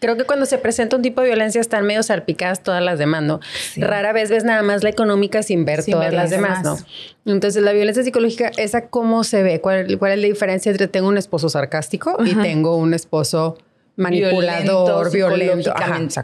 creo 0.00 0.16
que 0.16 0.24
cuando 0.24 0.46
se 0.46 0.58
presenta 0.58 0.96
un 0.96 1.02
tipo 1.02 1.20
de 1.20 1.28
violencia 1.28 1.60
están 1.60 1.86
medio 1.86 2.02
salpicadas 2.02 2.62
todas 2.62 2.82
las 2.82 2.98
demás, 2.98 3.22
¿no? 3.22 3.40
Rara 3.76 4.12
vez 4.12 4.30
ves 4.30 4.44
nada 4.44 4.62
más 4.62 4.82
la 4.82 4.90
económica 4.90 5.42
sin 5.42 5.64
ver 5.64 5.84
todas 5.84 6.12
las 6.12 6.30
demás, 6.30 6.64
¿no? 6.64 6.78
Entonces, 7.26 7.62
la 7.62 7.72
violencia 7.72 8.02
psicológica, 8.02 8.50
¿esa 8.56 8.88
cómo 8.88 9.22
se 9.24 9.42
ve? 9.42 9.60
¿Cuál, 9.60 9.98
cuál 9.98 10.12
es 10.12 10.18
la 10.18 10.26
diferencia 10.28 10.70
entre 10.70 10.88
tengo 10.88 11.08
un 11.08 11.18
esposo 11.18 11.48
sarcástico 11.48 12.16
y 12.24 12.34
tengo 12.34 12.76
un 12.76 12.94
esposo 12.94 13.58
manipulador, 13.98 15.12
violento. 15.12 15.74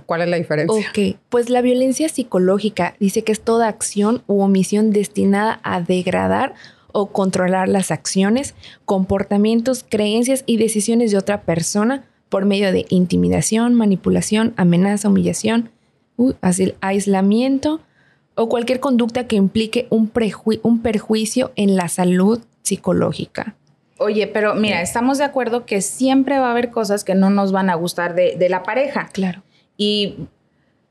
¿Cuál 0.06 0.22
es 0.22 0.28
la 0.28 0.36
diferencia? 0.36 0.88
Ok, 0.88 1.16
pues 1.28 1.50
la 1.50 1.60
violencia 1.60 2.08
psicológica 2.08 2.94
dice 3.00 3.22
que 3.22 3.32
es 3.32 3.40
toda 3.40 3.68
acción 3.68 4.22
u 4.26 4.40
omisión 4.40 4.92
destinada 4.92 5.60
a 5.64 5.80
degradar 5.80 6.54
o 6.94 7.06
controlar 7.06 7.68
las 7.68 7.90
acciones, 7.90 8.54
comportamientos, 8.84 9.84
creencias 9.86 10.44
y 10.46 10.58
decisiones 10.58 11.10
de 11.10 11.18
otra 11.18 11.42
persona 11.42 12.04
por 12.28 12.44
medio 12.44 12.72
de 12.72 12.86
intimidación, 12.88 13.74
manipulación, 13.74 14.54
amenaza, 14.56 15.08
humillación, 15.08 15.70
aislamiento 16.80 17.80
o 18.36 18.48
cualquier 18.48 18.78
conducta 18.78 19.26
que 19.26 19.34
implique 19.34 19.88
un, 19.90 20.12
un 20.62 20.82
perjuicio 20.82 21.50
en 21.56 21.74
la 21.74 21.88
salud 21.88 22.40
psicológica. 22.62 23.56
Oye, 23.98 24.28
pero 24.28 24.54
mira, 24.54 24.80
estamos 24.80 25.18
de 25.18 25.24
acuerdo 25.24 25.66
que 25.66 25.80
siempre 25.80 26.38
va 26.38 26.48
a 26.48 26.50
haber 26.52 26.70
cosas 26.70 27.02
que 27.02 27.16
no 27.16 27.28
nos 27.28 27.50
van 27.50 27.70
a 27.70 27.74
gustar 27.74 28.14
de, 28.14 28.48
la 28.48 28.62
pareja. 28.62 29.08
Claro. 29.12 29.42
Y, 29.76 30.16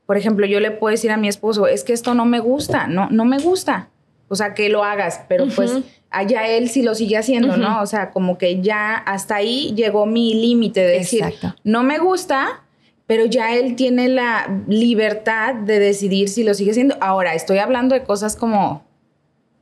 por 0.04 0.18
ejemplo, 0.18 0.46
yo 0.46 0.60
le 0.60 0.70
puedo 0.70 0.90
decir 0.90 1.10
a 1.10 1.16
mi 1.16 1.28
esposo, 1.28 1.66
es 1.66 1.82
que 1.82 1.94
esto 1.94 2.12
no 2.12 2.26
me 2.26 2.40
gusta, 2.40 2.88
no, 2.88 3.08
no 3.08 3.24
me 3.24 3.38
gusta. 3.38 3.88
O 4.34 4.36
sea, 4.36 4.52
que 4.52 4.68
lo 4.68 4.82
hagas, 4.82 5.20
pero 5.28 5.46
pues 5.54 5.78
allá 6.10 6.48
él 6.48 6.68
sí 6.68 6.82
lo 6.82 6.96
sigue 6.96 7.16
haciendo, 7.16 7.56
¿no? 7.56 7.80
O 7.80 7.86
sea, 7.86 8.10
como 8.10 8.36
que 8.36 8.60
ya 8.60 8.96
hasta 8.96 9.36
ahí 9.36 9.72
llegó 9.76 10.06
mi 10.06 10.34
límite 10.34 10.80
de 10.80 10.98
decir, 10.98 11.24
no 11.62 11.84
me 11.84 11.98
gusta, 11.98 12.64
pero 13.06 13.26
ya 13.26 13.54
él 13.54 13.76
tiene 13.76 14.08
la 14.08 14.64
libertad 14.66 15.54
de 15.54 15.78
decidir 15.78 16.28
si 16.28 16.42
lo 16.42 16.52
sigue 16.52 16.72
haciendo. 16.72 16.96
Ahora, 17.00 17.34
estoy 17.34 17.58
hablando 17.58 17.94
de 17.94 18.02
cosas 18.02 18.34
como 18.34 18.82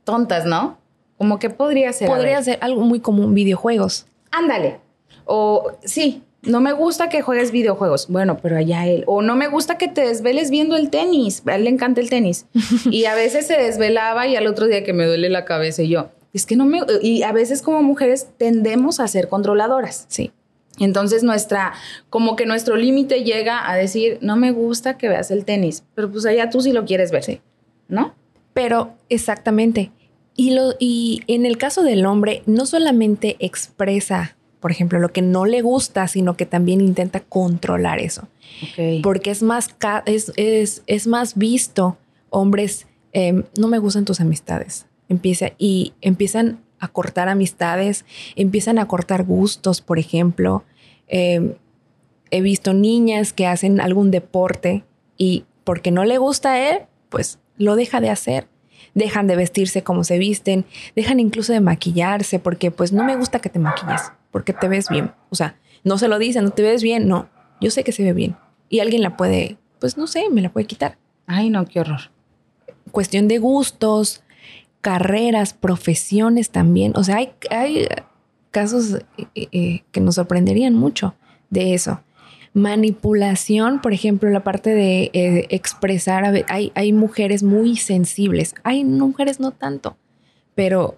tontas, 0.05 0.45
¿no? 0.45 0.79
Como 1.19 1.37
que 1.37 1.51
podría 1.51 1.93
ser. 1.93 2.07
Podría 2.07 2.41
ser 2.41 2.57
algo 2.61 2.81
muy 2.81 2.99
común, 2.99 3.35
videojuegos. 3.35 4.07
Ándale. 4.31 4.79
O 5.25 5.71
sí, 5.83 6.23
no 6.43 6.61
me 6.61 6.73
gusta 6.73 7.09
que 7.09 7.21
juegues 7.21 7.51
videojuegos. 7.51 8.07
Bueno, 8.09 8.37
pero 8.41 8.57
allá 8.57 8.85
él. 8.87 9.03
O 9.07 9.21
no 9.21 9.35
me 9.35 9.47
gusta 9.47 9.77
que 9.77 9.87
te 9.87 10.01
desveles 10.01 10.49
viendo 10.49 10.75
el 10.75 10.89
tenis. 10.89 11.41
A 11.45 11.55
él 11.55 11.63
le 11.65 11.69
encanta 11.69 12.01
el 12.01 12.09
tenis. 12.09 12.45
y 12.91 13.05
a 13.05 13.15
veces 13.15 13.47
se 13.47 13.57
desvelaba 13.57 14.27
y 14.27 14.35
al 14.35 14.47
otro 14.47 14.67
día 14.67 14.83
que 14.83 14.93
me 14.93 15.05
duele 15.05 15.29
la 15.29 15.45
cabeza 15.45 15.83
y 15.83 15.89
yo, 15.89 16.09
es 16.33 16.45
que 16.45 16.55
no 16.55 16.65
me... 16.65 16.81
Y 17.01 17.23
a 17.23 17.31
veces 17.31 17.61
como 17.61 17.81
mujeres 17.81 18.27
tendemos 18.37 18.99
a 18.99 19.07
ser 19.07 19.29
controladoras. 19.29 20.05
Sí. 20.09 20.31
Entonces 20.79 21.23
nuestra, 21.23 21.73
como 22.09 22.35
que 22.35 22.45
nuestro 22.45 22.75
límite 22.75 23.23
llega 23.23 23.69
a 23.69 23.75
decir, 23.75 24.17
no 24.21 24.35
me 24.35 24.51
gusta 24.51 24.97
que 24.97 25.07
veas 25.07 25.29
el 25.29 25.45
tenis, 25.45 25.83
pero 25.93 26.11
pues 26.11 26.25
allá 26.25 26.49
tú 26.49 26.61
sí 26.61 26.71
lo 26.73 26.85
quieres 26.85 27.11
ver, 27.11 27.23
Sí. 27.23 27.41
¿no? 27.87 28.15
Pero 28.53 28.93
exactamente. 29.09 29.91
Y, 30.35 30.51
lo, 30.51 30.73
y 30.79 31.21
en 31.27 31.45
el 31.45 31.57
caso 31.57 31.83
del 31.83 32.05
hombre, 32.07 32.41
no 32.47 32.65
solamente 32.65 33.35
expresa, 33.39 34.35
por 34.63 34.71
ejemplo, 34.71 34.97
lo 34.97 35.11
que 35.11 35.21
no 35.21 35.43
le 35.43 35.61
gusta, 35.61 36.07
sino 36.07 36.37
que 36.37 36.45
también 36.45 36.79
intenta 36.79 37.19
controlar 37.19 37.99
eso. 37.99 38.29
Porque 39.03 39.29
es 39.29 39.43
más, 39.43 39.75
es, 40.05 40.31
es, 40.37 40.83
es 40.87 41.05
más 41.05 41.37
visto 41.37 41.97
hombres, 42.29 42.87
em, 43.11 43.43
no 43.59 43.67
me 43.67 43.77
gustan 43.77 44.05
tus 44.05 44.21
amistades. 44.21 44.85
Empieza, 45.09 45.47
y 45.57 45.91
empiezan 45.99 46.61
a 46.79 46.87
cortar 46.87 47.27
amistades, 47.27 48.05
empiezan 48.37 48.79
a 48.79 48.87
cortar 48.87 49.25
gustos, 49.25 49.81
por 49.81 49.99
ejemplo. 49.99 50.63
Em, 51.07 51.55
he 52.31 52.39
visto 52.39 52.73
niñas 52.73 53.33
que 53.33 53.47
hacen 53.47 53.81
algún 53.81 54.11
deporte 54.11 54.85
y 55.17 55.43
porque 55.65 55.91
no 55.91 56.05
le 56.05 56.19
gusta 56.19 56.53
a 56.53 56.69
él, 56.69 56.83
pues 57.09 57.37
lo 57.57 57.75
deja 57.75 57.99
de 57.99 58.11
hacer. 58.11 58.47
Dejan 58.93 59.27
de 59.27 59.35
vestirse 59.35 59.83
como 59.83 60.05
se 60.05 60.19
visten, 60.19 60.63
dejan 60.95 61.19
incluso 61.19 61.51
de 61.51 61.59
maquillarse 61.59 62.39
porque 62.39 62.71
pues 62.71 62.93
no 62.93 63.03
me 63.03 63.17
gusta 63.17 63.39
que 63.39 63.49
te 63.49 63.59
maquilles, 63.59 64.13
porque 64.33 64.51
te 64.51 64.67
ves 64.67 64.89
bien. 64.89 65.13
O 65.29 65.35
sea, 65.35 65.55
no 65.85 65.97
se 65.97 66.09
lo 66.09 66.19
dicen, 66.19 66.43
no 66.43 66.49
te 66.49 66.63
ves 66.63 66.83
bien, 66.83 67.07
no. 67.07 67.29
Yo 67.61 67.69
sé 67.69 67.85
que 67.85 67.93
se 67.93 68.03
ve 68.03 68.11
bien 68.11 68.35
y 68.67 68.79
alguien 68.79 69.03
la 69.03 69.15
puede, 69.15 69.57
pues 69.79 69.97
no 69.97 70.07
sé, 70.07 70.29
me 70.29 70.41
la 70.41 70.51
puede 70.51 70.65
quitar. 70.65 70.97
Ay, 71.27 71.49
no, 71.51 71.65
qué 71.65 71.79
horror. 71.79 72.09
Cuestión 72.91 73.27
de 73.27 73.37
gustos, 73.37 74.23
carreras, 74.81 75.53
profesiones 75.53 76.49
también. 76.49 76.93
O 76.95 77.03
sea, 77.03 77.17
hay, 77.17 77.31
hay 77.51 77.87
casos 78.49 78.95
eh, 79.17 79.47
eh, 79.51 79.83
que 79.91 80.01
nos 80.01 80.15
sorprenderían 80.15 80.73
mucho 80.73 81.13
de 81.51 81.75
eso. 81.75 82.01
Manipulación, 82.53 83.81
por 83.81 83.93
ejemplo, 83.93 84.29
la 84.31 84.43
parte 84.43 84.71
de 84.71 85.11
eh, 85.13 85.45
expresar, 85.49 86.43
hay, 86.47 86.71
hay 86.73 86.93
mujeres 86.93 87.43
muy 87.43 87.77
sensibles, 87.77 88.55
hay 88.63 88.83
mujeres 88.83 89.39
no 89.39 89.51
tanto, 89.51 89.97
pero 90.55 90.97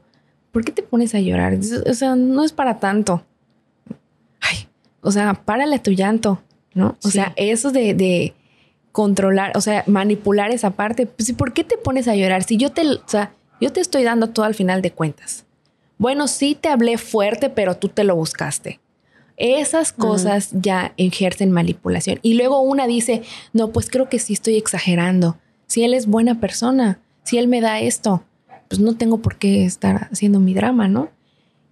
¿por 0.55 0.63
qué 0.63 0.71
te 0.71 0.83
pones 0.83 1.13
a 1.13 1.19
llorar? 1.19 1.57
O 1.85 1.93
sea, 1.93 2.15
no 2.15 2.45
es 2.45 2.53
para 2.53 2.79
tanto. 2.79 3.25
Ay, 4.39 4.69
o 5.01 5.11
sea, 5.11 5.33
párale 5.33 5.75
a 5.75 5.83
tu 5.83 5.91
llanto, 5.91 6.41
¿no? 6.73 6.95
O 7.03 7.09
Sí. 7.09 7.11
sea, 7.11 7.33
eso 7.35 7.71
de, 7.73 7.93
de 7.93 8.33
controlar, 8.93 9.51
o 9.55 9.59
sea, 9.59 9.83
manipular 9.85 10.51
esa 10.51 10.69
parte, 10.71 11.07
pues, 11.07 11.33
¿por 11.33 11.51
qué 11.51 11.65
te 11.65 11.77
pones 11.77 12.07
a 12.07 12.15
llorar? 12.15 12.43
Si 12.43 12.55
yo 12.55 12.71
te, 12.71 12.87
o 12.87 13.01
sea, 13.05 13.33
yo 13.59 13.73
te 13.73 13.81
estoy 13.81 14.03
dando 14.03 14.29
todo 14.29 14.45
al 14.45 14.55
final 14.55 14.81
de 14.81 14.91
cuentas. 14.91 15.43
Bueno, 15.97 16.29
sí 16.29 16.57
te 16.59 16.69
hablé 16.69 16.97
fuerte, 16.97 17.49
pero 17.49 17.75
tú 17.75 17.89
te 17.89 18.05
lo 18.05 18.15
buscaste. 18.15 18.79
Esas 19.35 19.91
cosas 19.91 20.51
ya 20.53 20.93
ejercen 20.95 21.51
manipulación. 21.51 22.19
Y 22.21 22.35
luego 22.35 22.61
una 22.61 22.87
dice, 22.87 23.23
no, 23.51 23.71
pues 23.73 23.89
creo 23.89 24.07
que 24.07 24.19
sí 24.19 24.31
estoy 24.31 24.55
exagerando. 24.55 25.35
Si 25.67 25.83
él 25.83 25.93
es 25.93 26.05
buena 26.07 26.39
persona, 26.39 26.99
si 27.23 27.37
él 27.37 27.49
me 27.49 27.59
da 27.59 27.81
esto, 27.81 28.23
pues 28.67 28.79
no 28.79 28.95
tengo 28.95 29.19
por 29.19 29.37
qué 29.37 29.65
estar 29.65 30.07
haciendo 30.11 30.39
mi 30.39 30.53
drama, 30.53 30.87
¿no? 30.87 31.09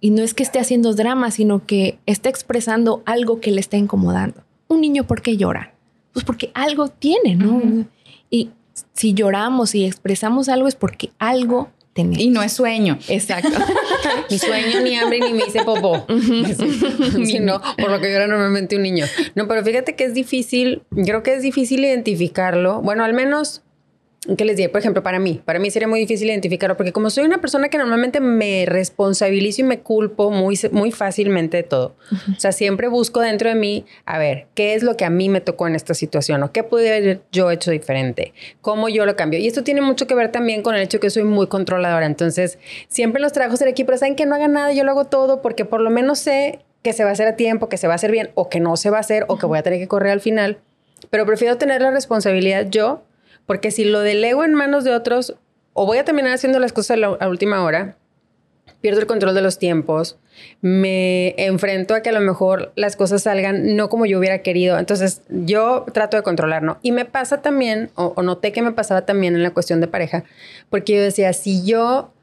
Y 0.00 0.10
no 0.10 0.22
es 0.22 0.34
que 0.34 0.42
esté 0.42 0.58
haciendo 0.58 0.94
drama, 0.94 1.30
sino 1.30 1.64
que 1.66 1.98
está 2.06 2.28
expresando 2.28 3.02
algo 3.06 3.40
que 3.40 3.50
le 3.50 3.60
está 3.60 3.76
incomodando. 3.76 4.42
Un 4.68 4.80
niño, 4.80 5.06
¿por 5.06 5.22
qué 5.22 5.36
llora? 5.36 5.74
Pues 6.12 6.24
porque 6.24 6.50
algo 6.54 6.88
tiene, 6.88 7.34
¿no? 7.34 7.56
Ujú. 7.56 7.86
Y 8.30 8.50
si 8.92 9.14
lloramos 9.14 9.74
y 9.74 9.84
expresamos 9.84 10.48
algo 10.48 10.68
es 10.68 10.74
porque 10.74 11.10
algo 11.18 11.70
tenemos. 11.94 12.18
Y 12.18 12.28
no 12.28 12.42
es 12.42 12.52
sueño. 12.52 12.98
Exacto. 13.08 13.48
Ni 14.30 14.38
sueño, 14.38 14.80
ni 14.80 14.96
hambre, 14.96 15.20
ni 15.20 15.32
me 15.32 15.44
hice 15.46 15.64
popó. 15.64 16.04
Sí, 17.14 17.26
sí, 17.26 17.40
no, 17.40 17.60
por 17.78 17.90
lo 17.90 18.00
que 18.00 18.12
llora 18.12 18.26
normalmente 18.26 18.76
un 18.76 18.82
niño. 18.82 19.06
No, 19.34 19.46
pero 19.46 19.64
fíjate 19.64 19.94
que 19.94 20.04
es 20.04 20.14
difícil, 20.14 20.82
creo 20.90 21.22
que 21.22 21.34
es 21.34 21.42
difícil 21.42 21.84
identificarlo. 21.84 22.82
Bueno, 22.82 23.04
al 23.04 23.12
menos, 23.12 23.62
¿qué 24.36 24.44
les 24.44 24.56
diré? 24.56 24.68
Por 24.68 24.80
ejemplo, 24.80 25.02
para 25.02 25.18
mí, 25.18 25.40
para 25.44 25.58
mí 25.58 25.70
sería 25.70 25.88
muy 25.88 26.00
difícil 26.00 26.28
identificarlo, 26.28 26.76
porque 26.76 26.92
como 26.92 27.10
soy 27.10 27.24
una 27.24 27.40
persona 27.40 27.68
que 27.68 27.78
normalmente 27.78 28.20
me 28.20 28.64
responsabilizo 28.66 29.62
y 29.62 29.64
me 29.64 29.80
culpo 29.80 30.30
muy, 30.30 30.58
muy 30.72 30.92
fácilmente 30.92 31.58
de 31.58 31.62
todo. 31.62 31.96
O 32.36 32.40
sea, 32.40 32.52
siempre 32.52 32.88
busco 32.88 33.20
dentro 33.20 33.48
de 33.48 33.54
mí, 33.54 33.84
a 34.06 34.18
ver, 34.18 34.46
¿qué 34.54 34.74
es 34.74 34.82
lo 34.82 34.96
que 34.96 35.04
a 35.04 35.10
mí 35.10 35.28
me 35.28 35.40
tocó 35.40 35.66
en 35.66 35.74
esta 35.74 35.94
situación? 35.94 36.42
¿O 36.42 36.52
qué 36.52 36.62
pude 36.62 36.88
haber 36.88 37.22
yo 37.32 37.50
hecho 37.50 37.70
diferente? 37.70 38.32
¿Cómo 38.60 38.88
yo 38.88 39.06
lo 39.06 39.16
cambio? 39.16 39.38
Y 39.38 39.46
esto 39.46 39.62
tiene 39.62 39.80
mucho 39.80 40.06
que 40.06 40.14
ver 40.14 40.32
también 40.32 40.62
con 40.62 40.74
el 40.74 40.82
hecho 40.82 41.00
que 41.00 41.10
soy 41.10 41.24
muy 41.24 41.46
controladora. 41.46 42.06
Entonces, 42.06 42.58
siempre 42.88 43.20
los 43.20 43.32
trabajos 43.32 43.58
del 43.60 43.68
equipo, 43.68 43.96
saben 43.96 44.16
que 44.16 44.26
no 44.26 44.34
hagan 44.34 44.52
nada, 44.52 44.72
yo 44.72 44.84
lo 44.84 44.90
hago 44.90 45.04
todo 45.04 45.42
porque 45.42 45.64
por 45.64 45.80
lo 45.80 45.90
menos 45.90 46.18
sé 46.18 46.60
que 46.82 46.92
se 46.92 47.04
va 47.04 47.10
a 47.10 47.12
hacer 47.12 47.26
a 47.26 47.36
tiempo, 47.36 47.68
que 47.68 47.78
se 47.78 47.86
va 47.86 47.94
a 47.94 47.96
hacer 47.96 48.10
bien, 48.10 48.30
o 48.34 48.48
que 48.48 48.60
no 48.60 48.76
se 48.76 48.90
va 48.90 48.98
a 48.98 49.00
hacer, 49.00 49.24
o 49.28 49.38
que 49.38 49.46
voy 49.46 49.58
a 49.58 49.62
tener 49.62 49.78
que 49.78 49.88
correr 49.88 50.12
al 50.12 50.20
final. 50.20 50.58
Pero 51.10 51.26
prefiero 51.26 51.56
tener 51.56 51.80
la 51.80 51.90
responsabilidad 51.90 52.66
yo, 52.70 53.02
porque 53.46 53.70
si 53.70 53.84
lo 53.84 54.00
delego 54.00 54.44
en 54.44 54.54
manos 54.54 54.84
de 54.84 54.94
otros, 54.94 55.36
o 55.72 55.86
voy 55.86 55.98
a 55.98 56.04
terminar 56.04 56.32
haciendo 56.32 56.58
las 56.58 56.72
cosas 56.72 56.96
a 56.96 56.96
la 56.96 57.28
última 57.28 57.62
hora, 57.62 57.96
pierdo 58.80 59.00
el 59.00 59.06
control 59.06 59.34
de 59.34 59.42
los 59.42 59.58
tiempos, 59.58 60.18
me 60.60 61.34
enfrento 61.38 61.94
a 61.94 62.00
que 62.00 62.10
a 62.10 62.12
lo 62.12 62.20
mejor 62.20 62.72
las 62.76 62.96
cosas 62.96 63.22
salgan 63.22 63.76
no 63.76 63.88
como 63.88 64.04
yo 64.06 64.18
hubiera 64.18 64.38
querido. 64.40 64.78
Entonces 64.78 65.22
yo 65.28 65.86
trato 65.92 66.16
de 66.16 66.22
controlar, 66.22 66.62
¿no? 66.62 66.78
Y 66.82 66.92
me 66.92 67.04
pasa 67.04 67.40
también, 67.40 67.90
o, 67.94 68.12
o 68.16 68.22
noté 68.22 68.52
que 68.52 68.62
me 68.62 68.72
pasaba 68.72 69.06
también 69.06 69.34
en 69.36 69.42
la 69.42 69.52
cuestión 69.52 69.80
de 69.80 69.88
pareja, 69.88 70.24
porque 70.70 70.96
yo 70.96 71.02
decía, 71.02 71.32
si 71.32 71.64
yo 71.64 72.13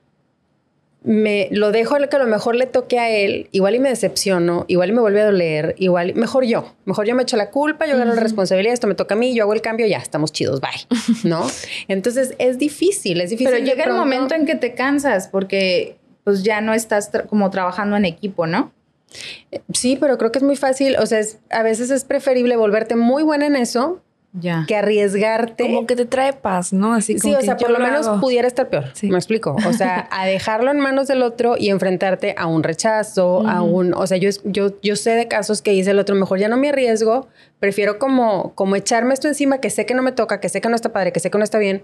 me 1.03 1.47
lo 1.51 1.71
dejo 1.71 1.95
que 2.09 2.15
a 2.15 2.19
lo 2.19 2.27
mejor 2.27 2.55
le 2.55 2.67
toque 2.67 2.99
a 2.99 3.09
él, 3.09 3.47
igual 3.51 3.73
y 3.75 3.79
me 3.79 3.89
decepciono, 3.89 4.65
igual 4.67 4.89
y 4.89 4.93
me 4.93 5.01
vuelve 5.01 5.21
a 5.21 5.25
doler, 5.25 5.73
igual, 5.79 6.13
mejor 6.13 6.43
yo, 6.45 6.75
mejor 6.85 7.07
yo 7.07 7.15
me 7.15 7.23
echo 7.23 7.37
la 7.37 7.49
culpa, 7.49 7.87
yo 7.87 7.95
agarro 7.95 8.13
la 8.13 8.21
responsabilidad, 8.21 8.73
esto 8.73 8.85
me 8.85 8.93
toca 8.93 9.15
a 9.15 9.17
mí, 9.17 9.33
yo 9.33 9.43
hago 9.43 9.53
el 9.53 9.61
cambio, 9.61 9.87
ya 9.87 9.97
estamos 9.97 10.31
chidos, 10.31 10.61
bye, 10.61 10.69
¿no? 11.23 11.47
Entonces 11.87 12.35
es 12.37 12.59
difícil, 12.59 13.19
es 13.21 13.31
difícil. 13.31 13.51
Pero 13.51 13.65
llega 13.65 13.85
el 13.85 13.93
momento 13.93 14.35
en 14.35 14.45
que 14.45 14.53
te 14.55 14.75
cansas 14.75 15.27
porque 15.27 15.97
pues 16.23 16.43
ya 16.43 16.61
no 16.61 16.73
estás 16.75 17.11
tra- 17.11 17.25
como 17.25 17.49
trabajando 17.49 17.97
en 17.97 18.05
equipo, 18.05 18.45
¿no? 18.45 18.71
Sí, 19.73 19.97
pero 19.99 20.17
creo 20.19 20.31
que 20.31 20.37
es 20.39 20.43
muy 20.43 20.55
fácil, 20.55 20.95
o 20.97 21.05
sea, 21.07 21.19
es- 21.19 21.39
a 21.49 21.63
veces 21.63 21.89
es 21.89 22.05
preferible 22.05 22.55
volverte 22.55 22.95
muy 22.95 23.23
buena 23.23 23.47
en 23.47 23.55
eso 23.55 24.01
Ya. 24.33 24.63
que 24.67 24.75
arriesgarte. 24.75 25.63
Como 25.63 25.85
que 25.85 25.95
te 25.95 26.05
trae 26.05 26.31
paz, 26.33 26.71
¿no? 26.71 26.93
Así 26.93 27.15
Sí, 27.15 27.19
como 27.21 27.35
o 27.35 27.39
que 27.39 27.45
sea, 27.45 27.57
por 27.57 27.69
lo 27.69 27.79
menos 27.79 28.07
hago. 28.07 28.21
pudiera 28.21 28.47
estar 28.47 28.69
peor. 28.69 28.85
Sí. 28.93 29.09
Me 29.09 29.17
explico. 29.17 29.55
O 29.67 29.73
sea, 29.73 30.07
a 30.11 30.25
dejarlo 30.25 30.71
en 30.71 30.79
manos 30.79 31.07
del 31.07 31.21
otro 31.21 31.55
y 31.57 31.69
enfrentarte 31.69 32.33
a 32.37 32.47
un 32.47 32.63
rechazo, 32.63 33.45
a 33.47 33.61
un. 33.61 33.93
O 33.93 34.07
sea, 34.07 34.17
yo, 34.17 34.29
yo, 34.45 34.79
yo 34.81 34.95
sé 34.95 35.11
de 35.11 35.27
casos 35.27 35.61
que 35.61 35.71
dice 35.71 35.91
el 35.91 35.99
otro, 35.99 36.15
mejor 36.15 36.39
ya 36.39 36.47
no 36.47 36.55
me 36.57 36.69
arriesgo, 36.69 37.27
prefiero 37.59 37.99
como, 37.99 38.53
como 38.55 38.75
echarme 38.75 39.13
esto 39.13 39.27
encima 39.27 39.59
que 39.59 39.69
sé 39.69 39.85
que 39.85 39.93
no 39.93 40.01
me 40.01 40.11
toca, 40.13 40.39
que 40.39 40.47
sé 40.49 40.61
que 40.61 40.69
no 40.69 40.75
está 40.75 40.93
padre, 40.93 41.11
que 41.11 41.19
sé 41.19 41.29
que 41.29 41.37
no 41.37 41.43
está 41.43 41.57
bien, 41.57 41.83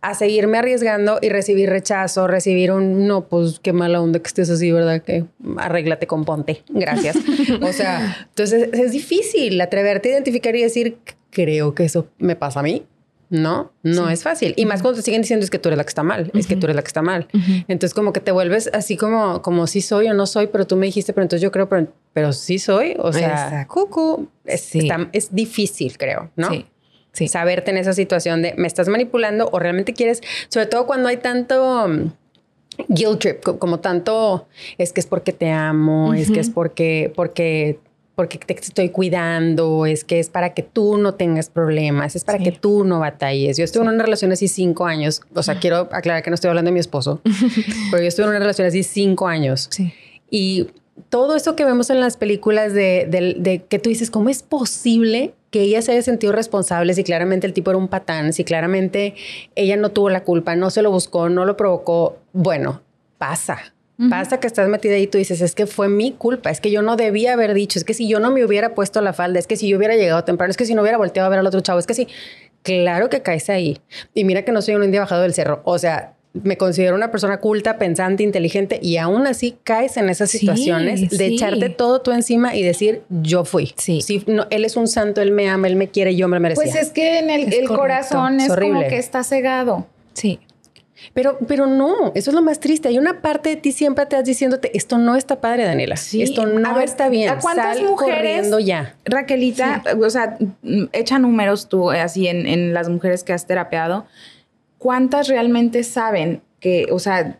a 0.00 0.14
seguirme 0.14 0.58
arriesgando 0.58 1.18
y 1.20 1.28
recibir 1.30 1.68
rechazo, 1.68 2.28
recibir 2.28 2.70
un 2.70 3.08
no, 3.08 3.24
pues 3.24 3.58
qué 3.58 3.72
mala 3.72 4.00
onda 4.00 4.20
que 4.20 4.28
estés 4.28 4.48
así, 4.48 4.70
¿verdad? 4.70 5.02
Que 5.02 5.24
arréglate 5.56 6.06
con 6.06 6.24
ponte. 6.24 6.62
Gracias. 6.68 7.16
o 7.60 7.72
sea, 7.72 8.16
entonces 8.28 8.68
es 8.72 8.92
difícil 8.92 9.60
atreverte 9.60 10.10
a 10.10 10.12
identificar 10.12 10.54
y 10.54 10.62
decir, 10.62 10.98
creo 11.30 11.74
que 11.74 11.84
eso 11.84 12.06
me 12.18 12.36
pasa 12.36 12.60
a 12.60 12.62
mí. 12.62 12.84
No, 13.30 13.72
no 13.82 14.08
es 14.08 14.22
fácil. 14.22 14.54
Y 14.56 14.64
más 14.64 14.80
cuando 14.80 14.96
te 15.00 15.02
siguen 15.02 15.20
diciendo 15.20 15.44
es 15.44 15.50
que 15.50 15.58
tú 15.58 15.68
eres 15.68 15.76
la 15.76 15.84
que 15.84 15.90
está 15.90 16.02
mal, 16.02 16.30
es 16.32 16.46
que 16.46 16.56
tú 16.56 16.64
eres 16.64 16.76
la 16.76 16.80
que 16.82 16.86
está 16.88 17.02
mal. 17.02 17.28
Entonces 17.68 17.92
como 17.92 18.14
que 18.14 18.20
te 18.20 18.32
vuelves 18.32 18.70
así 18.72 18.96
como, 18.96 19.42
como 19.42 19.66
sí 19.66 19.82
soy 19.82 20.08
o 20.08 20.14
no 20.14 20.26
soy, 20.26 20.46
pero 20.46 20.66
tú 20.66 20.76
me 20.76 20.86
dijiste, 20.86 21.12
pero 21.12 21.24
entonces 21.24 21.42
yo 21.42 21.50
creo, 21.52 21.68
pero, 21.68 21.88
pero 22.14 22.32
sí 22.32 22.58
soy. 22.58 22.94
O 22.98 23.12
sea, 23.12 23.66
cucu, 23.68 24.28
es, 24.46 24.62
Sí. 24.62 24.78
está- 24.78 25.10
es 25.12 25.34
difícil, 25.34 25.98
creo, 25.98 26.30
¿no? 26.36 26.48
Sí. 26.48 26.66
Sí. 27.12 27.26
saberte 27.28 27.70
en 27.72 27.78
esa 27.78 27.92
situación 27.94 28.42
de 28.42 28.54
me 28.56 28.66
estás 28.68 28.88
manipulando 28.88 29.48
o 29.52 29.58
realmente 29.58 29.92
quieres, 29.92 30.22
sobre 30.48 30.66
todo 30.66 30.86
cuando 30.86 31.08
hay 31.08 31.16
tanto 31.16 31.88
mm, 31.88 32.12
guilt 32.88 33.18
trip, 33.18 33.42
co- 33.42 33.58
como 33.58 33.80
tanto 33.80 34.46
es 34.78 34.92
que 34.92 35.00
es 35.00 35.06
porque 35.06 35.32
te 35.32 35.50
amo, 35.50 36.14
es 36.14 36.30
que 36.30 36.38
es 36.40 36.48
porque, 36.48 37.12
porque, 37.16 37.80
porque 38.18 38.36
te 38.36 38.52
estoy 38.54 38.88
cuidando, 38.88 39.86
es 39.86 40.02
que 40.02 40.18
es 40.18 40.28
para 40.28 40.52
que 40.52 40.64
tú 40.64 40.96
no 40.98 41.14
tengas 41.14 41.50
problemas, 41.50 42.16
es 42.16 42.24
para 42.24 42.38
Sí. 42.38 42.44
que 42.44 42.50
tú 42.50 42.82
no 42.82 42.98
batalles. 42.98 43.56
Yo 43.56 43.62
estuve 43.62 43.84
en 43.84 43.90
una 43.90 44.02
relación 44.02 44.32
así 44.32 44.48
cinco 44.48 44.86
años, 44.86 45.20
o 45.34 45.42
sea, 45.44 45.60
quiero 45.60 45.88
aclarar 45.92 46.24
que 46.24 46.30
no 46.30 46.34
estoy 46.34 46.48
hablando 46.48 46.70
de 46.70 46.72
mi 46.72 46.80
esposo, 46.80 47.20
pero 47.92 48.02
yo 48.02 48.08
estuve 48.08 48.24
en 48.24 48.30
una 48.30 48.40
relación 48.40 48.66
así 48.66 48.82
cinco 48.82 49.28
años. 49.28 49.68
Sí. 49.70 49.92
Y 50.32 50.66
todo 51.10 51.36
eso 51.36 51.54
que 51.54 51.64
vemos 51.64 51.90
en 51.90 52.00
las 52.00 52.16
películas 52.16 52.72
de, 52.74 53.06
de- 53.08 53.36
de 53.38 53.62
que 53.62 53.78
tú 53.78 53.88
dices, 53.88 54.10
¿cómo 54.10 54.30
es 54.30 54.42
posible 54.42 55.32
que 55.52 55.60
ella 55.62 55.80
se 55.80 55.92
haya 55.92 56.02
sentido 56.02 56.32
responsable 56.32 56.94
si 56.94 57.04
claramente 57.04 57.46
el 57.46 57.52
tipo 57.52 57.70
era 57.70 57.78
un 57.78 57.86
patán, 57.86 58.32
si 58.32 58.42
claramente 58.42 59.14
ella 59.54 59.76
no 59.76 59.90
tuvo 59.92 60.10
la 60.10 60.24
culpa, 60.24 60.56
no 60.56 60.70
se 60.70 60.82
lo 60.82 60.90
buscó, 60.90 61.28
no 61.28 61.44
lo 61.44 61.56
provocó? 61.56 62.18
Bueno, 62.32 62.82
pasa. 63.16 63.58
Pasa 64.08 64.38
que 64.38 64.46
estás 64.46 64.68
metida 64.68 64.94
ahí 64.94 65.02
y 65.02 65.06
tú 65.08 65.18
dices, 65.18 65.40
es 65.40 65.56
que 65.56 65.66
fue 65.66 65.88
mi 65.88 66.12
culpa, 66.12 66.50
es 66.50 66.60
que 66.60 66.70
yo 66.70 66.82
no 66.82 66.94
debía 66.94 67.32
haber 67.32 67.52
dicho, 67.52 67.80
es 67.80 67.84
que 67.84 67.94
si 67.94 68.06
yo 68.06 68.20
no 68.20 68.30
me 68.30 68.44
hubiera 68.44 68.72
puesto 68.72 69.00
la 69.00 69.12
falda, 69.12 69.40
es 69.40 69.48
que 69.48 69.56
si 69.56 69.68
yo 69.68 69.76
hubiera 69.76 69.96
llegado 69.96 70.22
temprano, 70.22 70.52
es 70.52 70.56
que 70.56 70.66
si 70.66 70.74
no 70.74 70.82
hubiera 70.82 70.98
volteado 70.98 71.26
a 71.26 71.30
ver 71.30 71.40
al 71.40 71.46
otro 71.48 71.60
chavo, 71.62 71.80
es 71.80 71.86
que 71.86 71.94
sí, 71.94 72.06
claro 72.62 73.10
que 73.10 73.22
caes 73.22 73.50
ahí. 73.50 73.80
Y 74.14 74.22
mira 74.22 74.42
que 74.42 74.52
no 74.52 74.62
soy 74.62 74.76
un 74.76 74.84
indio 74.84 75.00
bajado 75.00 75.22
del 75.22 75.34
cerro, 75.34 75.62
o 75.64 75.80
sea, 75.80 76.14
me 76.32 76.56
considero 76.56 76.94
una 76.94 77.10
persona 77.10 77.38
culta, 77.38 77.78
pensante, 77.78 78.22
inteligente 78.22 78.78
y 78.82 78.98
aún 78.98 79.26
así 79.26 79.56
caes 79.64 79.96
en 79.96 80.08
esas 80.08 80.30
situaciones 80.30 81.10
de 81.10 81.26
echarte 81.26 81.68
todo 81.68 82.00
tú 82.00 82.12
encima 82.12 82.54
y 82.54 82.62
decir 82.62 83.02
yo 83.08 83.44
fui. 83.44 83.72
Sí. 83.76 84.22
no, 84.26 84.46
él 84.50 84.64
es 84.64 84.76
un 84.76 84.88
santo, 84.88 85.20
él 85.20 85.32
me 85.32 85.48
ama, 85.48 85.68
él 85.68 85.76
me 85.76 85.88
quiere, 85.88 86.14
yo 86.14 86.28
me 86.28 86.38
merecía. 86.38 86.62
Pues 86.62 86.76
es 86.76 86.90
que 86.90 87.18
en 87.18 87.30
el, 87.30 87.66
corazón 87.66 88.40
es, 88.40 88.52
como 88.52 88.80
que 88.80 88.98
está 88.98 89.24
cegado. 89.24 89.86
Sí. 90.12 90.38
Pero, 91.14 91.38
pero 91.46 91.66
no, 91.66 92.12
eso 92.14 92.30
es 92.30 92.34
lo 92.34 92.42
más 92.42 92.60
triste. 92.60 92.88
Hay 92.88 92.98
una 92.98 93.20
parte 93.20 93.50
de 93.50 93.56
ti 93.56 93.72
siempre 93.72 94.06
te 94.06 94.16
vas 94.16 94.24
diciéndote, 94.24 94.76
esto 94.76 94.98
no 94.98 95.16
está 95.16 95.40
padre, 95.40 95.64
Daniela. 95.64 95.96
Sí. 95.96 96.22
Esto 96.22 96.46
no 96.46 96.80
está 96.80 97.08
bien. 97.08 97.30
¿A 97.30 97.38
cuántas 97.38 97.80
mujeres, 97.82 98.50
ya. 98.64 98.96
Raquelita, 99.04 99.82
o 100.00 100.10
sea, 100.10 100.38
echa 100.92 101.18
números 101.18 101.68
tú 101.68 101.92
eh, 101.92 102.00
así 102.00 102.26
en, 102.26 102.46
en 102.46 102.74
las 102.74 102.88
mujeres 102.88 103.24
que 103.24 103.32
has 103.32 103.46
terapeado. 103.46 104.06
¿Cuántas 104.78 105.28
realmente 105.28 105.82
saben 105.82 106.42
que, 106.60 106.86
o 106.90 106.98
sea, 106.98 107.38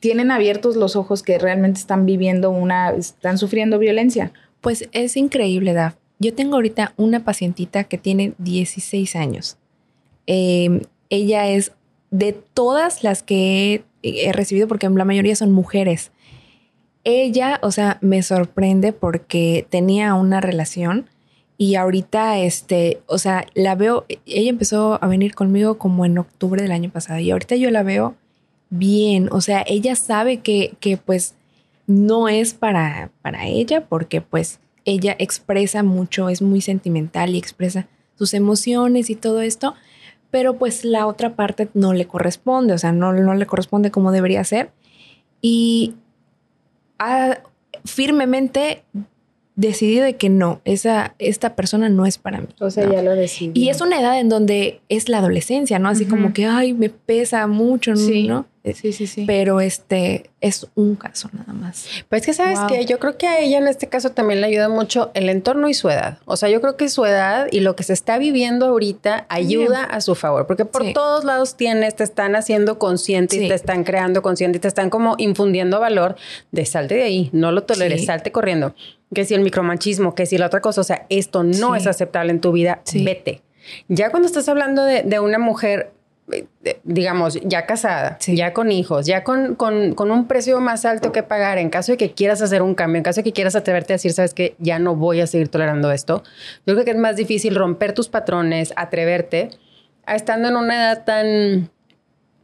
tienen 0.00 0.30
abiertos 0.30 0.76
los 0.76 0.96
ojos 0.96 1.22
que 1.22 1.38
realmente 1.38 1.80
están 1.80 2.06
viviendo 2.06 2.50
una, 2.50 2.90
están 2.90 3.38
sufriendo 3.38 3.78
violencia? 3.78 4.32
Pues 4.60 4.88
es 4.92 5.16
increíble, 5.16 5.72
Daf. 5.72 5.94
Yo 6.18 6.34
tengo 6.34 6.56
ahorita 6.56 6.94
una 6.96 7.24
pacientita 7.24 7.84
que 7.84 7.98
tiene 7.98 8.32
16 8.38 9.14
años. 9.16 9.56
Em, 10.26 10.82
ella 11.10 11.48
es 11.48 11.72
de 12.10 12.32
todas 12.32 13.02
las 13.04 13.22
que 13.22 13.84
he, 14.02 14.32
recibido, 14.32 14.68
porque 14.68 14.88
la 14.88 15.04
mayoría 15.04 15.36
son 15.36 15.52
mujeres, 15.52 16.12
ella, 17.04 17.58
o 17.62 17.70
sea, 17.70 17.98
me 18.00 18.22
sorprende 18.22 18.92
porque 18.92 19.66
tenía 19.70 20.14
una 20.14 20.40
relación 20.40 21.06
y 21.56 21.74
ahorita, 21.74 22.38
este, 22.38 23.00
o 23.06 23.18
sea, 23.18 23.46
la 23.54 23.74
veo, 23.74 24.04
ella 24.26 24.50
empezó 24.50 25.02
a 25.02 25.06
venir 25.06 25.34
conmigo 25.34 25.78
como 25.78 26.04
en 26.04 26.18
octubre 26.18 26.62
del 26.62 26.72
año 26.72 26.90
pasado 26.90 27.18
y 27.18 27.30
ahorita 27.30 27.56
yo 27.56 27.70
la 27.70 27.82
veo 27.82 28.14
bien, 28.70 29.28
o 29.32 29.40
sea, 29.40 29.64
ella 29.66 29.96
sabe 29.96 30.38
que, 30.38 30.74
que 30.80 30.96
pues 30.96 31.34
no 31.86 32.28
es 32.28 32.54
para, 32.54 33.10
para 33.22 33.46
ella 33.46 33.86
porque 33.86 34.20
pues 34.20 34.60
ella 34.84 35.16
expresa 35.18 35.82
mucho, 35.82 36.28
es 36.28 36.42
muy 36.42 36.60
sentimental 36.60 37.34
y 37.34 37.38
expresa 37.38 37.88
sus 38.16 38.34
emociones 38.34 39.10
y 39.10 39.14
todo 39.14 39.40
esto, 39.40 39.74
pero 40.30 40.56
pues 40.58 40.84
la 40.84 41.06
otra 41.06 41.34
parte 41.34 41.68
no 41.74 41.94
le 41.94 42.06
corresponde, 42.06 42.74
o 42.74 42.78
sea, 42.78 42.92
no, 42.92 43.12
no 43.12 43.34
le 43.34 43.46
corresponde 43.46 43.90
como 43.90 44.12
debería 44.12 44.44
ser. 44.44 44.70
Y 45.40 45.94
ha 46.98 47.38
firmemente 47.84 48.82
decidido 49.58 50.04
de 50.04 50.16
que 50.16 50.28
no, 50.28 50.60
esa, 50.64 51.14
esta 51.18 51.56
persona 51.56 51.88
no 51.88 52.06
es 52.06 52.18
para 52.18 52.40
mí. 52.40 52.46
O 52.60 52.70
sea, 52.70 52.88
ya 52.90 53.02
lo 53.02 53.12
decidió. 53.14 53.52
Y 53.54 53.70
es 53.70 53.80
una 53.80 54.00
edad 54.00 54.20
en 54.20 54.28
donde 54.28 54.80
es 54.88 55.08
la 55.08 55.18
adolescencia, 55.18 55.80
¿no? 55.80 55.88
Así 55.88 56.06
como 56.06 56.32
que, 56.32 56.46
ay, 56.46 56.74
me 56.74 56.90
pesa 56.90 57.46
mucho, 57.48 57.92
¿no? 57.92 57.96
Sí, 57.96 58.28
sí, 58.74 58.92
sí. 58.92 59.24
Pero 59.26 59.60
este 59.60 60.30
es 60.40 60.66
un 60.74 60.94
caso 60.96 61.28
nada 61.32 61.52
más. 61.52 61.86
Pues 62.08 62.24
que 62.24 62.32
sabes 62.32 62.58
que 62.68 62.84
yo 62.84 62.98
creo 62.98 63.16
que 63.16 63.26
a 63.26 63.40
ella 63.40 63.58
en 63.58 63.68
este 63.68 63.88
caso 63.88 64.10
también 64.10 64.40
le 64.40 64.46
ayuda 64.46 64.68
mucho 64.68 65.10
el 65.14 65.28
entorno 65.28 65.68
y 65.68 65.74
su 65.74 65.90
edad. 65.90 66.18
O 66.24 66.36
sea, 66.36 66.48
yo 66.48 66.60
creo 66.60 66.76
que 66.76 66.88
su 66.88 67.04
edad 67.04 67.48
y 67.50 67.60
lo 67.60 67.76
que 67.76 67.82
se 67.82 67.92
está 67.92 68.18
viviendo 68.18 68.66
ahorita 68.66 69.26
ayuda 69.28 69.84
a 69.84 70.00
su 70.00 70.14
favor, 70.14 70.46
porque 70.46 70.64
por 70.64 70.92
todos 70.92 71.24
lados 71.24 71.56
tienes, 71.56 71.96
te 71.96 72.04
están 72.04 72.36
haciendo 72.36 72.78
consciente 72.78 73.36
y 73.36 73.48
te 73.48 73.54
están 73.54 73.84
creando 73.84 74.22
consciente 74.22 74.58
y 74.58 74.60
te 74.60 74.68
están 74.68 74.90
como 74.90 75.14
infundiendo 75.18 75.80
valor 75.80 76.16
de 76.52 76.64
salte 76.64 76.94
de 76.94 77.02
ahí, 77.02 77.30
no 77.32 77.52
lo 77.52 77.64
toleres, 77.64 78.04
salte 78.04 78.32
corriendo. 78.32 78.74
Que 79.14 79.24
si 79.24 79.34
el 79.34 79.40
micromachismo, 79.40 80.14
que 80.14 80.26
si 80.26 80.36
la 80.36 80.46
otra 80.46 80.60
cosa, 80.60 80.82
o 80.82 80.84
sea, 80.84 81.06
esto 81.08 81.42
no 81.42 81.74
es 81.74 81.86
aceptable 81.86 82.30
en 82.30 82.40
tu 82.40 82.52
vida, 82.52 82.82
vete. 82.92 83.42
Ya 83.88 84.10
cuando 84.10 84.26
estás 84.26 84.48
hablando 84.48 84.84
de, 84.84 85.02
de 85.02 85.20
una 85.20 85.38
mujer 85.38 85.92
digamos, 86.84 87.38
ya 87.42 87.66
casada, 87.66 88.18
ya 88.26 88.52
con 88.52 88.70
hijos, 88.70 89.06
ya 89.06 89.24
con, 89.24 89.54
con, 89.54 90.10
un 90.10 90.26
precio 90.26 90.60
más 90.60 90.84
alto 90.84 91.12
que 91.12 91.22
pagar, 91.22 91.58
en 91.58 91.70
caso 91.70 91.92
de 91.92 91.98
que 91.98 92.12
quieras 92.12 92.42
hacer 92.42 92.62
un 92.62 92.74
cambio, 92.74 92.98
en 92.98 93.02
caso 93.02 93.20
de 93.20 93.24
que 93.24 93.32
quieras 93.32 93.56
atreverte 93.56 93.94
a 93.94 93.96
decir, 93.96 94.12
sabes 94.12 94.34
que 94.34 94.54
ya 94.58 94.78
no 94.78 94.94
voy 94.94 95.20
a 95.20 95.26
seguir 95.26 95.48
tolerando 95.48 95.90
esto, 95.90 96.22
yo 96.66 96.74
creo 96.74 96.84
que 96.84 96.90
es 96.90 96.96
más 96.96 97.16
difícil 97.16 97.54
romper 97.54 97.92
tus 97.92 98.08
patrones, 98.08 98.72
atreverte, 98.76 99.50
a 100.04 100.16
estando 100.16 100.48
en 100.48 100.56
una 100.56 100.74
edad 100.76 101.04
tan, 101.04 101.70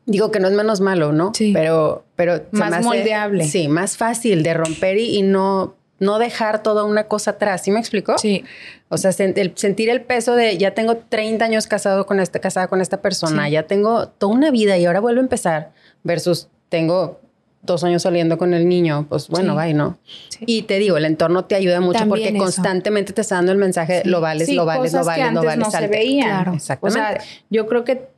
digo 0.06 0.30
que 0.30 0.40
no 0.40 0.48
es 0.48 0.54
menos 0.54 0.80
malo, 0.80 1.12
¿no? 1.12 1.32
Sí. 1.34 1.52
Pero, 1.52 2.04
pero 2.16 2.42
más 2.52 2.82
moldeable. 2.82 3.44
Sí, 3.44 3.68
más 3.68 3.96
fácil 3.96 4.42
de 4.42 4.54
romper 4.54 4.98
y 4.98 5.22
no 5.22 5.74
no 5.98 6.18
dejar 6.18 6.62
toda 6.62 6.84
una 6.84 7.04
cosa 7.04 7.32
atrás. 7.32 7.62
¿Sí 7.62 7.70
me 7.70 7.78
explico? 7.80 8.18
Sí. 8.18 8.44
O 8.88 8.96
sea, 8.96 9.12
sentir 9.12 9.90
el 9.90 10.02
peso 10.02 10.34
de 10.36 10.56
ya 10.58 10.72
tengo 10.72 10.96
30 10.96 11.44
años 11.44 11.66
casado 11.66 12.06
con 12.06 12.20
este, 12.20 12.40
casada 12.40 12.68
con 12.68 12.80
esta 12.80 13.00
persona, 13.00 13.48
ya 13.48 13.64
tengo 13.64 14.08
toda 14.08 14.32
una 14.32 14.50
vida 14.50 14.76
y 14.78 14.86
ahora 14.86 15.00
vuelvo 15.00 15.20
a 15.20 15.24
empezar, 15.24 15.72
versus 16.02 16.48
tengo 16.68 17.20
dos 17.64 17.82
años 17.82 18.02
saliendo 18.02 18.36
con 18.38 18.54
el 18.54 18.68
niño, 18.68 19.06
pues 19.08 19.28
bueno, 19.28 19.54
va 19.54 19.66
¿no? 19.68 19.98
Y 20.40 20.62
te 20.62 20.78
digo, 20.78 20.96
el 20.96 21.06
entorno 21.06 21.46
te 21.46 21.54
ayuda 21.54 21.80
mucho 21.80 22.06
porque 22.06 22.36
constantemente 22.36 23.12
te 23.12 23.22
está 23.22 23.36
dando 23.36 23.52
el 23.52 23.58
mensaje, 23.58 24.02
lo 24.04 24.20
vales, 24.20 24.52
lo 24.52 24.66
vales, 24.66 24.92
lo 24.92 25.04
vales, 25.04 25.32
lo 25.32 25.42
vales. 25.42 25.58
No 25.58 25.70
se 25.70 25.86
veía. 25.88 26.24
Claro. 26.24 26.54
Exactamente. 26.54 27.00
O 27.00 27.02
sea, 27.02 27.24
yo 27.50 27.66
creo 27.66 27.84
que 27.84 28.08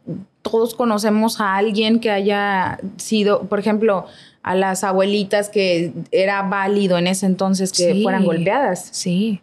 todos 0.42 0.74
conocemos 0.74 1.40
a 1.40 1.56
alguien 1.56 2.00
que 2.00 2.10
haya 2.10 2.78
sido, 2.96 3.42
por 3.42 3.58
ejemplo, 3.58 4.06
a 4.46 4.54
las 4.54 4.85
abuelitas 4.85 5.48
que 5.48 5.92
era 6.12 6.40
válido 6.42 6.96
en 6.98 7.09
ese 7.09 7.26
entonces 7.26 7.72
que 7.72 8.00
fueran 8.00 8.24
golpeadas. 8.24 8.88
Sí. 8.92 9.42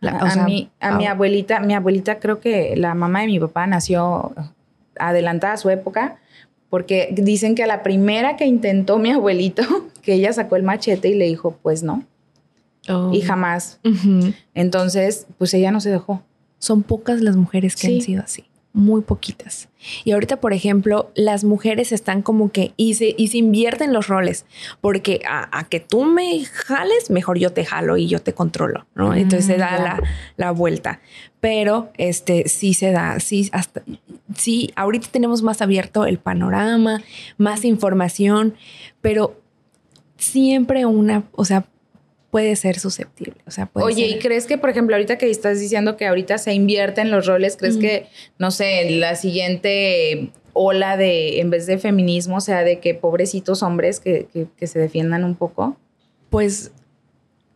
a, 0.00 0.42
mí, 0.46 0.70
a 0.80 0.96
mi 0.96 1.06
abuelita, 1.06 1.60
mi 1.60 1.74
abuelita 1.74 2.18
creo 2.18 2.40
que 2.40 2.76
la 2.76 2.94
mamá 2.94 3.20
de 3.20 3.26
mi 3.26 3.38
papá 3.38 3.66
nació 3.66 4.34
adelantada 4.98 5.52
a 5.52 5.56
su 5.58 5.68
época, 5.68 6.16
porque 6.70 7.10
dicen 7.12 7.54
que 7.54 7.64
a 7.64 7.66
la 7.66 7.82
primera 7.82 8.36
que 8.36 8.46
intentó 8.46 8.96
mi 8.96 9.10
abuelito, 9.10 9.62
que 10.00 10.14
ella 10.14 10.32
sacó 10.32 10.56
el 10.56 10.62
machete 10.62 11.10
y 11.10 11.14
le 11.14 11.26
dijo, 11.26 11.58
pues 11.62 11.82
no. 11.82 12.02
Oh. 12.88 13.10
Y 13.12 13.20
jamás. 13.20 13.80
Entonces, 14.54 15.26
pues 15.36 15.52
ella 15.52 15.70
no 15.72 15.82
se 15.82 15.90
dejó. 15.90 16.22
Son 16.58 16.82
pocas 16.82 17.20
las 17.20 17.36
mujeres 17.36 17.76
que 17.76 17.88
han 17.88 18.00
sido 18.00 18.22
así 18.22 18.46
muy 18.76 19.00
poquitas. 19.00 19.70
Y 20.04 20.12
ahorita, 20.12 20.38
por 20.38 20.52
ejemplo, 20.52 21.10
las 21.14 21.44
mujeres 21.44 21.92
están 21.92 22.20
como 22.20 22.52
que 22.52 22.72
y 22.76 22.94
se, 22.94 23.14
y 23.16 23.28
se 23.28 23.38
invierten 23.38 23.94
los 23.94 24.06
roles, 24.06 24.44
porque 24.82 25.22
a, 25.26 25.66
que 25.70 25.80
tú 25.80 26.04
me 26.04 26.44
jales, 26.44 27.10
mejor 27.10 27.38
yo 27.38 27.52
te 27.52 27.64
jalo 27.64 27.96
y 27.96 28.06
yo 28.06 28.20
te 28.20 28.34
controlo, 28.34 28.86
¿no? 28.94 29.12
Mm, 29.12 29.14
Entonces 29.14 29.46
se 29.46 29.56
da 29.56 29.78
la, 29.78 30.02
la, 30.36 30.50
vuelta. 30.50 31.00
Pero 31.40 31.90
este 31.96 32.48
sí 32.48 32.74
se 32.74 32.92
da, 32.92 33.18
sí, 33.18 33.48
hasta, 33.52 33.82
sí, 34.36 34.70
ahorita 34.76 35.08
tenemos 35.10 35.42
más 35.42 35.62
abierto 35.62 36.04
el 36.04 36.18
panorama, 36.18 37.02
más 37.38 37.64
información, 37.64 38.56
pero 39.00 39.40
siempre 40.18 40.84
una, 40.84 41.24
o 41.32 41.46
sea, 41.46 41.64
puede 42.36 42.54
ser 42.54 42.78
susceptible. 42.78 43.40
O 43.46 43.50
sea, 43.50 43.70
Oye, 43.72 44.08
¿y 44.08 44.18
crees 44.18 44.44
que, 44.44 44.58
por 44.58 44.68
ejemplo, 44.68 44.94
ahorita 44.94 45.16
que 45.16 45.30
estás 45.30 45.58
diciendo 45.58 45.96
que 45.96 46.06
ahorita 46.06 46.36
se 46.36 46.52
invierten 46.52 47.10
los 47.10 47.24
roles, 47.24 47.56
crees 47.56 47.78
que, 47.78 48.08
no 48.38 48.50
sé, 48.50 48.90
la 48.90 49.16
siguiente 49.16 50.32
ola 50.52 50.98
de, 50.98 51.40
en 51.40 51.48
vez 51.48 51.64
de 51.64 51.78
feminismo, 51.78 52.36
o 52.36 52.40
sea, 52.42 52.62
de 52.62 52.78
que 52.78 52.92
pobrecitos 52.92 53.62
hombres 53.62 54.00
que, 54.00 54.28
se 54.60 54.78
defiendan 54.78 55.24
un 55.24 55.34
poco? 55.34 55.78
Pues 56.28 56.72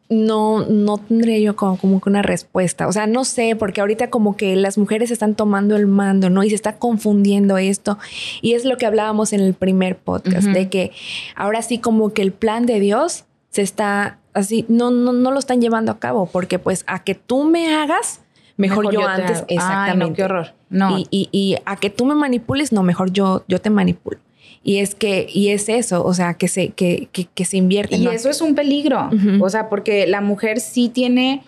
no, 0.09 0.65
no 0.65 0.97
tendría 0.97 1.39
yo 1.41 1.57
como, 1.57 1.77
como, 1.77 2.01
que 2.01 2.09
una 2.09 2.23
respuesta. 2.23 2.89
O 2.89 2.93
sea, 2.93 3.07
no 3.07 3.27
sé, 3.27 3.57
porque 3.57 3.83
ahorita 3.83 4.09
como 4.09 4.35
que 4.35 4.57
las 4.57 4.79
mujeres 4.79 5.11
están 5.11 5.35
tomando 5.35 5.77
el 5.77 5.89
mando, 5.89 6.31
¿no? 6.31 6.43
Y 6.43 6.49
se 6.49 6.55
está 6.55 6.79
confundiendo 6.79 7.59
esto. 7.59 7.99
Y 8.41 8.55
es 8.55 8.65
lo 8.65 8.79
que 8.79 8.87
hablábamos 8.87 9.35
en 9.35 9.41
el 9.41 9.53
primer 9.53 9.99
podcast, 9.99 10.47
de 10.47 10.71
que 10.71 10.93
ahora 11.37 11.61
sí 11.61 11.77
como 11.77 12.15
que 12.15 12.23
el 12.23 12.33
plan 12.33 12.65
de 12.65 12.81
Dios 12.81 13.27
se 13.51 13.61
está 13.61 14.20
así, 14.35 14.65
no, 14.69 14.91
no, 14.91 15.13
no 15.13 15.31
lo 15.31 15.39
están 15.39 15.61
llevando 15.61 15.93
a 15.93 15.99
cabo, 15.99 16.27
porque 16.27 16.59
pues 16.59 16.85
a 16.87 17.03
que 17.05 17.15
tú 17.15 17.45
me 17.45 17.75
hagas, 17.75 18.21
mejor, 18.57 18.93
yo, 18.93 19.07
antes, 19.07 19.45
exactamente. 19.49 20.11
no, 20.11 20.13
qué 20.15 20.25
horror. 20.25 20.55
No. 20.69 20.99
Y, 20.99 21.29
y, 21.33 21.57
a 21.65 21.77
que 21.77 21.91
tú 21.91 22.05
me 22.05 22.15
manipules, 22.15 22.73
no, 22.73 22.83
mejor 22.83 23.13
yo, 23.13 23.45
yo 23.49 23.61
te 23.61 23.71
manipulo. 23.71 24.19
Y 24.63 24.79
es 24.79 24.95
que, 24.95 25.27
y 25.33 25.49
es 25.49 25.69
eso, 25.69 26.05
o 26.05 26.13
sea, 26.13 26.35
que 26.35 26.47
se, 26.47 26.69
que, 26.69 27.09
que, 27.11 27.45
se 27.45 27.57
invierte. 27.57 27.97
Y 27.97 28.07
eso 28.09 28.29
es 28.29 28.43
un 28.43 28.55
peligro, 28.55 29.09
o 29.41 29.49
sea, 29.49 29.71
porque 29.71 30.07
la 30.07 30.21
mujer 30.21 30.61
sí 30.61 30.91
tiene 30.91 31.43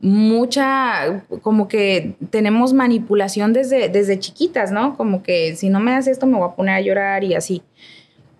mucha, 0.00 1.24
como 1.42 1.68
que 1.68 2.16
tenemos 2.30 2.72
manipulación 2.72 3.52
desde, 3.52 3.88
desde 3.88 4.18
chiquitas, 4.18 4.72
¿no? 4.72 4.96
Como 4.96 5.22
que 5.22 5.56
si 5.56 5.68
no 5.68 5.80
me 5.80 5.92
das 5.92 6.06
esto 6.06 6.26
me 6.26 6.36
voy 6.36 6.48
a 6.48 6.54
poner 6.54 6.74
a 6.74 6.80
llorar 6.80 7.24
y 7.24 7.34
así. 7.34 7.62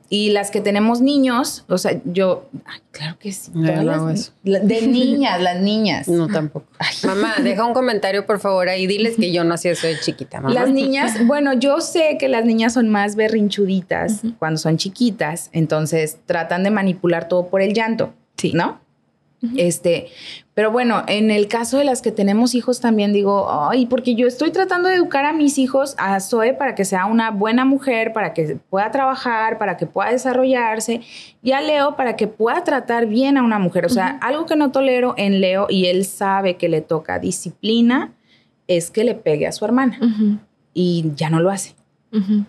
Y 0.09 0.31
las 0.31 0.51
que 0.51 0.61
tenemos 0.61 1.01
niños, 1.01 1.65
o 1.69 1.79
sea, 1.79 2.01
yo, 2.05 2.49
claro 2.93 3.19
que 3.19 3.33
sí. 3.33 3.51
de 3.55 4.87
niñas, 4.87 5.41
las 5.41 5.61
niñas. 5.61 6.07
No, 6.07 6.29
tampoco. 6.29 6.67
Mamá, 7.05 7.35
deja 7.43 7.65
un 7.65 7.75
comentario, 7.75 8.25
por 8.25 8.39
favor, 8.39 8.69
ahí 8.69 8.87
diles 8.87 9.17
que 9.17 9.33
yo 9.33 9.43
no 9.43 9.55
hacía 9.55 9.73
eso 9.73 9.87
de 9.87 9.99
chiquita, 9.99 10.41
mamá. 10.41 10.55
Las 10.55 10.71
niñas, 10.71 11.15
bueno, 11.27 11.55
yo 11.55 11.81
sé 11.81 12.17
que 12.19 12.29
las 12.29 12.45
niñas 12.45 12.75
son 12.75 12.89
más 12.89 13.17
berrinchuditas 13.17 14.23
cuando 14.39 14.59
son 14.59 14.77
chiquitas, 14.77 15.51
entonces 15.53 16.19
tratan 16.27 16.63
de 16.63 16.71
manipular 16.71 17.29
todo 17.29 17.49
por 17.49 17.61
el 17.61 17.75
llanto, 17.75 18.15
sí. 18.37 18.53
¿no? 18.55 18.81
Este, 19.57 20.09
pero 20.55 20.71
bueno, 20.71 21.05
en 21.07 21.31
el 21.31 21.47
caso 21.47 21.77
de 21.79 21.85
las 21.85 22.01
que 22.01 22.11
tenemos 22.11 22.55
hijos 22.55 22.81
también 22.81 23.13
digo, 23.13 23.47
ay, 23.71 23.87
porque 23.87 24.15
yo 24.15 24.27
estoy 24.27 24.51
tratando 24.51 24.89
de 24.89 24.97
educar 24.97 25.25
a 25.27 25.33
mis 25.33 25.59
hijos, 25.59 25.95
a 25.99 26.19
Zoe, 26.21 26.55
para 26.55 26.75
que 26.75 26.85
sea 26.85 27.07
una 27.07 27.31
buena 27.31 27.65
mujer, 27.65 28.13
para 28.13 28.33
que 28.33 28.59
pueda 28.71 28.91
trabajar, 28.91 29.59
para 29.59 29.77
que 29.77 29.87
pueda 29.87 30.11
desarrollarse, 30.11 31.03
y 31.43 31.53
a 31.53 31.61
Leo 31.61 31.97
para 31.97 32.17
que 32.17 32.27
pueda 32.27 32.65
tratar 32.65 33.07
bien 33.07 33.37
a 33.37 33.43
una 33.43 33.59
mujer. 33.59 33.85
O 33.85 33.91
sea, 33.91 34.19
algo 34.23 34.47
que 34.47 34.57
no 34.57 34.73
tolero 34.73 35.15
en 35.19 35.41
Leo, 35.41 35.67
y 35.69 35.87
él 35.87 36.05
sabe 36.07 36.57
que 36.57 36.69
le 36.69 36.81
toca 36.81 37.19
disciplina, 37.19 38.15
es 38.67 38.91
que 38.91 39.05
le 39.05 39.15
pegue 39.15 39.47
a 39.47 39.53
su 39.53 39.65
hermana. 39.65 39.99
Y 40.73 41.13
ya 41.15 41.31
no 41.31 41.41
lo 41.41 41.51
hace. 41.51 41.75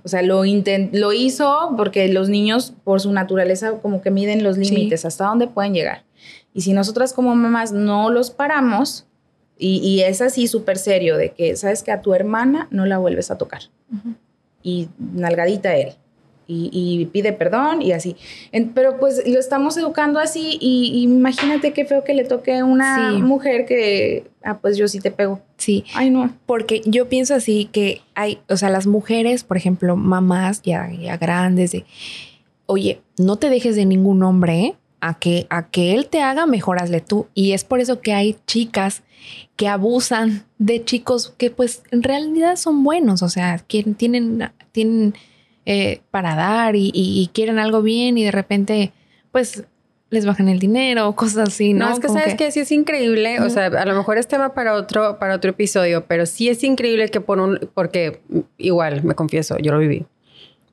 O 0.04 0.08
sea, 0.08 0.22
lo, 0.22 0.44
lo 0.46 1.14
hizo 1.14 1.74
porque 1.76 2.08
los 2.08 2.30
niños, 2.30 2.74
por 2.86 3.02
su 3.02 3.12
naturaleza, 3.12 3.74
como 3.82 4.02
que 4.02 4.12
miden 4.12 4.42
los 4.42 4.58
límites, 4.58 5.04
hasta 5.04 5.26
dónde 5.26 5.48
pueden 5.48 5.74
llegar. 5.74 6.07
Y 6.58 6.62
si 6.62 6.74
nosotras 6.74 7.14
como 7.14 7.36
mamás 7.36 7.72
no 7.72 8.10
los 8.10 8.32
paramos, 8.32 9.06
y, 9.60 10.02
es 10.02 10.22
así 10.22 10.48
súper 10.48 10.80
serio, 10.80 11.16
de 11.16 11.30
que 11.30 11.56
sabes 11.56 11.84
que 11.84 11.92
a 11.92 12.02
tu 12.02 12.16
hermana 12.16 12.68
no 12.72 12.88
la 12.88 12.98
vuelves 12.98 13.30
a 13.30 13.38
tocar. 13.38 13.62
Y 14.64 14.90
nalgadita 14.98 15.76
él. 15.76 15.94
Y, 16.48 17.08
pide 17.14 17.32
perdón 17.32 17.84
y 17.84 17.92
así. 17.92 18.16
pero 18.74 18.98
pues 19.00 19.22
lo 19.28 19.38
estamos 19.38 19.78
educando 19.78 20.20
así 20.20 20.58
y, 20.60 21.04
imagínate 21.04 21.74
qué 21.74 21.86
feo 21.86 22.04
que 22.04 22.16
le 22.16 22.24
toque 22.24 22.58
a 22.58 22.66
una 22.66 23.12
mujer 23.20 23.68
que, 23.68 24.26
ah, 24.44 24.58
pues 24.58 24.78
yo 24.78 24.88
sí 24.88 25.00
te 25.00 25.12
pego. 25.12 25.40
Sí. 25.58 25.86
Ay, 25.94 26.10
no. 26.10 26.34
Porque 26.48 26.82
yo 26.86 27.08
pienso 27.08 27.36
así 27.36 27.70
que 27.72 28.02
hay, 28.16 28.40
o 28.50 28.58
sea, 28.58 28.72
las 28.72 28.88
mujeres, 28.88 29.44
por 29.44 29.58
ejemplo, 29.58 29.96
mamás 29.96 30.64
ya, 30.64 30.90
ya 30.92 31.18
grandes, 31.18 31.72
de, 31.72 31.86
oye, 32.66 33.00
no 33.20 33.36
te 33.36 33.52
dejes 33.52 33.76
de 33.76 33.86
ningún 33.86 34.24
hombre, 34.24 34.60
¿eh? 34.60 34.76
A 35.00 35.20
que, 35.20 35.48
a 35.50 35.68
que 35.70 35.94
él 35.94 36.08
te 36.08 36.22
haga, 36.22 36.46
mejor 36.46 36.80
hazle 36.80 37.02
tú. 37.02 37.28
Y 37.34 37.54
es 37.54 37.64
por 37.64 37.80
eso 37.80 38.02
que 38.02 38.14
hay 38.14 38.38
chicas 38.46 39.04
que 39.56 39.68
abusan 39.68 40.46
de 40.58 40.84
chicos 40.84 41.34
que 41.38 41.50
pues 41.50 41.84
en 41.92 42.04
realidad 42.04 42.56
son 42.56 42.84
buenos, 42.84 43.24
o 43.24 43.30
sea, 43.30 43.60
que 43.68 43.84
tienen, 43.84 44.52
tienen 44.72 45.16
eh, 45.66 46.02
para 46.12 46.36
dar 46.36 46.76
y, 46.76 47.30
quieren 47.34 47.60
algo 47.60 47.82
bien 47.82 48.18
y 48.18 48.24
de 48.24 48.32
repente 48.32 48.94
pues 49.32 49.66
les 50.10 50.26
bajan 50.26 50.48
el 50.48 50.60
dinero 50.60 51.10
o 51.10 51.16
cosas 51.16 51.50
así, 51.50 51.74
¿no? 51.74 51.90
No, 51.90 51.94
es 51.94 52.00
que 52.00 52.08
sabes 52.08 52.36
que... 52.36 52.52
sí 52.52 52.62
es 52.62 52.72
increíble, 52.72 53.42
o 53.42 53.50
sea, 53.50 53.66
a 53.66 53.86
lo 53.86 53.96
mejor 53.96 54.18
es 54.18 54.28
tema 54.28 54.54
para 54.54 54.74
otro, 54.74 55.20
para 55.20 55.36
otro 55.36 55.52
episodio, 55.52 56.06
pero 56.06 56.26
sí 56.26 56.48
es 56.48 56.64
increíble 56.64 57.10
que 57.10 57.20
por 57.20 57.42
un, 57.42 57.60
porque 57.74 58.22
igual, 58.58 59.04
me 59.04 59.16
confieso, 59.16 59.58
yo 59.58 59.74
lo 59.74 59.80
viví. 59.80 60.06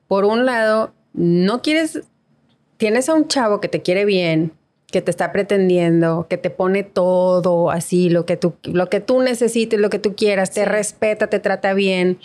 Por 0.07 0.23
un 0.23 0.45
lado, 0.45 0.93
no 1.13 1.61
quieres 1.61 2.03
tienes 2.77 3.09
a 3.09 3.13
un 3.13 3.27
chavo 3.27 3.61
que 3.61 3.67
te 3.67 3.81
quiere 3.81 4.05
bien, 4.05 4.51
que 4.91 5.01
te 5.01 5.11
está 5.11 5.31
pretendiendo, 5.31 6.27
que 6.29 6.37
te 6.37 6.49
pone 6.49 6.83
todo 6.83 7.71
así, 7.71 8.09
lo 8.09 8.25
que 8.25 8.37
tú, 8.37 8.55
lo 8.63 8.89
que 8.89 8.99
tú 8.99 9.21
necesites, 9.21 9.79
lo 9.79 9.89
que 9.89 9.99
tú 9.99 10.15
quieras, 10.15 10.51
te 10.51 10.65
respeta, 10.65 11.27
te 11.27 11.39
trata 11.39 11.73
bien, 11.73 12.19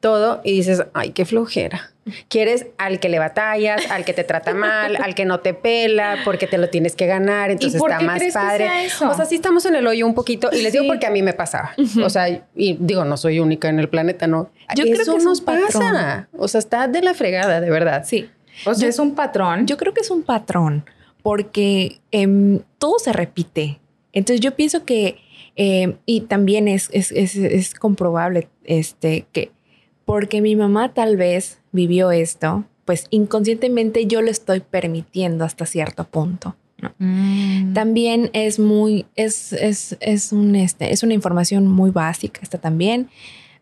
todo, 0.00 0.40
y 0.44 0.52
dices, 0.52 0.84
ay, 0.94 1.10
qué 1.10 1.24
flojera. 1.24 1.90
Quieres 2.28 2.66
al 2.78 3.00
que 3.00 3.08
le 3.08 3.18
batallas, 3.18 3.90
al 3.90 4.04
que 4.04 4.12
te 4.12 4.22
trata 4.22 4.54
mal, 4.54 4.96
al 5.02 5.16
que 5.16 5.24
no 5.24 5.40
te 5.40 5.54
pela, 5.54 6.18
porque 6.24 6.46
te 6.46 6.56
lo 6.56 6.68
tienes 6.68 6.94
que 6.94 7.06
ganar, 7.06 7.50
entonces 7.50 7.82
está 7.82 7.98
más 8.00 8.22
padre. 8.32 8.70
O 9.00 9.14
sea, 9.14 9.24
sí 9.24 9.34
estamos 9.34 9.66
en 9.66 9.74
el 9.74 9.86
hoyo 9.86 10.06
un 10.06 10.14
poquito, 10.14 10.48
y 10.52 10.62
les 10.62 10.72
digo 10.72 10.86
porque 10.86 11.06
a 11.06 11.10
mí 11.10 11.22
me 11.22 11.32
pasaba. 11.32 11.72
O 12.04 12.08
sea, 12.08 12.28
y 12.28 12.76
digo, 12.78 13.04
no 13.04 13.16
soy 13.16 13.40
única 13.40 13.68
en 13.68 13.80
el 13.80 13.88
planeta, 13.88 14.28
no. 14.28 14.50
Yo 14.76 14.84
Eso 14.84 15.02
creo 15.02 15.16
que 15.16 15.24
nos 15.24 15.40
pasa. 15.40 16.28
O 16.36 16.46
sea, 16.46 16.60
está 16.60 16.86
de 16.86 17.02
la 17.02 17.12
fregada, 17.12 17.60
de 17.60 17.70
verdad. 17.70 18.04
Sí. 18.06 18.30
O 18.64 18.74
sea, 18.74 18.88
es 18.88 18.98
un 18.98 19.14
patrón. 19.14 19.66
Yo 19.66 19.76
creo 19.76 19.92
que 19.92 20.00
es 20.00 20.10
un 20.10 20.22
patrón 20.22 20.84
porque 21.22 22.00
em, 22.12 22.60
todo 22.78 22.98
se 22.98 23.12
repite. 23.12 23.80
Entonces 24.12 24.40
yo 24.40 24.54
pienso 24.54 24.84
que, 24.84 25.18
em, 25.56 25.96
y 26.06 26.22
también 26.22 26.68
es, 26.68 26.88
es, 26.92 27.10
es, 27.10 27.74
comprobable 27.74 28.48
este, 28.64 29.26
que 29.32 29.50
porque 30.04 30.40
mi 30.40 30.54
mamá 30.54 30.94
tal 30.94 31.16
vez 31.16 31.58
vivió 31.72 32.12
esto, 32.12 32.64
pues 32.84 33.06
inconscientemente 33.10 34.06
yo 34.06 34.22
lo 34.22 34.30
estoy 34.30 34.60
permitiendo 34.60 35.44
hasta 35.44 35.66
cierto 35.66 36.04
punto. 36.04 36.54
Mm. 36.98 37.72
También 37.72 38.30
es 38.32 38.60
muy, 38.60 39.06
es, 39.16 39.52
es, 39.52 39.96
es, 40.00 40.32
un, 40.32 40.54
este, 40.54 40.92
es 40.92 41.02
una 41.02 41.14
información 41.14 41.66
muy 41.66 41.90
básica, 41.90 42.40
esta 42.42 42.58
también 42.58 43.08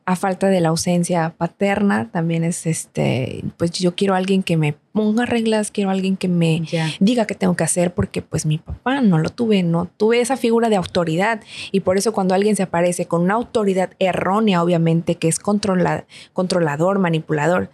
a 0.07 0.17
falta 0.17 0.49
de 0.49 0.61
la 0.61 0.69
ausencia 0.69 1.35
paterna, 1.37 2.11
también 2.11 2.45
es 2.45 2.67
este, 2.67 3.43
pues 3.57 3.73
yo 3.73 3.95
quiero 3.95 4.14
a 4.14 4.19
alguien 4.19 4.43
que 4.43 4.59
me 4.59 4.75
ponga 4.93 5.25
reglas, 5.25 5.71
quiero 5.71 5.88
a 5.88 5.93
alguien 5.95 6.17
que 6.17 6.29
me 6.29 6.62
diga 7.01 7.27
qué 7.27 7.35
tengo 7.35 7.57
que 7.57 7.64
hacer, 7.64 7.95
porque 7.95 8.21
pues 8.21 8.45
mi 8.45 8.59
papá 8.59 9.01
no 9.01 9.19
lo 9.19 9.31
tuve, 9.31 9.62
no 9.62 9.87
tuve 9.97 10.21
esa 10.21 10.37
figura 10.37 10.69
de 10.69 10.77
autoridad. 10.77 11.40
Y 11.73 11.81
por 11.81 11.97
eso 11.97 12.12
cuando 12.12 12.35
alguien 12.35 12.55
se 12.55 12.64
aparece 12.64 13.07
con 13.07 13.23
una 13.23 13.35
autoridad 13.35 13.93
errónea, 13.99 14.62
obviamente, 14.62 15.14
que 15.14 15.29
es 15.29 15.38
controlador, 15.38 16.99
manipulador, 16.99 17.71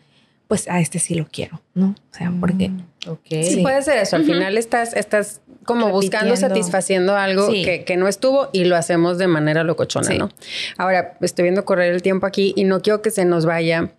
pues 0.46 0.68
a 0.68 0.80
este 0.80 0.98
sí 1.00 1.14
lo 1.14 1.26
quiero, 1.26 1.60
¿no? 1.74 1.94
O 2.10 2.14
sea, 2.14 2.32
porque... 2.38 2.68
Mm, 2.68 2.86
sí, 3.28 3.58
puede 3.62 3.82
ser 3.82 3.98
eso. 3.98 4.16
Al 4.16 4.24
final 4.24 4.56
estás, 4.56 4.94
estás 4.94 5.40
como 5.72 5.90
buscando, 5.90 6.36
satisfaciendo 6.36 7.16
algo 7.16 7.50
que, 7.50 7.84
que, 7.84 7.96
no 7.96 8.08
estuvo 8.08 8.48
y 8.52 8.64
lo 8.64 8.76
hacemos 8.76 9.18
de 9.18 9.26
manera 9.26 9.64
locochona, 9.64 10.14
¿no? 10.14 10.30
Ahora, 10.76 11.16
estoy 11.20 11.44
viendo 11.44 11.64
correr 11.64 11.92
el 11.92 12.02
tiempo 12.02 12.26
aquí 12.26 12.52
y 12.56 12.64
no 12.64 12.80
quiero 12.80 13.02
que 13.02 13.10
se 13.10 13.24
nos 13.24 13.46
vaya 13.46 13.90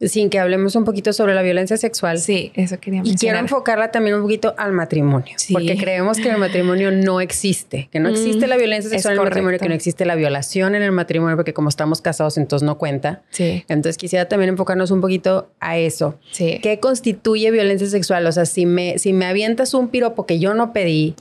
sin 0.00 0.30
que 0.30 0.38
hablemos 0.38 0.76
un 0.76 0.84
poquito 0.84 1.12
sobre 1.12 1.34
la 1.34 1.42
violencia 1.42 1.76
sexual. 1.76 2.18
Sí, 2.18 2.52
eso 2.54 2.78
quería 2.78 3.00
mencionar. 3.00 3.16
Y 3.16 3.18
quiero 3.18 3.38
enfocarla 3.38 3.90
también 3.90 4.16
un 4.16 4.22
poquito 4.22 4.54
al 4.56 4.72
matrimonio, 4.72 5.34
porque 5.52 5.76
creemos 5.76 6.18
que 6.18 6.30
el 6.30 6.38
matrimonio 6.38 6.90
no 6.92 7.20
existe, 7.20 7.88
que 7.90 7.98
no 7.98 8.08
existe 8.08 8.46
la 8.46 8.56
violencia 8.56 8.90
sexual 8.90 9.14
en 9.14 9.20
el 9.20 9.24
matrimonio, 9.24 9.58
que 9.58 9.68
no 9.68 9.74
existe 9.74 10.04
la 10.04 10.14
violación 10.14 10.74
en 10.74 10.82
el 10.82 10.92
matrimonio, 10.92 11.36
porque 11.36 11.52
como 11.52 11.68
estamos 11.68 12.00
casados, 12.00 12.38
entonces 12.38 12.64
no 12.64 12.78
cuenta. 12.78 13.22
Sí. 13.30 13.64
Entonces 13.68 13.96
quisiera 13.96 14.28
también 14.28 14.50
enfocarnos 14.50 14.90
un 14.90 15.00
poquito 15.00 15.50
a 15.60 15.78
eso. 15.78 16.18
Sí. 16.30 16.60
¿Qué 16.62 16.78
constituye 16.78 17.50
violencia 17.50 17.88
sexual? 17.88 18.26
O 18.26 18.32
sea, 18.32 18.46
si 18.46 18.66
me, 18.66 18.98
si 18.98 19.12
me 19.12 19.26
avientas 19.26 19.74
un 19.74 19.88
piropo 19.88 20.26
que 20.26 20.38
yo 20.38 20.54
no 20.54 20.72
pedí, 20.72 21.14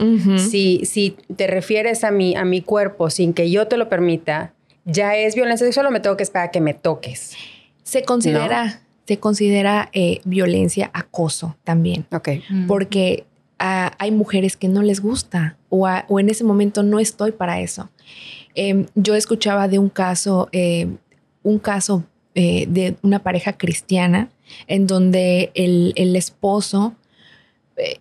si, 0.50 0.82
si 0.86 1.16
te 1.36 1.48
refieres 1.48 2.04
a 2.04 2.12
mi, 2.12 2.36
a 2.36 2.46
mi 2.46 2.62
cuerpo 2.62 3.10
sin 3.10 3.34
que 3.34 3.50
yo 3.50 3.68
te 3.68 3.78
lo 3.78 3.90
permita, 3.90 4.54
¿ya 4.86 5.16
es 5.16 5.36
violencia 5.36 5.66
sexual 5.66 5.88
o 5.88 5.92
me 5.92 6.00
tengo 6.00 6.16
que 6.18 6.24
esperar 6.24 6.50
a 6.50 6.52
que 6.52 6.62
me 6.62 6.74
toques? 6.74 7.36
Se 7.88 8.04
considera, 8.04 8.82
se 9.06 9.18
considera 9.18 9.90
eh, 9.94 10.20
violencia 10.26 10.92
acoso 10.94 11.56
también. 11.64 12.06
Ok. 12.12 12.30
Mm. 12.50 12.68
Porque 12.68 13.24
ah, 13.60 13.94
hay 13.98 14.12
mujeres 14.12 14.58
que 14.58 14.68
no 14.68 14.82
les 14.82 15.00
gusta 15.00 15.56
o, 15.70 15.88
en 15.88 16.30
ese 16.30 16.44
momento 16.44 16.84
no 16.84 17.00
estoy 17.00 17.32
para 17.32 17.62
eso. 17.62 17.90
Em, 18.56 18.88
yo 18.96 19.16
escuchaba 19.16 19.70
de 19.70 19.80
un 19.80 19.88
caso, 19.88 20.50
eh, 20.52 20.90
un 21.44 21.60
caso 21.60 22.04
eh, 22.36 22.66
de 22.68 22.98
una 23.04 23.20
pareja 23.20 23.54
cristiana 23.54 24.32
en 24.68 24.86
donde 24.86 25.52
el, 25.54 25.94
el 25.96 26.18
esposo 26.18 26.94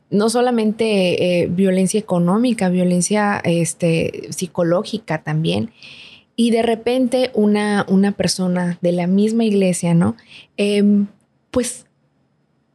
no 0.09 0.31
solamente 0.31 1.49
violencia 1.51 2.01
económica, 2.01 2.71
violencia 2.71 3.43
este, 3.45 4.29
psicológica 4.31 5.23
también, 5.23 5.71
y 6.37 6.51
de 6.51 6.63
repente 6.63 7.31
una, 7.35 7.87
una 7.89 8.13
persona 8.13 8.79
de 8.83 8.93
la 8.93 9.07
misma 9.07 9.45
iglesia, 9.45 9.95
¿no? 9.95 10.17
Em, 10.59 11.07
pues, 11.51 11.87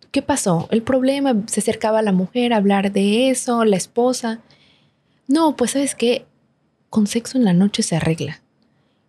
¿qué 0.09 0.23
pasó? 0.23 0.67
El 0.71 0.81
problema, 0.81 1.35
se 1.45 1.59
acercaba 1.59 1.99
a 1.99 2.01
la 2.01 2.11
mujer 2.11 2.53
a 2.53 2.57
hablar 2.57 2.91
de 2.91 3.29
eso, 3.29 3.63
la 3.63 3.77
esposa. 3.77 4.39
No, 5.27 5.55
pues 5.55 5.71
sabes 5.71 5.93
qué, 5.93 6.25
con 6.89 7.05
sexo 7.05 7.37
en 7.37 7.45
la 7.45 7.53
noche 7.53 7.83
se 7.83 7.95
arregla. 7.95 8.41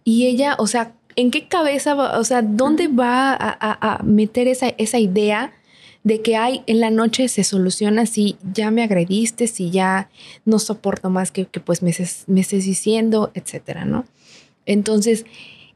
Y 0.05 0.27
ella, 0.27 0.57
o 0.59 0.67
sea, 0.67 0.93
¿en 1.17 1.31
qué 1.31 1.49
cabeza, 1.49 1.95
va, 1.95 2.19
o 2.19 2.25
sea, 2.25 2.43
dónde 2.43 2.89
va 2.89 3.35
a, 3.39 4.03
meter 4.05 4.49
esa, 4.49 4.69
esa 4.79 4.99
idea? 4.99 5.53
de 6.05 6.21
que 6.21 6.37
hay 6.37 6.65
en 6.67 6.81
la 6.81 6.91
noche 6.91 7.29
se 7.29 7.45
soluciona 7.45 8.07
si 8.07 8.37
ya 8.53 8.73
me 8.73 8.83
agrediste, 8.83 9.47
si 9.47 9.71
ya 9.71 10.11
no 10.45 10.59
soporto 10.59 11.11
más 11.11 11.31
que, 11.31 11.47
que 11.47 11.61
pues 11.61 11.81
me, 11.81 11.95
me 12.27 12.41
estés 12.41 12.65
diciendo, 12.65 13.31
etcétera, 13.35 13.85
¿no? 13.85 14.05
Entonces, 14.67 15.27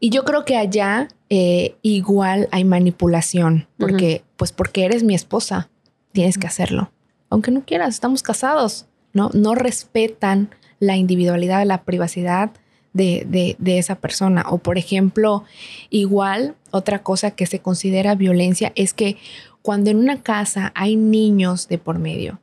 y 0.01 0.11
yo 0.11 0.25
creo 0.25 0.45
que 0.45 0.57
allá 0.57 1.09
eh, 1.31 1.77
igual 1.83 2.49
hay 2.53 2.65
manipulación, 2.65 3.67
porque, 3.79 4.23
pues 4.37 4.53
porque 4.53 4.85
eres 4.85 5.03
mi 5.03 5.15
esposa, 5.15 5.71
tienes 6.13 6.39
que 6.39 6.47
hacerlo. 6.47 6.93
Aunque 7.31 7.51
no 7.51 7.65
quieras, 7.65 7.95
estamos 7.95 8.23
casados, 8.23 8.87
¿no? 9.13 9.31
No 9.33 9.55
respetan 9.55 10.51
la 10.79 10.97
individualidad, 10.97 11.65
la 11.67 11.83
privacidad 11.83 12.53
de, 12.93 13.57
de, 13.59 13.79
esa 13.79 13.97
persona. 13.97 14.45
O 14.49 14.59
por 14.59 14.79
ejemplo, 14.79 15.45
igual, 15.91 16.55
otra 16.71 17.03
cosa 17.03 17.33
que 17.33 17.47
se 17.47 17.59
considera 17.59 18.15
violencia 18.15 18.73
es 18.75 18.95
que 18.95 19.17
cuando 19.63 19.91
en 19.91 19.99
una 19.99 20.23
casa 20.23 20.73
hay 20.75 20.97
niños 20.97 21.69
de 21.69 21.79
por 21.79 21.99
medio 21.99 22.41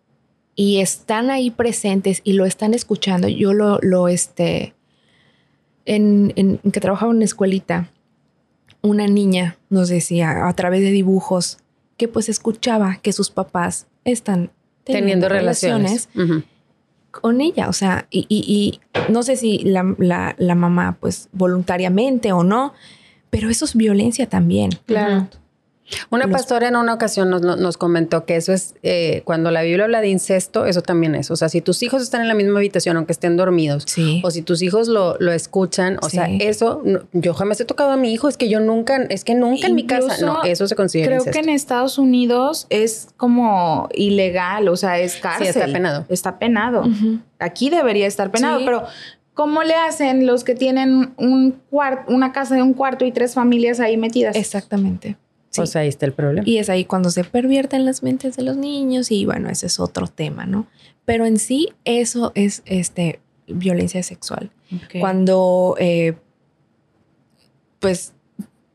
y 0.56 0.80
están 0.80 1.32
ahí 1.32 1.50
presentes 1.50 2.22
y 2.24 2.34
lo 2.34 2.46
están 2.46 2.74
escuchando, 2.74 3.28
yo 3.28 3.54
lo, 3.54 3.80
lo 3.82 4.08
este, 4.08 4.76
en, 5.86 6.34
en 6.36 6.58
que 6.72 6.80
trabajaba 6.80 7.12
en 7.12 7.18
una 7.18 7.26
escuelita, 7.26 7.90
una 8.82 9.08
niña 9.08 9.58
nos 9.70 9.90
decía 9.90 10.48
a 10.48 10.54
través 10.54 10.82
de 10.82 10.92
dibujos 10.92 11.58
que 11.98 12.08
pues 12.08 12.30
escuchaba 12.30 13.00
que 13.02 13.14
sus 13.14 13.30
papás 13.30 13.88
están 14.04 14.52
teniendo, 14.84 15.30
relaciones, 15.30 16.10
con 17.12 17.42
ella. 17.42 17.70
O 17.70 17.74
sea, 17.74 18.08
y, 18.10 18.26
y, 18.30 18.82
no 19.10 19.24
sé 19.24 19.36
si 19.36 19.60
la, 19.60 19.96
la, 19.98 20.36
la, 20.38 20.56
mamá 20.56 20.98
pues 21.00 21.30
voluntariamente 21.32 22.32
o 22.34 22.44
no, 22.44 22.74
pero 23.30 23.50
eso 23.50 23.66
es 23.66 23.76
violencia 23.76 24.28
también. 24.28 24.72
Claro. 24.86 25.28
Una 26.10 26.28
pastora 26.28 26.70
en 26.70 26.76
una 26.76 26.94
ocasión 26.94 27.30
nos, 27.30 27.78
comentó 27.78 28.26
que 28.26 28.36
eso 28.36 28.54
es, 28.54 28.76
eh, 28.84 29.22
cuando 29.26 29.52
la 29.52 29.62
Biblia 29.62 29.86
habla 29.86 30.02
de 30.02 30.08
incesto, 30.08 30.66
eso 30.66 30.82
también 30.82 31.16
es. 31.16 31.30
O 31.32 31.36
sea, 31.36 31.50
si 31.50 31.62
tus 31.62 31.84
hijos 31.84 32.02
están 32.02 32.22
en 32.22 32.28
la 32.28 32.34
misma 32.34 32.60
habitación, 32.60 32.98
aunque 32.98 33.12
estén 33.12 33.36
dormidos, 33.38 33.86
o 34.24 34.32
si 34.32 34.42
tus 34.42 34.62
hijos 34.62 34.88
lo, 34.88 35.18
escuchan, 35.34 35.98
o 36.02 36.10
sea, 36.10 36.28
eso, 36.40 36.84
yo 37.12 37.34
jamás 37.34 37.60
he 37.60 37.66
tocado 37.66 37.92
a 37.92 37.98
mi 37.98 38.14
hijo, 38.14 38.28
es 38.28 38.38
que 38.38 38.50
yo 38.50 38.60
nunca, 38.60 38.98
es 39.10 39.24
que 39.24 39.36
nunca 39.36 39.68
en 39.68 39.76
mi 39.76 39.86
casa, 39.86 40.18
no, 40.26 40.44
eso 40.44 40.68
se 40.68 40.76
considera 40.76 41.18
Creo 41.18 41.32
que 41.32 41.40
en 41.40 41.50
Estados 41.50 41.98
Unidos 41.98 42.68
es 42.70 43.10
como 43.18 43.90
ilegal, 43.94 44.68
o 44.70 44.76
sea, 44.76 45.00
es 45.00 45.16
cárcel. 45.18 45.54
Sí, 45.54 45.60
está 45.60 45.72
penado. 45.72 46.06
Está 46.10 46.40
penado. 46.40 46.84
Aquí 47.40 47.70
debería 47.70 48.08
estar 48.08 48.32
penado, 48.32 48.62
pero 48.64 48.84
¿Cómo 49.34 49.64
le 49.64 49.74
hacen 49.74 50.28
los 50.28 50.44
que 50.44 50.54
tienen 50.54 51.14
un 51.18 51.60
una 52.08 52.32
casa 52.32 52.56
de 52.56 52.62
un 52.62 52.74
cuarto 52.74 53.04
y 53.04 53.12
tres 53.12 53.34
familias 53.34 53.80
ahí 53.80 53.98
metidas? 53.98 54.36
Exactamente. 54.36 55.18
O 55.58 55.66
sea, 55.66 55.82
ahí 55.82 55.88
está 55.88 56.06
el 56.06 56.14
problema. 56.14 56.48
Y 56.48 56.58
es 56.58 56.70
ahí 56.70 56.86
cuando 56.86 57.10
se 57.10 57.24
pervierten 57.24 57.86
las 57.86 58.04
mentes 58.04 58.36
de 58.36 58.44
los 58.44 58.58
niños 58.58 59.12
y 59.12 59.26
bueno, 59.26 59.50
ese 59.50 59.68
es 59.68 59.80
otro 59.80 60.08
tema, 60.08 60.46
¿no? 60.46 60.68
Pero 61.06 61.26
en 61.26 61.38
sí 61.38 61.70
eso 61.86 62.32
es 62.36 62.64
este, 62.66 63.20
violencia 63.48 64.02
sexual. 64.04 64.52
Cuando, 65.00 65.76
eh, 65.80 66.16
pues, 67.80 68.14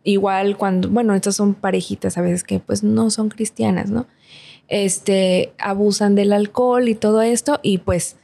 igual 0.05 0.57
cuando, 0.57 0.89
bueno, 0.89 1.15
estas 1.15 1.37
son 1.37 1.55
parejitas 1.55 2.17
a 2.17 2.23
veces 2.23 2.45
que 2.45 2.61
pues 2.61 2.83
no 2.85 3.11
son 3.11 3.31
cristianas, 3.31 3.91
¿no? 3.91 4.07
Este, 4.69 5.53
abusan 5.59 6.15
del 6.15 6.33
alcohol 6.33 6.89
y 6.89 6.95
todo 6.95 7.23
esto 7.23 7.59
y 7.63 7.79
pues 7.79 8.17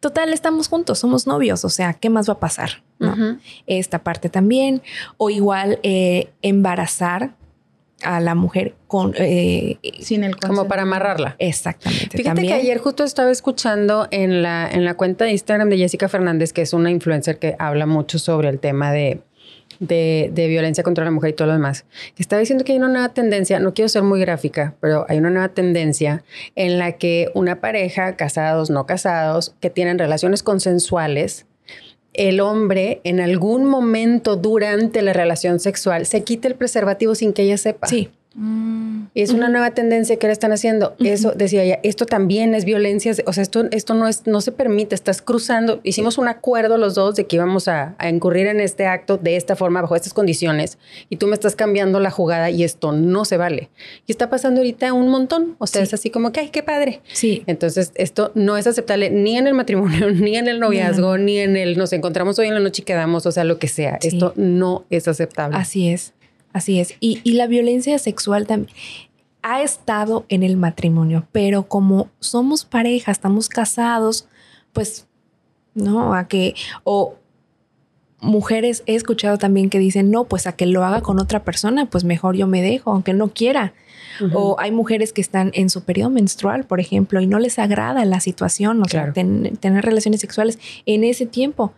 total, 0.00 0.32
estamos 0.32 0.68
juntos, 0.68 0.98
somos 0.98 1.26
novios, 1.26 1.64
o 1.64 1.68
sea, 1.68 1.94
¿qué 1.94 2.10
más 2.10 2.28
va 2.28 2.34
a 2.34 2.40
pasar? 2.40 2.82
Esta 3.66 3.98
parte 3.98 4.28
también, 4.28 4.82
o 5.18 5.30
igual 5.30 5.78
eh, 5.82 6.30
embarazar 6.42 7.34
a 8.02 8.20
la 8.20 8.34
mujer 8.34 8.74
con 8.88 9.14
eh, 9.16 9.78
sin 10.00 10.24
el 10.24 10.36
como 10.36 10.68
para 10.68 10.82
amarrarla. 10.82 11.36
Exactamente. 11.38 12.16
Fíjate 12.16 12.42
que 12.42 12.52
ayer 12.52 12.78
justo 12.78 13.04
estaba 13.04 13.30
escuchando 13.30 14.06
en 14.10 14.42
la 14.42 14.70
en 14.70 14.84
la 14.84 14.94
cuenta 14.94 15.24
de 15.24 15.32
Instagram 15.32 15.70
de 15.70 15.78
Jessica 15.78 16.08
Fernández, 16.08 16.52
que 16.52 16.62
es 16.62 16.72
una 16.72 16.90
influencer 16.90 17.38
que 17.38 17.56
habla 17.58 17.86
mucho 17.86 18.18
sobre 18.18 18.48
el 18.48 18.58
tema 18.58 18.92
de 18.92 19.20
de, 19.80 20.30
violencia 20.34 20.84
contra 20.84 21.04
la 21.04 21.10
mujer 21.10 21.30
y 21.30 21.32
todo 21.34 21.48
lo 21.48 21.54
demás, 21.54 21.84
que 22.14 22.22
estaba 22.22 22.40
diciendo 22.40 22.64
que 22.64 22.72
hay 22.72 22.78
una 22.78 22.88
nueva 22.88 23.08
tendencia, 23.10 23.58
no 23.60 23.74
quiero 23.74 23.88
ser 23.88 24.02
muy 24.02 24.20
gráfica, 24.20 24.74
pero 24.80 25.06
hay 25.08 25.18
una 25.18 25.30
nueva 25.30 25.48
tendencia 25.48 26.24
en 26.54 26.78
la 26.78 26.92
que 26.92 27.30
una 27.34 27.60
pareja, 27.60 28.16
casados, 28.16 28.70
no 28.70 28.86
casados, 28.86 29.54
que 29.60 29.70
tienen 29.70 29.98
relaciones 29.98 30.42
consensuales, 30.42 31.46
el 32.16 32.40
hombre 32.40 33.00
en 33.04 33.20
algún 33.20 33.66
momento 33.66 34.36
durante 34.36 35.02
la 35.02 35.12
relación 35.12 35.60
sexual 35.60 36.06
se 36.06 36.22
quita 36.22 36.48
el 36.48 36.54
preservativo 36.54 37.14
sin 37.14 37.32
que 37.32 37.42
ella 37.42 37.58
sepa. 37.58 37.86
Sí. 37.86 38.10
Y 38.38 39.22
es 39.22 39.30
una 39.30 39.48
nueva 39.48 39.70
tendencia 39.70 40.18
que 40.18 40.26
ahora 40.26 40.32
están 40.32 40.52
haciendo. 40.52 40.94
Eso 40.98 41.32
decía 41.32 41.62
ella, 41.62 41.80
esto 41.82 42.04
también 42.04 42.54
es 42.54 42.66
violencia, 42.66 43.14
o 43.24 43.32
sea, 43.32 43.42
esto, 43.42 43.64
esto 43.70 43.94
no, 43.94 44.06
es, 44.08 44.26
no 44.26 44.42
se 44.42 44.52
permite, 44.52 44.94
estás 44.94 45.22
cruzando. 45.22 45.80
Hicimos 45.84 46.18
un 46.18 46.28
acuerdo 46.28 46.76
los 46.76 46.94
dos 46.94 47.14
de 47.14 47.26
que 47.26 47.36
íbamos 47.36 47.66
a, 47.66 47.96
incurrir 48.06 48.46
en 48.46 48.60
este 48.60 48.86
acto 48.86 49.16
de 49.16 49.36
esta 49.36 49.56
forma, 49.56 49.80
bajo 49.80 49.96
estas 49.96 50.12
condiciones, 50.12 50.78
y 51.08 51.16
tú 51.16 51.28
me 51.28 51.34
estás 51.34 51.56
cambiando 51.56 51.98
la 51.98 52.10
jugada 52.10 52.50
y 52.50 52.62
esto 52.62 52.92
no 52.92 53.24
se 53.24 53.38
vale. 53.38 53.70
Y 54.06 54.12
está 54.12 54.28
pasando 54.28 54.60
ahorita 54.60 54.92
un 54.92 55.08
montón, 55.08 55.56
o 55.58 55.66
sea, 55.66 55.82
es 55.82 55.94
así 55.94 56.10
como 56.10 56.30
que, 56.32 56.40
ay, 56.40 56.50
qué 56.50 56.62
padre. 56.62 57.00
Sí. 57.12 57.42
Entonces, 57.46 57.92
esto 57.94 58.32
no 58.34 58.58
es 58.58 58.66
aceptable 58.66 59.08
ni 59.08 59.38
en 59.38 59.46
el 59.46 59.54
matrimonio, 59.54 60.10
ni 60.12 60.36
en 60.36 60.48
el 60.48 60.60
noviazgo, 60.60 61.16
ni 61.16 61.38
en 61.38 61.56
el 61.56 61.78
nos 61.78 61.92
encontramos 61.94 62.38
hoy 62.38 62.48
en 62.48 62.54
la 62.54 62.60
noche 62.60 62.82
y 62.82 62.84
quedamos, 62.84 63.24
o 63.24 63.32
sea, 63.32 63.44
lo 63.44 63.58
que 63.58 63.68
sea. 63.68 63.98
Esto 64.02 64.34
no 64.36 64.84
es 64.90 65.08
aceptable. 65.08 65.56
Así 65.56 65.88
es. 65.88 66.12
Así 66.56 66.80
es. 66.80 66.94
Y, 67.00 67.20
la 67.32 67.46
violencia 67.48 67.98
sexual 67.98 68.46
también 68.46 68.74
ha 69.42 69.60
estado 69.60 70.24
en 70.30 70.42
el 70.42 70.56
matrimonio, 70.56 71.28
pero 71.30 71.68
como 71.68 72.08
somos 72.18 72.64
pareja, 72.64 73.12
estamos 73.12 73.50
casados, 73.50 74.26
pues 74.72 75.06
no, 75.74 76.14
a 76.14 76.28
que, 76.28 76.54
o 76.82 77.16
mujeres 78.20 78.84
he 78.86 78.94
escuchado 78.94 79.36
también 79.36 79.68
que 79.68 79.78
dicen, 79.78 80.10
no, 80.10 80.24
pues 80.24 80.46
a 80.46 80.52
que 80.52 80.64
lo 80.64 80.82
haga 80.82 81.02
con 81.02 81.20
otra 81.20 81.44
persona, 81.44 81.90
pues 81.90 82.04
mejor 82.04 82.36
yo 82.36 82.46
me 82.46 82.62
dejo, 82.62 82.90
aunque 82.90 83.12
no 83.12 83.28
quiera. 83.28 83.74
O 84.32 84.56
hay 84.58 84.70
mujeres 84.70 85.12
que 85.12 85.20
están 85.20 85.50
en 85.52 85.68
su 85.68 85.84
periodo 85.84 86.08
menstrual, 86.08 86.64
por 86.64 86.80
ejemplo, 86.80 87.20
y 87.20 87.26
no 87.26 87.38
les 87.38 87.58
agrada 87.58 88.02
la 88.06 88.20
situación, 88.20 88.82
o 88.82 88.86
sea, 88.86 89.12
tener 89.12 89.84
relaciones 89.84 90.22
sexuales 90.22 90.58
en 90.86 91.04
ese 91.04 91.26
tiempo. 91.26 91.74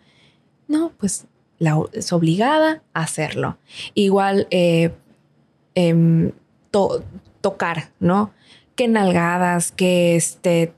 No, 0.69 0.93
pues 0.99 1.27
la, 1.59 1.81
es 1.93 2.13
obligada 2.13 2.83
a 2.95 3.03
hacerlo. 3.03 3.59
Igual 3.95 4.47
eh, 4.51 4.93
em, 5.75 6.33
tocar, 7.41 7.91
¿no? 8.01 8.33
Que 8.75 8.89
nalgadas, 8.89 9.73
que 9.73 10.17
este, 10.17 10.73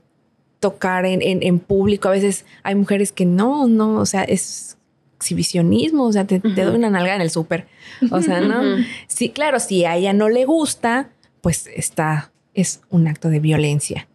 tocar 0.59 1.05
en, 1.05 1.21
en, 1.21 1.59
público. 1.59 2.07
A 2.07 2.11
veces 2.11 2.45
hay 2.63 2.75
mujeres 2.75 3.11
que 3.11 3.25
no, 3.25 3.67
no, 3.67 3.97
o 3.97 4.05
sea, 4.05 4.23
es 4.23 4.77
exhibicionismo, 5.17 6.05
o 6.05 6.11
sea, 6.11 6.25
te, 6.25 6.39
doy 6.39 6.75
una 6.75 6.89
nalgada 6.89 7.17
en 7.17 7.21
el 7.21 7.29
súper. 7.29 7.67
O 8.11 8.21
sea, 8.21 8.41
¿no? 8.41 8.61
Sí, 9.07 9.29
claro, 9.29 9.59
si 9.59 9.85
a 9.85 9.95
ella 9.95 10.13
no 10.13 10.29
le 10.29 10.45
gusta, 10.45 11.09
pues 11.41 11.67
está, 11.75 12.31
es 12.53 12.81
un 12.89 13.07
acto 13.07 13.29
de 13.29 13.39
violencia. 13.39 14.07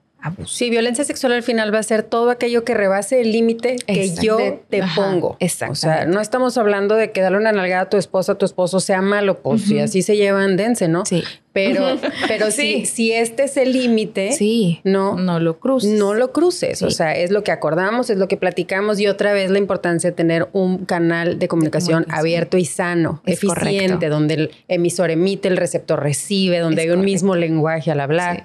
Sí, 0.47 0.70
violencia 0.70 1.05
sexual 1.05 1.33
al 1.33 1.43
final 1.43 1.74
va 1.74 1.79
a 1.79 1.83
ser 1.83 2.03
todo 2.03 2.31
aquello 2.31 2.64
que 2.64 2.74
rebase 2.74 3.20
el 3.20 3.33
límite 3.33 3.77
que 3.87 4.14
yo 4.14 4.39
te 4.68 4.83
pongo. 4.95 5.37
Exacto. 5.41 5.72
O 5.72 5.77
sea, 5.77 6.07
no 6.07 6.20
estamos 6.20 6.59
hablando 6.59 6.95
de 6.95 7.12
que 7.12 7.20
darle 7.20 7.39
una 7.39 7.53
nalgada 7.53 7.83
a 7.83 7.91
tu 7.91 7.97
esposa, 7.97 8.33
a 8.33 8.35
tu 8.37 8.47
esposo 8.47 8.81
sea 8.81 9.03
malo, 9.03 9.39
pues 9.39 9.62
si 9.62 9.79
así 9.79 10.03
se 10.03 10.16
llevan, 10.16 10.57
dense, 10.57 10.89
¿no? 10.89 11.05
Sí. 11.05 11.22
Pero, 11.57 11.99
pero 12.29 12.51
sí. 12.51 12.85
si, 12.85 13.12
este 13.12 13.45
es 13.45 13.57
el 13.57 13.72
límite, 13.72 14.33
sí. 14.33 14.81
no, 14.85 15.16
no 15.16 15.41
lo 15.41 15.59
cruces. 15.59 15.91
No 15.99 16.12
lo 16.12 16.31
cruces. 16.31 16.83
O 16.83 16.91
sea, 16.91 17.16
es 17.16 17.31
lo 17.31 17.45
que 17.45 17.51
acordamos, 17.51 18.11
es 18.11 18.18
lo 18.18 18.29
que 18.29 18.37
platicamos 18.37 19.01
y 19.01 19.07
otra 19.07 19.33
vez 19.33 19.51
la 19.51 19.59
importancia 19.59 20.11
de 20.11 20.16
tener 20.16 20.51
un 20.53 20.85
canal 20.85 21.39
de 21.39 21.49
comunicación, 21.49 22.05
abierto 22.11 22.59
y 22.59 22.66
sano, 22.66 23.22
eficiente, 23.24 24.11
donde 24.11 24.35
el 24.35 24.51
emisor 24.68 25.11
emite, 25.11 25.49
el 25.49 25.57
receptor 25.57 26.03
recibe, 26.03 26.59
donde 26.59 26.83
hay 26.83 26.91
un 26.91 27.01
mismo 27.01 27.35
lenguaje 27.37 27.91
al 27.91 28.01
hablar. 28.01 28.45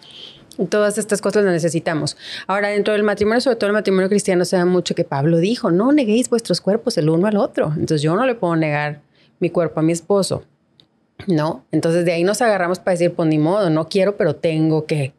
Todas 0.70 0.98
estas 0.98 1.22
cosas 1.22 1.44
las 1.44 1.54
necesitamos. 1.54 2.18
Ahora, 2.46 2.70
dentro 2.70 2.94
del 2.94 3.04
matrimonio, 3.04 3.42
sobre 3.42 3.56
todo 3.56 3.68
el 3.68 3.74
matrimonio 3.74 4.10
cristiano, 4.10 4.46
se 4.46 4.58
da 4.58 4.66
mucho 4.66 4.96
que 4.96 5.04
Pablo 5.04 5.38
dijo, 5.38 5.72
no 5.72 5.92
neguéis 5.92 6.30
vuestros 6.30 6.62
cuerpos 6.62 6.98
el 6.98 7.10
uno 7.10 7.28
al 7.28 7.38
otro. 7.38 7.68
Entonces 7.72 8.02
yo 8.02 8.16
no 8.16 8.26
le 8.26 8.36
puedo 8.36 8.56
negar 8.56 9.02
mi 9.40 9.50
cuerpo 9.50 9.80
a 9.80 9.84
mi 9.84 9.94
esposo. 9.94 10.44
¿No? 11.28 11.64
Entonces 11.72 12.04
de 12.04 12.14
ahí 12.14 12.24
nos 12.24 12.42
agarramos 12.42 12.80
para 12.80 12.94
decir, 12.94 13.14
pues 13.14 13.30
ni 13.30 13.38
modo, 13.38 13.70
no 13.70 13.88
quiero, 13.88 14.18
pero 14.18 14.36
tengo 14.36 14.86
que. 14.86 15.14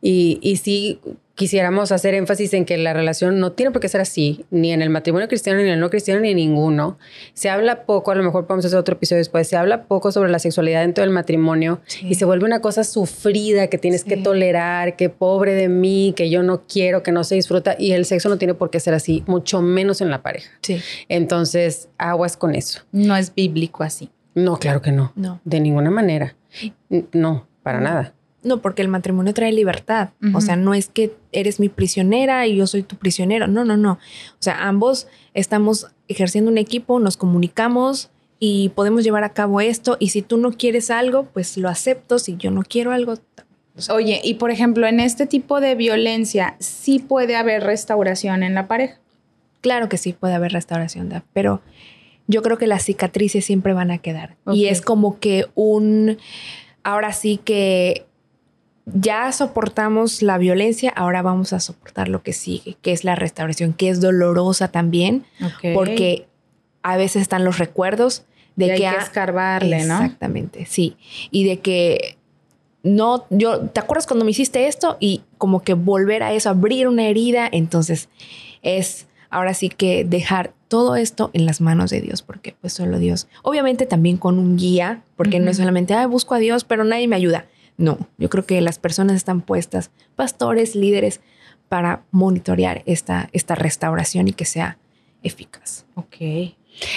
Y, 0.00 0.38
y 0.42 0.56
sí, 0.56 1.00
quisiéramos 1.40 1.90
hacer 1.90 2.12
énfasis 2.12 2.52
en 2.52 2.66
que 2.66 2.76
la 2.76 2.92
relación 2.92 3.40
no 3.40 3.52
tiene 3.52 3.72
por 3.72 3.80
qué 3.80 3.88
ser 3.88 4.02
así, 4.02 4.44
ni 4.50 4.74
en 4.74 4.82
el 4.82 4.90
matrimonio 4.90 5.26
cristiano, 5.26 5.58
ni 5.58 5.64
en 5.64 5.72
el 5.72 5.80
no 5.80 5.88
cristiano, 5.88 6.20
ni 6.20 6.32
en 6.32 6.36
ninguno. 6.36 6.98
Se 7.32 7.48
habla 7.48 7.86
poco, 7.86 8.10
a 8.10 8.14
lo 8.14 8.22
mejor 8.22 8.46
podemos 8.46 8.66
hacer 8.66 8.78
otro 8.78 8.96
episodio 8.96 9.20
después, 9.20 9.48
se 9.48 9.56
habla 9.56 9.84
poco 9.84 10.12
sobre 10.12 10.30
la 10.30 10.38
sexualidad 10.38 10.82
dentro 10.82 11.02
del 11.02 11.08
matrimonio 11.14 11.80
y 12.02 12.16
se 12.16 12.26
vuelve 12.26 12.44
una 12.44 12.60
cosa 12.60 12.84
sufrida 12.84 13.68
que 13.68 13.78
tienes 13.78 14.04
que 14.04 14.18
tolerar, 14.18 14.96
que 14.96 15.08
pobre 15.08 15.54
de 15.54 15.70
mí, 15.70 16.12
que 16.14 16.28
yo 16.28 16.42
no 16.42 16.66
quiero, 16.66 17.02
que 17.02 17.10
no 17.10 17.24
se 17.24 17.36
disfruta 17.36 17.74
y 17.78 17.92
el 17.92 18.04
sexo 18.04 18.28
no 18.28 18.36
tiene 18.36 18.52
por 18.52 18.68
qué 18.68 18.78
ser 18.78 18.92
así, 18.92 19.24
mucho 19.26 19.62
menos 19.62 20.02
en 20.02 20.10
la 20.10 20.22
pareja. 20.22 20.50
Sí. 20.60 20.82
Entonces, 21.08 21.88
aguas 21.96 22.36
con 22.36 22.54
eso. 22.54 22.82
No 22.92 23.16
es 23.16 23.34
bíblico 23.34 23.82
así. 23.82 24.10
No, 24.34 24.58
claro 24.58 24.82
que 24.82 24.92
no. 24.92 25.14
No. 25.16 25.40
De 25.44 25.58
ninguna 25.58 25.90
manera. 25.90 26.36
No, 27.12 27.48
para 27.62 27.80
nada. 27.80 28.12
No, 28.42 28.62
porque 28.62 28.82
el 28.82 28.88
matrimonio 28.88 29.34
trae 29.34 29.52
libertad. 29.52 30.10
O 30.34 30.40
sea, 30.40 30.56
no 30.56 30.72
es 30.72 30.88
que 30.88 31.14
eres 31.32 31.60
mi 31.60 31.68
prisionera 31.68 32.46
y 32.46 32.56
yo 32.56 32.66
soy 32.66 32.82
tu 32.82 32.96
prisionero. 32.96 33.46
No, 33.46 33.64
no, 33.64 33.76
no. 33.76 33.92
O 33.92 34.42
sea, 34.42 34.66
ambos 34.66 35.08
estamos 35.34 35.88
ejerciendo 36.08 36.50
un 36.50 36.58
equipo, 36.58 36.98
nos 37.00 37.16
comunicamos 37.16 38.10
y 38.38 38.70
podemos 38.70 39.04
llevar 39.04 39.24
a 39.24 39.34
cabo 39.34 39.60
esto. 39.60 39.98
Y 40.00 40.08
si 40.08 40.22
tú 40.22 40.38
no 40.38 40.52
quieres 40.52 40.90
algo, 40.90 41.24
pues 41.24 41.58
lo 41.58 41.68
acepto. 41.68 42.18
Si 42.18 42.36
yo 42.36 42.50
no 42.50 42.62
quiero 42.62 42.92
algo. 42.92 43.14
Oye, 43.90 44.20
y 44.24 44.34
por 44.34 44.50
ejemplo, 44.50 44.86
en 44.86 45.00
este 45.00 45.26
tipo 45.26 45.60
de 45.60 45.74
violencia, 45.74 46.56
sí 46.58 46.98
puede 46.98 47.36
haber 47.36 47.62
restauración 47.62 48.42
en 48.42 48.54
la 48.54 48.66
pareja. 48.66 48.98
Claro 49.60 49.90
que 49.90 49.98
sí 49.98 50.14
puede 50.14 50.34
haber 50.34 50.52
restauración, 50.52 51.22
pero 51.34 51.60
yo 52.26 52.42
creo 52.42 52.56
que 52.56 52.66
las 52.66 52.84
cicatrices 52.84 53.44
siempre 53.44 53.74
van 53.74 53.90
a 53.90 53.98
quedar. 53.98 54.36
Y 54.50 54.66
es 54.66 54.80
como 54.80 55.18
que 55.18 55.46
un 55.54 56.16
ahora 56.82 57.12
sí 57.12 57.38
que 57.44 58.06
ya 58.86 59.30
soportamos 59.32 60.22
la 60.22 60.38
violencia, 60.38 60.90
ahora 60.90 61.22
vamos 61.22 61.52
a 61.52 61.60
soportar 61.60 62.08
lo 62.08 62.22
que 62.22 62.32
sigue, 62.32 62.76
que 62.82 62.92
es 62.92 63.04
la 63.04 63.14
restauración, 63.14 63.72
que 63.72 63.88
es 63.90 64.00
dolorosa 64.00 64.68
también, 64.68 65.24
porque 65.74 66.26
a 66.82 66.96
veces 66.96 67.22
están 67.22 67.44
los 67.44 67.58
recuerdos 67.58 68.24
de 68.56 68.74
que 68.74 68.86
hay 68.86 68.96
que 68.96 69.02
escarbarle, 69.02 69.84
¿no? 69.84 69.94
Exactamente, 69.94 70.66
sí. 70.66 70.96
Y 71.30 71.44
de 71.44 71.60
que 71.60 72.16
no, 72.82 73.26
yo, 73.30 73.60
¿te 73.60 73.80
acuerdas 73.80 74.06
cuando 74.06 74.24
me 74.24 74.30
hiciste 74.30 74.66
esto? 74.66 74.96
Y 75.00 75.22
como 75.38 75.62
que 75.62 75.74
volver 75.74 76.22
a 76.22 76.32
eso, 76.32 76.50
abrir 76.50 76.88
una 76.88 77.06
herida, 77.06 77.48
entonces 77.50 78.08
es 78.62 79.06
ahora 79.28 79.54
sí 79.54 79.68
que 79.68 80.04
dejar 80.04 80.52
todo 80.68 80.96
esto 80.96 81.30
en 81.32 81.46
las 81.46 81.60
manos 81.60 81.90
de 81.90 82.00
Dios, 82.00 82.22
porque 82.22 82.54
pues 82.60 82.72
solo 82.72 82.98
Dios, 82.98 83.28
obviamente 83.42 83.86
también 83.86 84.16
con 84.16 84.38
un 84.38 84.56
guía, 84.56 85.02
porque 85.16 85.40
no 85.40 85.50
es 85.50 85.56
solamente, 85.56 85.94
ah, 85.94 86.06
busco 86.06 86.34
a 86.34 86.38
Dios, 86.38 86.64
pero 86.64 86.84
nadie 86.84 87.08
me 87.08 87.16
ayuda. 87.16 87.46
No, 87.80 87.98
yo 88.18 88.28
creo 88.28 88.44
que 88.44 88.60
las 88.60 88.78
personas 88.78 89.16
están 89.16 89.40
puestas, 89.40 89.90
pastores, 90.14 90.74
líderes, 90.74 91.20
para 91.68 92.02
monitorear 92.10 92.82
esta, 92.86 93.28
esta 93.32 93.54
restauración 93.54 94.28
y 94.28 94.32
que 94.32 94.44
sea 94.44 94.78
eficaz. 95.22 95.86
Ok. 95.94 96.16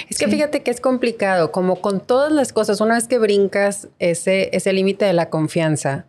Es 0.08 0.18
que 0.18 0.28
fíjate 0.28 0.62
que 0.62 0.70
es 0.70 0.80
complicado, 0.80 1.52
como 1.52 1.80
con 1.80 2.00
todas 2.00 2.32
las 2.32 2.52
cosas, 2.52 2.80
una 2.80 2.94
vez 2.94 3.08
que 3.08 3.18
brincas 3.18 3.88
ese, 3.98 4.50
ese 4.52 4.72
límite 4.72 5.04
de 5.04 5.12
la 5.12 5.30
confianza, 5.30 6.06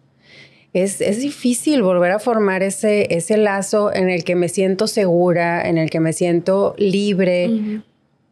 es, 0.73 0.99
es, 0.99 1.21
difícil 1.21 1.81
volver 1.81 2.11
a 2.11 2.19
formar 2.19 2.61
ese, 2.61 3.15
ese 3.15 3.37
lazo 3.37 3.93
en 3.93 4.09
el 4.09 4.25
que 4.25 4.35
me 4.35 4.49
siento 4.49 4.87
segura, 4.87 5.67
en 5.69 5.77
el 5.77 5.89
que 5.89 6.01
me 6.01 6.11
siento 6.11 6.75
libre. 6.77 7.49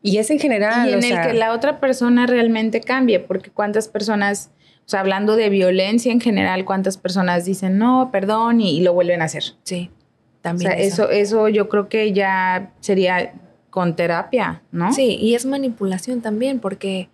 Y 0.01 0.17
es 0.17 0.29
en 0.29 0.39
general. 0.39 0.89
Y 0.89 0.93
en 0.93 1.03
el 1.03 1.21
que 1.21 1.33
la 1.33 1.53
otra 1.53 1.79
persona 1.79 2.27
realmente 2.27 2.81
cambie, 2.81 3.19
porque 3.21 3.49
cuántas 3.49 3.87
personas, 3.87 4.51
o 4.85 4.89
sea, 4.89 4.99
hablando 4.99 5.35
de 5.35 5.49
violencia 5.49 6.11
en 6.11 6.19
general, 6.19 6.65
cuántas 6.65 6.97
personas 6.97 7.45
dicen 7.45 7.77
no, 7.77 8.09
perdón, 8.11 8.59
y, 8.59 8.81
lo 8.81 8.93
vuelven 8.93 9.21
a 9.21 9.25
hacer. 9.25 9.43
Sí, 9.63 9.89
también. 10.41 10.71
O 10.71 10.75
sea, 10.75 10.83
eso, 10.83 11.09
eso 11.09 11.47
yo 11.47 11.69
creo 11.69 11.87
que 11.87 12.11
ya 12.11 12.73
sería 12.81 13.33
con 13.69 13.95
terapia, 13.95 14.61
¿no? 14.71 14.93
Sí, 14.93 15.17
y 15.19 15.35
es 15.35 15.45
manipulación 15.45 16.21
también, 16.21 16.59
porque 16.59 17.09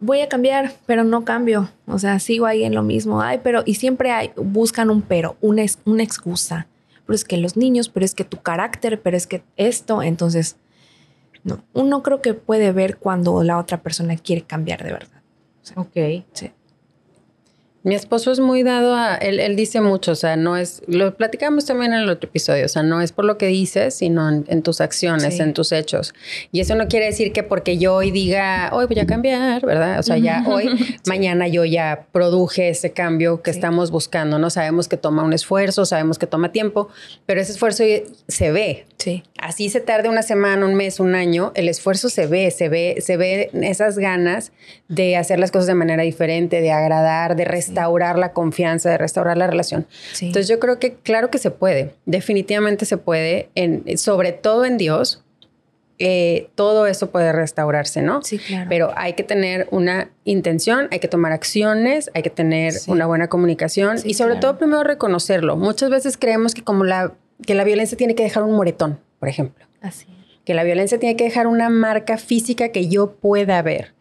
voy 0.00 0.20
a 0.20 0.28
cambiar, 0.28 0.72
pero 0.84 1.04
no 1.04 1.24
cambio. 1.24 1.70
O 1.86 1.98
sea, 1.98 2.18
sigo 2.18 2.46
ahí 2.46 2.64
en 2.64 2.74
lo 2.74 2.82
mismo. 2.82 3.22
Ay, 3.22 3.40
pero, 3.42 3.62
y 3.64 3.74
siempre 3.74 4.10
hay, 4.10 4.32
buscan 4.36 4.90
un 4.90 5.02
pero, 5.02 5.36
una, 5.40 5.62
una 5.84 6.02
excusa. 6.02 6.66
Pero 7.06 7.14
es 7.14 7.24
que 7.24 7.36
los 7.36 7.56
niños, 7.56 7.88
pero 7.88 8.04
es 8.04 8.14
que 8.14 8.24
tu 8.24 8.42
carácter, 8.42 9.00
pero 9.00 9.16
es 9.16 9.28
que 9.28 9.44
esto. 9.56 10.02
Entonces, 10.02 10.56
no, 11.44 11.62
uno 11.72 12.02
creo 12.02 12.20
que 12.20 12.34
puede 12.34 12.72
ver 12.72 12.96
cuando 12.96 13.42
la 13.44 13.58
otra 13.58 13.80
persona 13.80 14.16
quiere 14.16 14.42
cambiar 14.42 14.82
de 14.82 14.92
verdad. 14.92 15.22
ok. 15.76 16.24
Sí. 16.32 16.50
Mi 17.86 17.94
esposo 17.94 18.32
es 18.32 18.40
muy 18.40 18.64
dado 18.64 18.96
a, 18.96 19.14
él, 19.14 19.38
él, 19.38 19.54
dice 19.54 19.80
mucho, 19.80 20.10
o 20.10 20.16
sea, 20.16 20.34
no 20.34 20.56
es, 20.56 20.82
lo 20.88 21.14
platicamos 21.14 21.66
también 21.66 21.92
en 21.92 22.00
el 22.00 22.08
otro 22.08 22.28
episodio, 22.28 22.64
o 22.64 22.68
sea, 22.68 22.82
no 22.82 23.00
es 23.00 23.12
por 23.12 23.24
lo 23.24 23.38
que 23.38 23.46
dices, 23.46 23.94
sino 23.94 24.28
en, 24.28 24.62
tus 24.62 24.80
acciones, 24.80 25.38
en 25.38 25.54
tus 25.54 25.70
hechos. 25.70 26.12
Y 26.50 26.58
eso 26.58 26.74
no 26.74 26.88
quiere 26.88 27.06
decir 27.06 27.32
que 27.32 27.44
porque 27.44 27.78
yo 27.78 27.94
hoy 27.94 28.10
diga, 28.10 28.70
hoy 28.72 28.86
voy 28.86 28.98
a 28.98 29.06
cambiar, 29.06 29.64
¿verdad? 29.64 30.00
O 30.00 30.02
sea, 30.02 30.18
ya 30.18 30.42
hoy, 30.48 30.68
mañana 31.06 31.46
yo 31.46 31.64
ya 31.64 32.08
produje 32.10 32.70
ese 32.70 32.90
cambio 32.90 33.40
que 33.40 33.52
estamos 33.52 33.92
buscando, 33.92 34.40
¿no? 34.40 34.50
Sabemos 34.50 34.88
que 34.88 34.96
toma 34.96 35.22
un 35.22 35.32
esfuerzo, 35.32 35.86
sabemos 35.86 36.18
que 36.18 36.26
toma 36.26 36.50
tiempo, 36.50 36.88
pero 37.24 37.40
ese 37.40 37.52
esfuerzo 37.52 37.84
se 38.26 38.50
ve. 38.50 38.86
Sí. 38.98 39.22
Así 39.38 39.68
se 39.68 39.78
tarde 39.78 40.08
una 40.08 40.22
semana, 40.22 40.66
un 40.66 40.74
mes, 40.74 40.98
un 40.98 41.14
año, 41.14 41.52
el 41.54 41.68
esfuerzo 41.68 42.08
se 42.08 42.26
ve, 42.26 42.50
se 42.50 42.68
ve, 42.68 42.96
se 42.98 43.16
ve 43.16 43.50
esas 43.62 43.96
ganas 43.96 44.50
de 44.88 45.16
hacer 45.16 45.38
las 45.38 45.52
cosas 45.52 45.68
de 45.68 45.74
manera 45.74 46.02
diferente, 46.02 46.60
de 46.60 46.72
agradar, 46.72 47.36
de 47.36 47.44
restaurar 47.44 47.75
restaurar 47.76 48.18
la 48.18 48.32
confianza, 48.32 48.90
de 48.90 48.98
restaurar 48.98 49.36
la 49.36 49.46
relación. 49.46 49.86
Entonces 50.20 50.48
yo 50.48 50.58
creo 50.58 50.78
que 50.78 50.94
claro 50.94 51.30
que 51.30 51.38
se 51.38 51.50
puede, 51.50 51.94
definitivamente 52.06 52.86
se 52.86 52.96
puede, 52.96 53.50
en, 53.54 53.98
sobre 53.98 54.32
todo 54.32 54.64
en 54.64 54.78
Dios, 54.78 55.22
eh, 55.98 56.48
todo 56.54 56.86
eso 56.86 57.10
puede 57.10 57.32
restaurarse, 57.32 58.02
¿no? 58.02 58.22
Sí, 58.22 58.38
claro. 58.38 58.66
Pero 58.68 58.92
hay 58.96 59.12
que 59.14 59.22
tener 59.24 59.66
una 59.70 60.10
intención, 60.24 60.88
hay 60.90 61.00
que 61.00 61.08
tomar 61.08 61.32
acciones, 61.32 62.10
hay 62.14 62.22
que 62.22 62.30
tener 62.30 62.74
una 62.86 63.06
buena 63.06 63.28
comunicación 63.28 63.98
y 64.04 64.14
sobre 64.14 64.36
todo 64.36 64.56
primero 64.58 64.82
reconocerlo. 64.82 65.56
Muchas 65.56 65.90
veces 65.90 66.16
creemos 66.16 66.54
que 66.54 66.62
como 66.62 66.84
la, 66.84 67.12
que 67.46 67.54
la 67.54 67.64
violencia 67.64 67.96
tiene 67.96 68.14
que 68.14 68.22
dejar 68.22 68.42
un 68.42 68.52
moretón, 68.52 68.98
por 69.18 69.28
ejemplo. 69.28 69.64
Así 69.82 70.15
que 70.46 70.54
la 70.54 70.64
violencia 70.64 70.98
tiene 70.98 71.16
que 71.16 71.24
dejar 71.24 71.48
una 71.48 71.68
marca 71.68 72.16
física 72.16 72.70
que 72.70 72.88
yo 72.88 73.10
pueda 73.10 73.60
ver. 73.62 73.92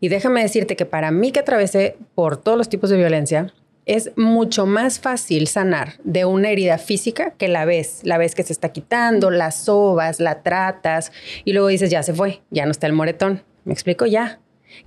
Y 0.00 0.08
déjame 0.08 0.40
decirte 0.40 0.76
que 0.76 0.86
para 0.86 1.10
mí 1.10 1.32
que 1.32 1.40
atravesé 1.40 1.96
por 2.14 2.36
todos 2.36 2.56
los 2.56 2.68
tipos 2.68 2.88
de 2.88 2.96
violencia, 2.96 3.52
es 3.84 4.12
mucho 4.16 4.64
más 4.64 5.00
fácil 5.00 5.48
sanar 5.48 5.94
de 6.04 6.24
una 6.24 6.50
herida 6.50 6.78
física 6.78 7.32
que 7.32 7.48
la 7.48 7.64
ves, 7.64 8.00
la 8.04 8.16
ves 8.16 8.36
que 8.36 8.44
se 8.44 8.52
está 8.52 8.68
quitando, 8.68 9.30
la 9.30 9.50
sobas, 9.50 10.20
la 10.20 10.42
tratas 10.42 11.10
y 11.44 11.52
luego 11.52 11.66
dices, 11.68 11.90
ya 11.90 12.02
se 12.04 12.14
fue, 12.14 12.42
ya 12.50 12.64
no 12.64 12.70
está 12.70 12.86
el 12.86 12.92
moretón. 12.92 13.42
¿Me 13.64 13.72
explico? 13.72 14.06
Ya, 14.06 14.38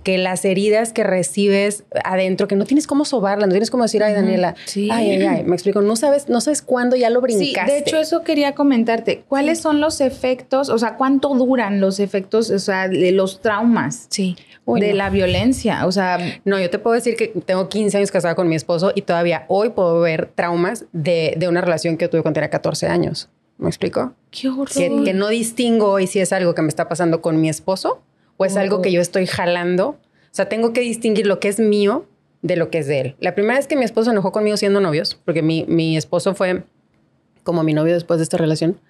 que 0.02 0.18
las 0.18 0.44
heridas 0.44 0.92
que 0.92 1.04
recibes 1.04 1.84
adentro, 2.04 2.48
que 2.48 2.56
no 2.56 2.64
tienes 2.64 2.86
cómo 2.86 3.04
sobarlas, 3.04 3.48
no 3.48 3.52
tienes 3.52 3.70
cómo 3.70 3.82
decir, 3.82 4.02
ay, 4.02 4.14
Daniela, 4.14 4.54
sí. 4.64 4.88
ay, 4.90 5.10
ay, 5.10 5.22
ay, 5.22 5.44
me 5.44 5.54
explico, 5.54 5.80
no 5.82 5.96
sabes, 5.96 6.28
no 6.28 6.40
sabes 6.40 6.62
cuándo 6.62 6.96
ya 6.96 7.10
lo 7.10 7.20
brincaste. 7.20 7.70
Sí, 7.70 7.72
de 7.72 7.78
hecho, 7.78 7.98
eso 7.98 8.22
quería 8.22 8.54
comentarte. 8.54 9.24
¿Cuáles 9.28 9.60
son 9.60 9.80
los 9.80 10.00
efectos, 10.00 10.68
o 10.68 10.78
sea, 10.78 10.96
cuánto 10.96 11.28
duran 11.34 11.80
los 11.80 12.00
efectos, 12.00 12.50
o 12.50 12.58
sea, 12.58 12.88
de 12.88 13.12
los 13.12 13.40
traumas? 13.40 14.06
Sí. 14.10 14.36
de 14.66 14.94
la 14.94 15.10
violencia, 15.10 15.86
o 15.86 15.92
sea... 15.92 16.18
No, 16.44 16.60
yo 16.60 16.70
te 16.70 16.78
puedo 16.78 16.94
decir 16.94 17.16
que 17.16 17.28
tengo 17.28 17.68
15 17.68 17.98
años 17.98 18.10
casada 18.10 18.34
con 18.34 18.48
mi 18.48 18.56
esposo 18.56 18.92
y 18.94 19.02
todavía 19.02 19.44
hoy 19.48 19.70
puedo 19.70 20.00
ver 20.00 20.30
traumas 20.34 20.86
de, 20.92 21.34
de 21.36 21.48
una 21.48 21.60
relación 21.60 21.96
que 21.96 22.08
tuve 22.08 22.22
cuando 22.22 22.36
tenía 22.36 22.50
14 22.50 22.86
años. 22.86 23.28
¿Me 23.58 23.68
explico? 23.68 24.12
Qué 24.30 24.48
horror. 24.48 24.68
Que, 24.68 25.02
que 25.04 25.14
no 25.14 25.28
distingo 25.28 25.90
hoy 25.90 26.06
si 26.06 26.18
es 26.18 26.32
algo 26.32 26.54
que 26.54 26.62
me 26.62 26.68
está 26.68 26.88
pasando 26.88 27.20
con 27.20 27.40
mi 27.40 27.48
esposo 27.48 28.02
o 28.36 28.44
es 28.44 28.56
algo 28.56 28.82
que 28.82 28.92
yo 28.92 29.00
estoy 29.00 29.26
jalando. 29.26 29.88
O 29.88 30.34
sea, 30.34 30.48
tengo 30.48 30.72
que 30.72 30.80
distinguir 30.80 31.26
lo 31.26 31.40
que 31.40 31.48
es 31.48 31.58
mío 31.58 32.06
de 32.42 32.56
lo 32.56 32.70
que 32.70 32.78
es 32.78 32.86
de 32.86 33.00
él. 33.00 33.16
La 33.20 33.34
primera 33.34 33.58
vez 33.58 33.66
que 33.66 33.76
mi 33.76 33.84
esposo 33.84 34.10
enojó 34.10 34.32
conmigo 34.32 34.56
siendo 34.56 34.80
novios, 34.80 35.20
porque 35.24 35.42
mi, 35.42 35.64
mi 35.68 35.96
esposo 35.96 36.34
fue 36.34 36.64
como 37.42 37.62
mi 37.64 37.74
novio 37.74 37.94
después 37.94 38.18
de 38.18 38.24
esta 38.24 38.36
relación, 38.36 38.80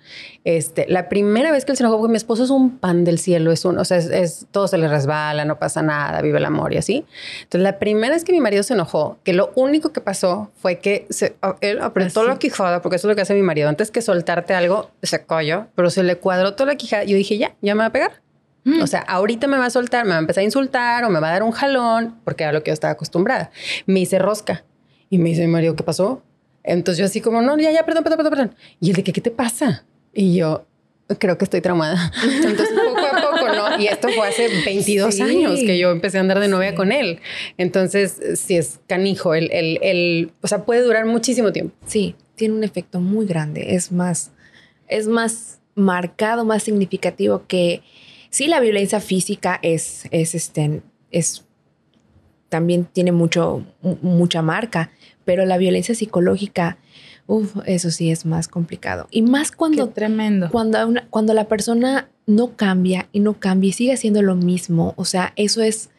este, 0.45 0.86
la 0.88 1.09
primera 1.09 1.51
vez 1.51 1.64
que 1.64 1.72
él 1.72 1.78
se 1.78 1.84
enojó 1.84 2.01
con 2.01 2.11
mi 2.11 2.16
esposo 2.16 2.45
es 2.45 2.51
un 2.51 2.78
pan 2.78 3.05
del 3.05 3.18
cielo, 3.18 3.51
es 3.51 3.64
un, 3.64 3.78
o 3.78 3.84
sea, 3.84 3.97
es, 3.99 4.47
todo 4.51 4.68
se 4.68 4.78
le 4.78 4.88
resbala, 4.88 5.45
no 5.45 5.59
pasa 5.59 5.82
nada, 5.82 6.20
vive 6.20 6.38
el 6.38 6.45
amor 6.45 6.72
y 6.74 6.76
así. 6.76 7.05
Entonces, 7.43 7.62
la 7.62 7.78
primera 7.78 8.14
vez 8.14 8.24
que 8.24 8.32
mi 8.32 8.40
marido 8.40 8.62
se 8.62 8.74
enojó, 8.74 9.18
que 9.24 9.32
lo 9.32 9.53
único 9.55 9.93
que 9.93 10.01
pasó 10.01 10.51
fue 10.57 10.78
que 10.78 11.07
se, 11.11 11.34
él 11.61 11.80
apretó 11.80 12.24
la 12.24 12.38
quijada, 12.38 12.82
porque 12.82 12.97
eso 12.97 13.09
es 13.09 13.11
lo 13.11 13.16
que 13.16 13.22
hace 13.22 13.34
mi 13.34 13.43
marido, 13.43 13.68
antes 13.68 13.90
que 13.90 14.03
soltarte 14.03 14.55
algo, 14.55 14.90
se 15.03 15.24
coño, 15.24 15.68
pero 15.74 15.90
se 15.90 16.03
le 16.03 16.16
cuadró 16.16 16.55
toda 16.55 16.72
la 16.72 16.76
quijada. 16.76 17.05
Yo 17.05 17.16
dije, 17.16 17.38
ya, 17.38 17.55
ya 17.62 17.74
me 17.74 17.80
va 17.80 17.86
a 17.86 17.93
pegar. 17.93 18.20
O 18.80 18.86
sea, 18.86 19.00
ahorita 19.00 19.48
me 19.48 19.56
va 19.58 19.66
a 19.66 19.70
soltar, 19.70 20.04
me 20.04 20.10
va 20.10 20.16
a 20.16 20.20
empezar 20.20 20.42
a 20.42 20.44
insultar 20.44 21.04
o 21.04 21.10
me 21.10 21.18
va 21.18 21.30
a 21.30 21.32
dar 21.32 21.42
un 21.42 21.50
jalón, 21.50 22.20
porque 22.24 22.44
era 22.44 22.52
lo 22.52 22.62
que 22.62 22.70
yo 22.70 22.74
estaba 22.74 22.92
acostumbrada. 22.92 23.50
Me 23.86 24.00
hice 24.00 24.18
rosca. 24.18 24.64
Y 25.10 25.18
me 25.18 25.30
dice, 25.30 25.46
Mario, 25.48 25.74
¿qué 25.74 25.82
pasó? 25.82 26.22
Entonces 26.62 26.98
yo 26.98 27.06
así 27.06 27.20
como, 27.20 27.42
no, 27.42 27.58
ya, 27.58 27.72
ya, 27.72 27.84
perdón, 27.84 28.04
perdón, 28.04 28.18
perdón, 28.18 28.30
perdón. 28.30 28.54
Y 28.80 28.90
él 28.90 28.96
de 28.96 29.02
que, 29.02 29.12
¿qué 29.12 29.20
te 29.20 29.30
pasa? 29.30 29.84
Y 30.14 30.36
yo, 30.36 30.64
creo 31.18 31.38
que 31.38 31.44
estoy 31.44 31.60
traumada. 31.60 32.12
Entonces, 32.22 32.70
poco 32.70 33.00
a 33.00 33.20
poco, 33.20 33.48
¿no? 33.48 33.80
Y 33.80 33.86
esto 33.86 34.08
fue 34.08 34.28
hace 34.28 34.48
22 34.64 35.20
años 35.20 35.60
que 35.60 35.78
yo 35.78 35.90
empecé 35.90 36.18
a 36.18 36.20
andar 36.20 36.40
de 36.40 36.48
novia 36.48 36.74
con 36.74 36.92
él. 36.92 37.20
Entonces, 37.58 38.20
si 38.36 38.56
es 38.56 38.80
canijo, 38.86 39.34
el, 39.34 39.50
el, 39.52 39.78
el, 39.82 40.32
o 40.40 40.48
sea, 40.48 40.64
puede 40.64 40.82
durar 40.82 41.04
muchísimo 41.06 41.52
tiempo. 41.52 41.74
Sí, 41.86 42.14
tiene 42.36 42.54
un 42.54 42.64
efecto 42.64 43.00
muy 43.00 43.26
grande. 43.26 43.74
Es 43.74 43.92
más, 43.92 44.30
es 44.88 45.08
más 45.08 45.60
marcado, 45.74 46.44
más 46.44 46.62
significativo 46.62 47.44
que 47.46 47.82
Sí, 48.32 48.46
la 48.46 48.60
violencia 48.60 48.98
física 48.98 49.58
es, 49.60 50.04
es, 50.10 50.34
este, 50.34 50.80
es, 51.10 51.44
también 52.48 52.86
tiene 52.86 53.12
mucho, 53.12 53.62
mucha 54.00 54.40
marca, 54.40 54.90
pero 55.26 55.44
la 55.44 55.58
violencia 55.58 55.94
psicológica, 55.94 56.78
uf, 57.26 57.54
eso 57.66 57.90
sí 57.90 58.10
es 58.10 58.24
más 58.24 58.48
complicado. 58.48 59.06
Y 59.10 59.20
más 59.20 59.52
cuando, 59.52 59.90
tremendo. 59.90 60.48
Cuando, 60.50 60.78
cuando 61.10 61.34
la 61.34 61.46
persona 61.46 62.08
no 62.26 62.56
cambia 62.56 63.06
y 63.12 63.20
no 63.20 63.38
cambia 63.38 63.68
y 63.68 63.72
sigue 63.72 63.92
haciendo 63.92 64.22
lo 64.22 64.34
mismo, 64.34 64.94
o 64.96 65.04
sea, 65.04 65.34
eso 65.36 65.60
es 65.60 65.90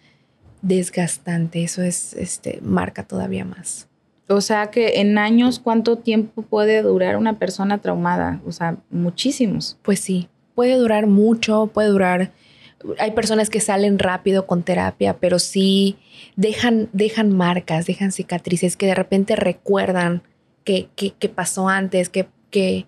desgastante, 0.63 1.63
eso 1.63 1.83
es, 1.83 2.13
este, 2.13 2.59
marca 2.63 3.03
todavía 3.03 3.45
más. 3.45 3.87
O 4.27 4.41
sea 4.41 4.71
que 4.71 5.01
en 5.01 5.19
años, 5.19 5.59
¿cuánto 5.59 5.99
tiempo 5.99 6.41
puede 6.41 6.81
durar 6.81 7.15
una 7.15 7.37
persona 7.37 7.77
traumada? 7.77 8.41
O 8.47 8.51
sea, 8.51 8.77
muchísimos. 8.89 9.77
Pues 9.83 9.99
sí, 9.99 10.29
puede 10.55 10.75
durar 10.75 11.07
mucho, 11.07 11.67
puede 11.67 11.89
durar... 11.89 12.31
Hay 12.99 13.11
personas 13.11 13.49
que 13.49 13.61
salen 13.61 13.97
rápido 13.97 14.45
con 14.45 14.63
terapia, 14.63 15.15
pero 15.17 15.39
sí 15.39 15.95
dejan, 16.35 16.89
dejan 16.91 17.31
marcas, 17.31 17.85
dejan 17.85 18.11
cicatrices 18.11 18.75
que 18.75 18.87
de 18.87 18.95
repente 18.95 19.37
recuerdan 19.37 20.21
qué 20.65 20.89
que, 20.95 21.29
pasó 21.29 21.69
antes, 21.69 22.09
que, 22.09 22.27
que 22.49 22.85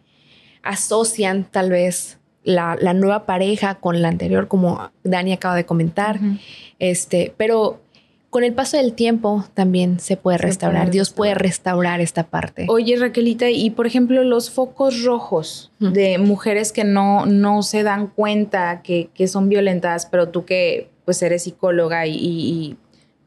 asocian 0.63 1.45
tal 1.45 1.70
vez 1.70 2.18
la, 2.43 2.78
la, 2.80 2.93
nueva 2.93 3.26
pareja 3.26 3.76
con 3.76 4.01
la 4.01 4.09
anterior, 4.09 4.49
como 4.49 4.91
Dani 5.03 5.32
acaba 5.32 5.55
de 5.55 5.66
comentar. 5.66 6.20
este, 6.78 7.34
pero 7.38 7.82
con 8.36 8.43
el 8.43 8.53
paso 8.53 8.75
del 8.75 8.91
tiempo 8.91 9.45
también 9.53 10.01
se 10.01 10.17
puede 10.17 10.38
restaurar. 10.38 10.91
Dios 10.91 11.09
puede 11.09 11.36
restaurar 11.36 12.01
esta 12.01 12.27
parte. 12.27 12.65
Oye, 12.67 12.97
Raquelita, 12.97 13.49
y 13.49 13.69
por 13.69 13.88
ejemplo, 13.88 14.25
los 14.25 14.51
focos 14.51 15.05
rojos 15.05 15.71
de 15.79 16.17
mujeres 16.17 16.73
que 16.73 16.83
no, 16.83 17.25
no 17.25 17.63
se 17.63 17.83
dan 17.83 18.07
cuenta 18.07 18.81
que, 18.81 19.09
son 19.29 19.47
violentadas, 19.47 20.07
pero 20.07 20.27
tú 20.27 20.43
que 20.43 20.89
pues 21.05 21.21
eres 21.21 21.43
psicóloga 21.43 22.07
y, 22.07 22.75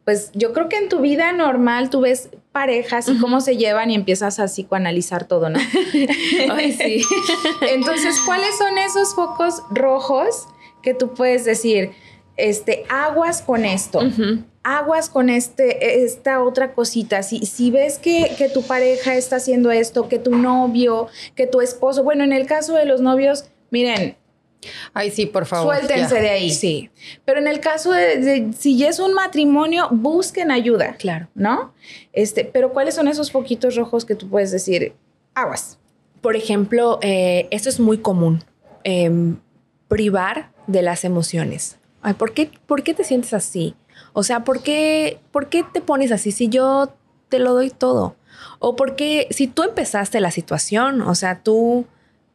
pues 0.05 0.31
yo 0.35 0.53
creo 0.53 0.69
que 0.69 0.77
en 0.77 0.91
tu 0.91 1.01
vida 1.01 1.33
normal 1.33 1.89
tú 1.89 2.03
ves 2.03 2.29
parejas 2.53 3.09
y 3.09 3.17
cómo 3.17 3.41
se 3.41 3.57
llevan 3.57 3.91
y 3.91 3.95
empiezas 3.95 4.39
a 4.39 4.45
psicoanalizar 4.45 5.25
todo, 5.25 5.49
¿no? 5.49 5.59
Ay, 6.51 6.73
sí. 6.73 7.03
Entonces, 7.73 8.15
¿cuáles 8.27 8.59
son 8.59 8.77
esos 8.77 9.15
focos 9.15 9.63
rojos 9.71 10.49
que 10.83 10.93
tú 10.93 11.15
puedes 11.15 11.47
decir, 11.47 11.93
este, 12.37 12.85
aguas 12.91 13.41
con 13.41 13.65
esto? 13.65 14.03
Aguas 14.77 15.09
con 15.09 15.31
este, 15.31 16.05
esta 16.05 16.43
otra 16.43 16.73
cosita. 16.73 17.23
Si, 17.23 17.47
si 17.47 17.71
ves 17.71 17.99
que, 17.99 18.35
que, 18.37 18.49
tu 18.49 18.63
pareja 18.63 19.15
está 19.15 19.37
haciendo 19.37 19.71
esto, 19.71 20.09
que 20.09 20.19
tu 20.19 20.37
novio, 20.37 21.09
que 21.35 21.47
tu 21.47 21.61
esposo, 21.61 22.03
bueno, 22.03 22.25
en 22.25 22.33
el 22.33 22.47
caso 22.47 22.75
de 22.75 22.85
los 22.85 23.01
novios, 23.01 23.47
miren. 23.71 24.17
Ay, 24.93 25.11
sí, 25.11 25.27
por 25.27 25.47
favor. 25.47 25.75
Suéltense 25.75 26.21
de 26.21 26.31
ahí. 26.31 26.51
Sí. 26.51 26.91
Pero 27.25 27.39
en 27.39 27.47
el 27.47 27.61
caso 27.61 27.93
de, 27.93 28.51
si 28.59 28.77
ya 28.77 28.89
es 28.89 28.99
un 28.99 29.15
matrimonio, 29.15 29.89
busquen 29.91 30.51
ayuda. 30.51 30.97
Claro. 30.99 31.29
¿No? 31.35 31.73
Este, 32.13 32.45
pero 32.45 32.73
¿cuáles 32.73 32.95
son 32.95 33.09
esos 33.09 33.31
poquitos 33.31 33.77
rojos 33.77 34.05
que 34.05 34.17
tú 34.17 34.29
puedes 34.29 34.51
decir? 34.51 34.93
Aguas. 35.35 35.79
Por 36.21 36.37
ejemplo, 36.37 36.99
eh, 37.01 37.47
esto 37.51 37.69
es 37.69 37.81
muy 37.81 37.99
común. 37.99 38.45
Em, 38.85 39.37
privar 39.87 40.51
de 40.67 40.83
las 40.83 41.05
emociones. 41.05 41.79
Ay, 42.03 42.15
¿por 42.15 42.35
qué, 42.35 42.51
¿por 42.67 42.83
qué 42.83 42.95
te 42.95 43.05
sientes 43.05 43.33
así? 43.33 43.75
O 44.19 44.25
sea, 44.25 44.43
¿por 44.43 44.65
qué, 44.65 45.21
¿por 45.31 45.49
qué 45.49 45.63
te 45.63 45.81
pones 45.81 46.11
así 46.11 46.33
si 46.33 46.49
yo 46.49 46.93
te 47.29 47.39
lo 47.39 47.55
doy 47.55 47.71
todo? 47.71 48.17
O 48.59 48.75
porque 48.75 49.29
si 49.31 49.47
tú 49.47 49.63
empezaste 49.63 50.21
la 50.21 50.33
situación, 50.33 51.03
o 51.03 51.15
sea, 51.15 51.45
tú 51.45 51.87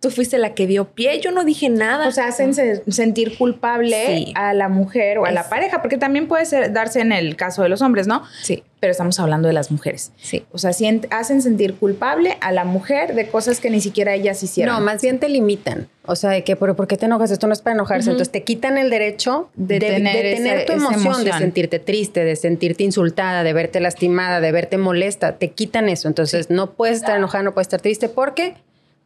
tú 0.03 0.11
fuiste 0.11 0.37
la 0.37 0.53
que 0.53 0.67
dio 0.67 0.83
pie, 0.89 1.21
yo 1.21 1.31
no 1.31 1.45
dije 1.45 1.69
nada. 1.69 2.09
O 2.09 2.11
sea, 2.11 2.27
hacen 2.27 2.53
sentir 2.53 3.37
culpable 3.37 4.33
a 4.35 4.53
la 4.53 4.67
mujer 4.67 5.17
o 5.17 5.25
a 5.25 5.31
la 5.31 5.47
pareja, 5.47 5.81
porque 5.81 5.97
también 5.97 6.27
puede 6.27 6.45
ser, 6.45 6.73
darse 6.73 6.99
en 6.99 7.13
el 7.13 7.37
caso 7.37 7.63
de 7.63 7.69
los 7.69 7.81
hombres, 7.81 8.05
¿no? 8.05 8.21
Sí. 8.41 8.63
Pero 8.81 8.91
estamos 8.91 9.17
hablando 9.21 9.47
de 9.47 9.53
las 9.53 9.71
mujeres. 9.71 10.11
Sí. 10.17 10.45
O 10.51 10.57
sea, 10.57 10.71
hacen 11.11 11.41
sentir 11.41 11.75
culpable 11.75 12.37
a 12.41 12.51
la 12.51 12.65
mujer 12.65 13.15
de 13.15 13.29
cosas 13.29 13.61
que 13.61 13.69
ni 13.69 13.79
siquiera 13.79 14.13
ellas 14.13 14.43
hicieron. 14.43 14.75
No, 14.75 14.81
más 14.81 15.01
bien 15.01 15.19
te 15.19 15.29
limitan. 15.29 15.87
O 16.05 16.17
sea, 16.17 16.31
de 16.31 16.43
que, 16.43 16.57
¿pero 16.57 16.75
por 16.75 16.87
qué 16.87 16.97
te 16.97 17.05
enojas? 17.05 17.31
Esto 17.31 17.47
no 17.47 17.53
es 17.53 17.61
para 17.61 17.75
enojarse. 17.75 18.09
Entonces 18.09 18.29
te 18.29 18.43
quitan 18.43 18.77
el 18.77 18.89
derecho 18.89 19.49
de, 19.55 19.79
tener, 19.79 20.65
tu 20.65 20.73
emoción, 20.73 21.23
de 21.23 21.31
sentirte 21.31 21.79
triste, 21.79 22.25
de 22.25 22.35
sentirte 22.35 22.83
insultada, 22.83 23.43
de 23.43 23.53
verte 23.53 23.79
lastimada, 23.79 24.41
de 24.41 24.51
verte 24.51 24.77
molesta. 24.77 25.37
Te 25.37 25.51
quitan 25.51 25.87
eso. 25.87 26.09
Entonces 26.09 26.49
no 26.49 26.71
puedes 26.71 26.97
estar 26.97 27.15
enojada, 27.15 27.41
no 27.41 27.53
puedes 27.53 27.67
estar 27.67 27.79
triste 27.79 28.09
porque 28.09 28.55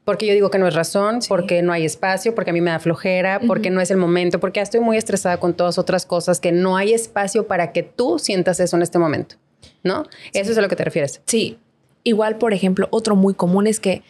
porque 0.08 0.26
yo 0.26 0.34
digo 0.34 0.50
que 0.50 0.58
no 0.58 0.70
es 0.70 0.74
razón, 0.74 1.20
porque 1.28 1.62
no 1.62 1.74
hay 1.74 1.84
espacio, 1.84 2.34
porque 2.34 2.52
a 2.52 2.54
mí 2.54 2.62
me 2.62 2.72
da 2.72 2.80
flojera, 2.80 3.42
porque 3.46 3.70
no 3.70 3.82
es 3.82 3.92
el 3.92 3.98
momento, 3.98 4.40
porque 4.40 4.62
estoy 4.62 4.80
muy 4.80 4.96
estresada 4.96 5.38
con 5.38 5.54
todas 5.54 5.78
otras 5.78 6.06
cosas, 6.06 6.40
que 6.40 6.54
no 6.54 6.78
hay 6.78 6.94
espacio 6.94 7.46
para 7.46 7.74
que 7.74 7.84
tú 7.84 8.18
sientas 8.18 8.62
eso 8.62 8.78
en 8.78 8.84
este 8.84 9.00
momento, 9.00 9.36
¿no? 9.84 10.06
Eso 10.32 10.54
es 10.54 10.58
a 10.58 10.62
lo 10.62 10.70
que 10.70 10.78
te 10.78 10.86
refieres. 10.86 11.22
Sí. 11.26 11.60
Igual, 12.06 12.38
por 12.38 12.54
ejemplo, 12.54 12.88
otro 12.90 13.18
muy 13.18 13.34
común 13.34 13.68
es 13.68 13.82
que, 13.82 14.02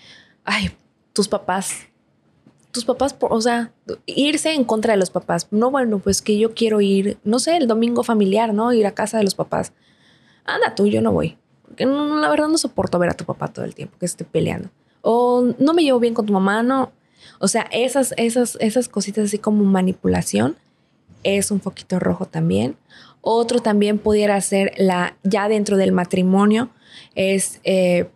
ay, 0.43 0.69
tus 1.13 1.27
papás, 1.27 1.87
tus 2.69 2.85
papás, 2.85 3.15
o 3.19 3.41
sea, 3.41 3.71
irse 4.05 4.53
en 4.53 4.65
contra 4.65 4.93
de 4.93 4.97
los 4.97 5.09
papás. 5.09 5.47
No, 5.49 5.71
bueno, 5.71 5.97
pues 5.97 6.21
que 6.21 6.37
yo 6.37 6.53
quiero 6.53 6.79
ir, 6.79 7.17
no 7.23 7.39
sé, 7.39 7.57
el 7.57 7.65
domingo 7.65 8.03
familiar, 8.03 8.53
¿no? 8.53 8.71
Ir 8.71 8.85
a 8.85 8.91
casa 8.91 9.17
de 9.17 9.23
los 9.23 9.33
papás. 9.33 9.73
Anda 10.45 10.75
tú, 10.75 10.85
yo 10.85 11.01
no 11.01 11.11
voy. 11.11 11.39
Porque 11.63 11.87
la 11.87 12.29
verdad 12.29 12.49
no 12.49 12.59
soporto 12.59 12.99
ver 12.99 13.09
a 13.09 13.15
tu 13.15 13.25
papá 13.25 13.47
todo 13.47 13.65
el 13.65 13.73
tiempo 13.73 13.97
que 13.97 14.05
esté 14.05 14.25
peleando 14.25 14.69
o 15.09 15.53
no 15.57 15.73
me 15.73 15.83
llevo 15.83 16.01
bien 16.01 16.13
con 16.13 16.25
tu 16.25 16.33
mamá, 16.33 16.63
no. 16.63 16.91
O 17.39 17.47
sea, 17.47 17.65
esas, 17.71 18.13
esas, 18.17 18.57
esas 18.59 18.89
cositas 18.89 19.23
así 19.23 19.37
como 19.37 19.63
manipulación 19.63 20.57
es 21.23 21.49
un 21.49 21.61
poquito 21.61 21.97
rojo 21.97 22.25
también. 22.25 22.75
Otro 23.21 23.59
también 23.59 23.99
pudiera 23.99 24.39
ser 24.41 24.73
la, 24.75 25.15
ya 25.23 25.47
dentro 25.47 25.77
del 25.77 25.93
matrimonio, 25.93 26.71
es 27.15 27.61
eh, 27.63 28.09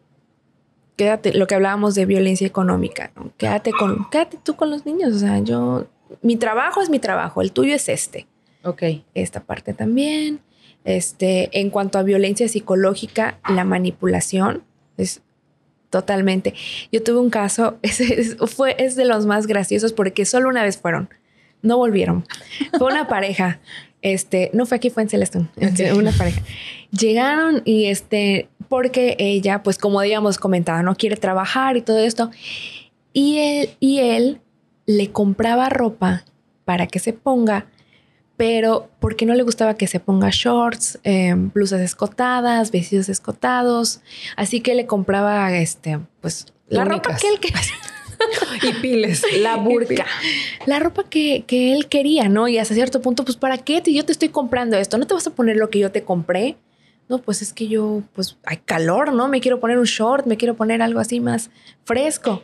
quédate, 0.97 1.33
lo 1.33 1.47
que 1.47 1.55
hablábamos 1.55 1.95
de 1.95 2.05
violencia 2.05 2.45
económica, 2.45 3.13
quédate 3.37 3.71
con, 3.71 4.09
quédate 4.09 4.37
tú 4.43 4.57
con 4.57 4.69
los 4.69 4.85
niños. 4.85 5.15
O 5.15 5.19
sea, 5.19 5.39
yo, 5.39 5.87
mi 6.21 6.35
trabajo 6.35 6.81
es 6.81 6.89
mi 6.89 6.99
trabajo, 6.99 7.41
el 7.41 7.53
tuyo 7.53 7.73
es 7.73 7.87
este. 7.87 8.27
Ok. 8.65 8.83
Esta 9.13 9.39
parte 9.39 9.73
también. 9.73 10.41
Este, 10.83 11.57
en 11.57 11.69
cuanto 11.69 11.99
a 11.99 12.03
violencia 12.03 12.49
psicológica, 12.49 13.39
la 13.47 13.63
manipulación 13.63 14.63
es 14.97 15.21
Totalmente. 15.91 16.55
Yo 16.91 17.03
tuve 17.03 17.19
un 17.19 17.29
caso, 17.29 17.77
es, 17.83 18.37
fue, 18.47 18.75
es 18.79 18.95
de 18.95 19.05
los 19.05 19.27
más 19.27 19.45
graciosos 19.45 19.93
porque 19.93 20.25
solo 20.25 20.49
una 20.49 20.63
vez 20.63 20.77
fueron, 20.77 21.09
no 21.61 21.77
volvieron. 21.77 22.25
Fue 22.79 22.87
una 22.87 23.07
pareja, 23.09 23.59
este, 24.01 24.49
no 24.53 24.65
fue 24.65 24.77
aquí, 24.77 24.89
fue 24.89 25.03
en 25.03 25.09
Celestún, 25.09 25.51
este, 25.57 25.93
una 25.93 26.11
pareja. 26.13 26.41
Llegaron 26.97 27.61
y 27.65 27.85
este, 27.85 28.47
porque 28.69 29.15
ella, 29.19 29.63
pues 29.63 29.77
como 29.77 29.99
habíamos 29.99 30.37
comentado, 30.37 30.81
no 30.81 30.95
quiere 30.95 31.17
trabajar 31.17 31.75
y 31.75 31.81
todo 31.81 31.99
esto. 31.99 32.31
Y 33.13 33.37
él, 33.37 33.69
y 33.81 33.99
él 33.99 34.39
le 34.85 35.11
compraba 35.11 35.67
ropa 35.67 36.23
para 36.63 36.87
que 36.87 36.99
se 36.99 37.11
ponga 37.11 37.65
pero 38.41 38.89
porque 38.99 39.27
no 39.27 39.35
le 39.35 39.43
gustaba 39.43 39.75
que 39.75 39.85
se 39.85 39.99
ponga 39.99 40.29
shorts, 40.31 40.97
em, 41.03 41.51
blusas 41.51 41.79
escotadas, 41.79 42.71
vestidos 42.71 43.07
escotados, 43.07 44.01
así 44.35 44.61
que 44.61 44.73
le 44.73 44.87
compraba 44.87 45.55
este, 45.55 45.99
pues 46.21 46.47
la 46.67 46.83
ropa 46.83 47.15
que 47.17 47.27
él 47.27 47.39
quería. 47.39 47.61
y 48.63 48.81
piles, 48.81 49.21
la 49.41 49.57
burka, 49.57 50.07
la 50.65 50.79
ropa 50.79 51.03
que, 51.03 51.43
que, 51.45 51.71
él 51.73 51.87
quería, 51.87 52.29
¿no? 52.29 52.47
Y 52.47 52.57
hasta 52.57 52.73
cierto 52.73 52.99
punto, 52.99 53.23
pues 53.25 53.37
¿para 53.37 53.59
qué? 53.59 53.83
Yo 53.85 54.03
te 54.05 54.11
estoy 54.11 54.29
comprando 54.29 54.75
esto, 54.75 54.97
¿no 54.97 55.05
te 55.05 55.13
vas 55.13 55.27
a 55.27 55.35
poner 55.35 55.57
lo 55.57 55.69
que 55.69 55.77
yo 55.77 55.91
te 55.91 56.01
compré? 56.03 56.57
No, 57.09 57.19
pues 57.19 57.43
es 57.43 57.53
que 57.53 57.67
yo, 57.67 58.01
pues 58.15 58.37
hay 58.43 58.57
calor, 58.57 59.13
¿no? 59.13 59.27
Me 59.27 59.39
quiero 59.39 59.59
poner 59.59 59.77
un 59.77 59.85
short, 59.85 60.25
me 60.25 60.37
quiero 60.37 60.55
poner 60.55 60.81
algo 60.81 60.99
así 60.99 61.19
más 61.19 61.51
fresco. 61.83 62.41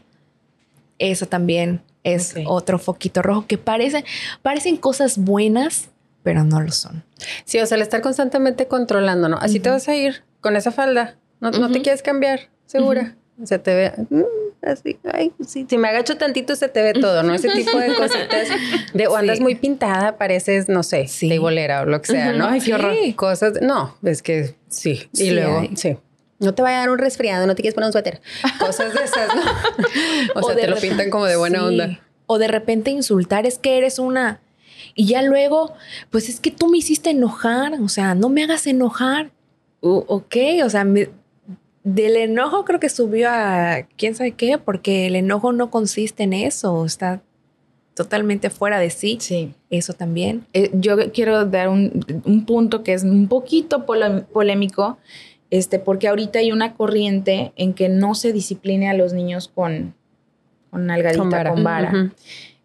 Eso 1.00 1.26
también 1.26 1.82
es 2.14 2.36
otro 2.46 2.80
foquito 2.80 3.22
rojo 3.22 3.46
que 3.48 3.58
parece, 3.58 4.06
parecen 4.42 4.78
cosas 4.78 5.18
buenas, 5.18 5.90
pero 6.24 6.44
no 6.44 6.62
lo 6.62 6.72
son. 6.72 7.04
Sí, 7.46 7.60
o 7.60 7.66
sea, 7.66 7.76
el 7.76 7.82
estar 7.82 8.02
constantemente 8.02 8.68
controlando, 8.68 9.30
¿no? 9.30 9.38
Así 9.38 9.60
te 9.60 9.70
vas 9.70 9.88
a 9.88 9.96
ir 9.96 10.24
con 10.42 10.56
esa 10.56 10.72
falda. 10.72 11.16
No, 11.40 11.72
te 11.72 11.82
quieres 11.82 12.02
cambiar, 12.02 12.50
segura. 12.66 13.16
Se 13.44 13.60
te 13.60 13.76
ve 13.76 13.94
mm, 14.10 14.24
así, 14.64 14.98
ay, 15.14 15.32
sí. 15.46 15.68
Si 15.70 15.78
me 15.78 15.88
agacho 15.90 16.18
tantito 16.18 16.56
se 16.56 16.70
te 16.70 16.82
ve 16.82 16.94
todo, 16.94 17.22
¿no? 17.22 17.36
Ese 17.36 17.50
tipo 17.50 17.78
de 17.78 17.94
cositas. 17.94 18.48
De, 18.94 19.06
o 19.06 19.16
andas 19.16 19.40
muy 19.40 19.54
pintada, 19.54 20.18
pareces, 20.18 20.70
no 20.70 20.82
sé, 20.82 21.06
de 21.22 21.38
bolera 21.38 21.84
o 21.84 21.86
lo 21.86 22.02
que 22.02 22.14
sea, 22.14 22.34
¿no? 22.34 22.48
Ay, 22.48 22.62
qué 22.62 22.74
horror. 22.74 22.96
Cosas, 23.16 23.62
no, 23.62 23.96
es 24.04 24.24
que 24.24 24.56
sí. 24.70 25.08
Y 25.14 25.30
luego, 25.32 25.68
sí. 25.76 25.98
No 26.40 26.54
te 26.54 26.62
vaya 26.62 26.78
a 26.78 26.80
dar 26.82 26.90
un 26.92 27.00
resfriado, 27.00 27.48
no 27.48 27.56
te 27.56 27.62
quieres 27.62 27.74
poner 27.74 27.88
un 27.88 27.94
suéter. 27.94 28.22
Cosas 28.60 28.94
de 28.94 29.04
esas, 29.04 29.36
¿no? 29.36 29.42
O, 30.36 30.44
sea, 30.44 30.56
te 30.56 30.68
lo 30.68 30.78
pintan 30.78 31.10
como 31.10 31.26
de 31.26 31.36
buena 31.36 31.66
onda. 31.66 32.00
O 32.28 32.38
de 32.38 32.48
repente 32.48 32.92
insultar, 32.92 33.46
es 33.46 33.58
que 33.58 33.78
eres 33.78 34.00
una... 34.00 34.42
Y 34.94 35.08
ya 35.08 35.22
luego, 35.22 35.74
pues 36.12 36.30
es 36.30 36.40
que 36.40 36.52
tú 36.52 36.70
me 36.70 36.78
hiciste 36.78 37.10
enojar, 37.10 37.74
o 37.82 37.90
sea, 37.90 38.16
no 38.16 38.30
me 38.30 38.44
hagas 38.44 38.68
enojar. 38.68 39.32
ok, 39.82 40.36
o 40.64 40.70
sea, 40.70 40.86
del 41.84 42.18
enojo 42.18 42.66
creo 42.66 42.80
que 42.80 42.90
subió 42.90 43.30
a 43.32 43.88
quién 43.96 44.16
sabe 44.16 44.32
qué, 44.32 44.58
porque 44.58 45.08
el 45.08 45.16
enojo 45.16 45.54
no 45.54 45.70
consiste 45.72 46.24
en 46.24 46.34
eso, 46.34 46.86
está 46.86 47.22
totalmente 47.98 48.50
fuera 48.50 48.80
de 48.80 48.90
sí. 48.90 49.18
Sí. 49.20 49.54
Eso 49.70 49.94
también. 49.94 50.46
Eh, 50.54 50.70
yo 50.74 51.12
quiero 51.12 51.46
dar 51.46 51.70
un, 51.70 52.06
un, 52.26 52.46
punto 52.46 52.84
que 52.84 52.94
es 52.94 53.04
un 53.04 53.28
poquito 53.28 53.86
polémico 53.86 54.98
este, 55.50 55.80
porque 55.80 56.08
ahorita 56.08 56.40
hay 56.40 56.52
una 56.52 56.74
corriente 56.74 57.54
en 57.56 57.74
que 57.74 57.90
no 57.90 58.16
se 58.16 58.34
discipline 58.34 58.88
a 58.88 58.94
los 58.94 59.14
niños 59.14 59.48
con, 59.48 59.96
con 60.70 60.86
nalgadita, 60.86 61.50
con 61.50 61.64
vara. 61.64 62.12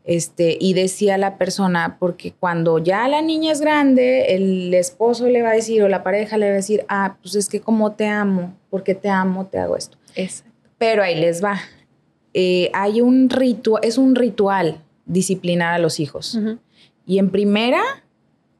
Este, 0.04 0.58
y 0.60 0.74
decía 0.74 1.16
la 1.16 1.38
persona, 1.38 1.96
porque 2.00 2.32
cuando 2.32 2.78
ya 2.78 3.06
la 3.06 3.22
niña 3.22 3.52
es 3.52 3.60
grande, 3.60 4.34
el 4.34 4.74
esposo 4.74 5.28
le 5.28 5.42
va 5.42 5.50
a 5.50 5.54
decir 5.54 5.82
o 5.82 5.88
la 5.88 6.02
pareja 6.02 6.38
le 6.38 6.46
va 6.46 6.52
a 6.52 6.56
decir, 6.56 6.84
ah, 6.88 7.16
pues 7.22 7.36
es 7.36 7.48
que 7.48 7.60
como 7.60 7.92
te 7.92 8.08
amo, 8.08 8.52
porque 8.68 8.96
te 8.96 9.08
amo, 9.08 9.46
te 9.46 9.58
hago 9.58 9.76
esto. 9.76 9.96
Pero 10.78 11.04
ahí 11.04 11.14
les 11.14 11.42
va. 11.42 11.60
Eh, 12.34 12.70
hay 12.74 13.00
un 13.00 13.30
ritual, 13.30 13.80
es 13.84 13.96
un 13.96 14.16
ritual 14.16 14.82
disciplinar 15.06 15.72
a 15.72 15.78
los 15.78 16.00
hijos. 16.00 16.36
Y 17.06 17.18
en 17.18 17.30
primera 17.30 17.80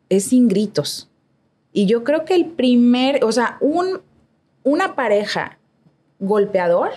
es 0.09 0.25
sin 0.27 0.47
gritos. 0.47 1.09
Y 1.73 1.87
yo 1.87 2.05
creo 2.05 2.25
que 2.25 2.35
el 2.35 2.47
primer, 2.47 3.25
o 3.25 3.33
sea, 3.33 3.57
un, 3.61 4.01
una 4.65 4.95
pareja 4.95 5.59
golpeador 6.19 6.91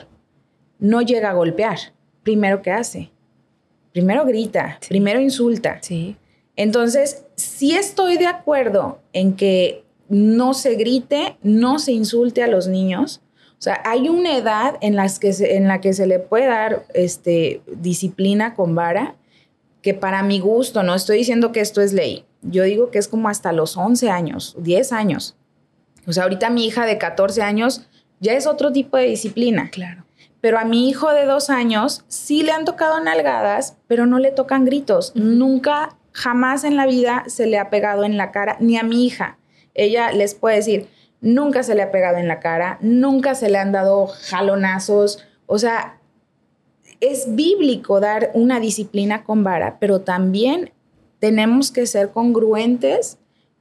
no 0.80 1.02
llega 1.02 1.32
a 1.32 1.34
golpear. 1.34 1.78
Primero, 2.24 2.62
¿qué 2.62 2.72
hace? 2.72 3.12
Primero 3.92 4.26
grita, 4.26 4.80
primero 4.88 5.20
insulta. 5.20 5.80
Sí. 5.82 6.16
Entonces, 6.56 7.26
sí 7.36 7.76
estoy 7.76 8.18
de 8.18 8.28
acuerdo 8.28 9.00
en 9.14 9.36
que 9.36 9.84
no 10.10 10.54
se 10.54 10.76
grite, 10.76 11.38
no 11.42 11.80
se 11.80 11.92
insulte 11.92 12.44
a 12.44 12.48
los 12.48 12.68
niños. 12.68 13.22
O 13.58 13.62
sea, 13.62 13.82
hay 13.86 14.10
una 14.10 14.38
edad 14.38 14.78
en, 14.82 14.96
las 14.96 15.20
que 15.20 15.34
en 15.40 15.68
la 15.68 15.82
que 15.82 15.94
se 15.94 16.08
le 16.08 16.20
puede 16.20 16.48
dar 16.48 16.86
este, 16.94 17.62
disciplina 17.68 18.54
con 18.54 18.76
vara, 18.76 19.16
que 19.82 19.94
para 19.94 20.24
mi 20.24 20.40
gusto, 20.40 20.84
no 20.84 20.94
estoy 20.94 21.20
diciendo 21.20 21.52
que 21.52 21.62
esto 21.62 21.82
es 21.82 21.94
ley, 21.94 22.26
yo 22.42 22.64
digo 22.64 22.92
que 22.92 23.00
es 23.00 23.08
como 23.08 23.30
hasta 23.30 23.52
los 23.52 23.78
11 23.78 24.10
años, 24.10 24.56
10 24.60 24.92
años. 24.92 25.36
O 26.08 26.14
sea, 26.14 26.24
ahorita 26.24 26.50
mi 26.50 26.66
hija 26.66 26.86
de 26.86 26.98
14 26.98 27.42
años 27.42 27.88
ya 28.20 28.34
es 28.34 28.48
otro 28.48 28.72
tipo 28.72 28.98
de 28.98 29.06
disciplina. 29.06 29.70
Claro. 29.72 30.04
Pero 30.42 30.60
a 30.60 30.66
mi 30.66 30.90
hijo 30.90 31.12
de 31.12 31.26
dos 31.26 31.50
años 31.50 32.04
sí 32.08 32.44
le 32.44 32.52
han 32.52 32.66
tocado 32.66 33.00
nalgadas, 33.00 33.78
pero 33.88 34.06
no 34.06 34.20
le 34.20 34.32
tocan 34.32 34.66
gritos. 34.66 35.12
Nunca, 35.16 35.98
jamás 36.12 36.64
en 36.64 36.76
la 36.76 36.86
vida 36.86 37.24
se 37.28 37.48
le 37.48 37.58
ha 37.58 37.70
pegado 37.70 38.04
en 38.04 38.18
la 38.18 38.32
cara, 38.32 38.58
ni 38.60 38.78
a 38.78 38.84
mi 38.84 39.06
hija. 39.06 39.38
Ella 39.74 40.12
les 40.12 40.36
puede 40.36 40.58
decir, 40.58 40.88
nunca 41.20 41.64
se 41.64 41.74
le 41.74 41.82
ha 41.82 41.92
pegado 41.92 42.18
en 42.18 42.28
la 42.28 42.40
cara, 42.40 42.78
nunca 42.82 43.34
se 43.34 43.50
le 43.50 43.58
han 43.58 43.72
dado 43.72 44.08
jalonazos. 44.08 45.26
O 45.48 45.58
sea, 45.58 45.98
es 47.02 47.36
bíblico 47.36 48.00
dar 48.00 48.32
una 48.34 48.60
disciplina 48.60 49.24
con 49.24 49.44
vara, 49.44 49.78
pero 49.80 50.02
también 50.02 50.72
tenemos 51.20 51.72
que 51.72 51.88
ser 51.88 52.12
congruentes 52.12 53.18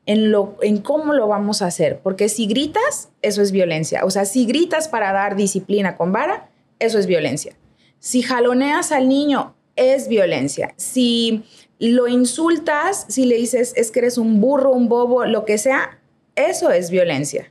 en, 0.07 0.30
lo, 0.30 0.57
en 0.61 0.78
cómo 0.78 1.12
lo 1.12 1.28
vamos 1.28 1.62
a 1.62 1.66
hacer, 1.66 2.00
porque 2.02 2.28
si 2.28 2.46
gritas, 2.46 3.11
eso 3.22 3.42
es 3.42 3.52
violencia. 3.52 4.05
O 4.05 4.11
sea, 4.11 4.24
si 4.24 4.46
gritas 4.46 4.88
para 4.88 5.12
dar 5.12 5.36
disciplina 5.36 5.96
con 5.96 6.12
vara, 6.12 6.48
eso 6.78 6.98
es 6.98 7.07
violencia. 7.07 7.57
Si 7.98 8.22
jaloneas 8.22 8.92
al 8.92 9.09
niño, 9.09 9.55
es 9.76 10.09
violencia. 10.09 10.74
Si 10.76 11.44
lo 11.78 12.07
insultas, 12.07 13.07
si 13.09 13.26
le 13.26 13.36
dices 13.36 13.72
es 13.76 13.90
que 13.90 14.00
eres 14.00 14.18
un 14.18 14.40
burro, 14.40 14.72
un 14.72 14.88
bobo, 14.88 15.24
lo 15.24 15.44
que 15.44 15.59
sea, 15.59 15.98
eso 16.36 16.70
es 16.70 16.90
violencia. 16.90 17.50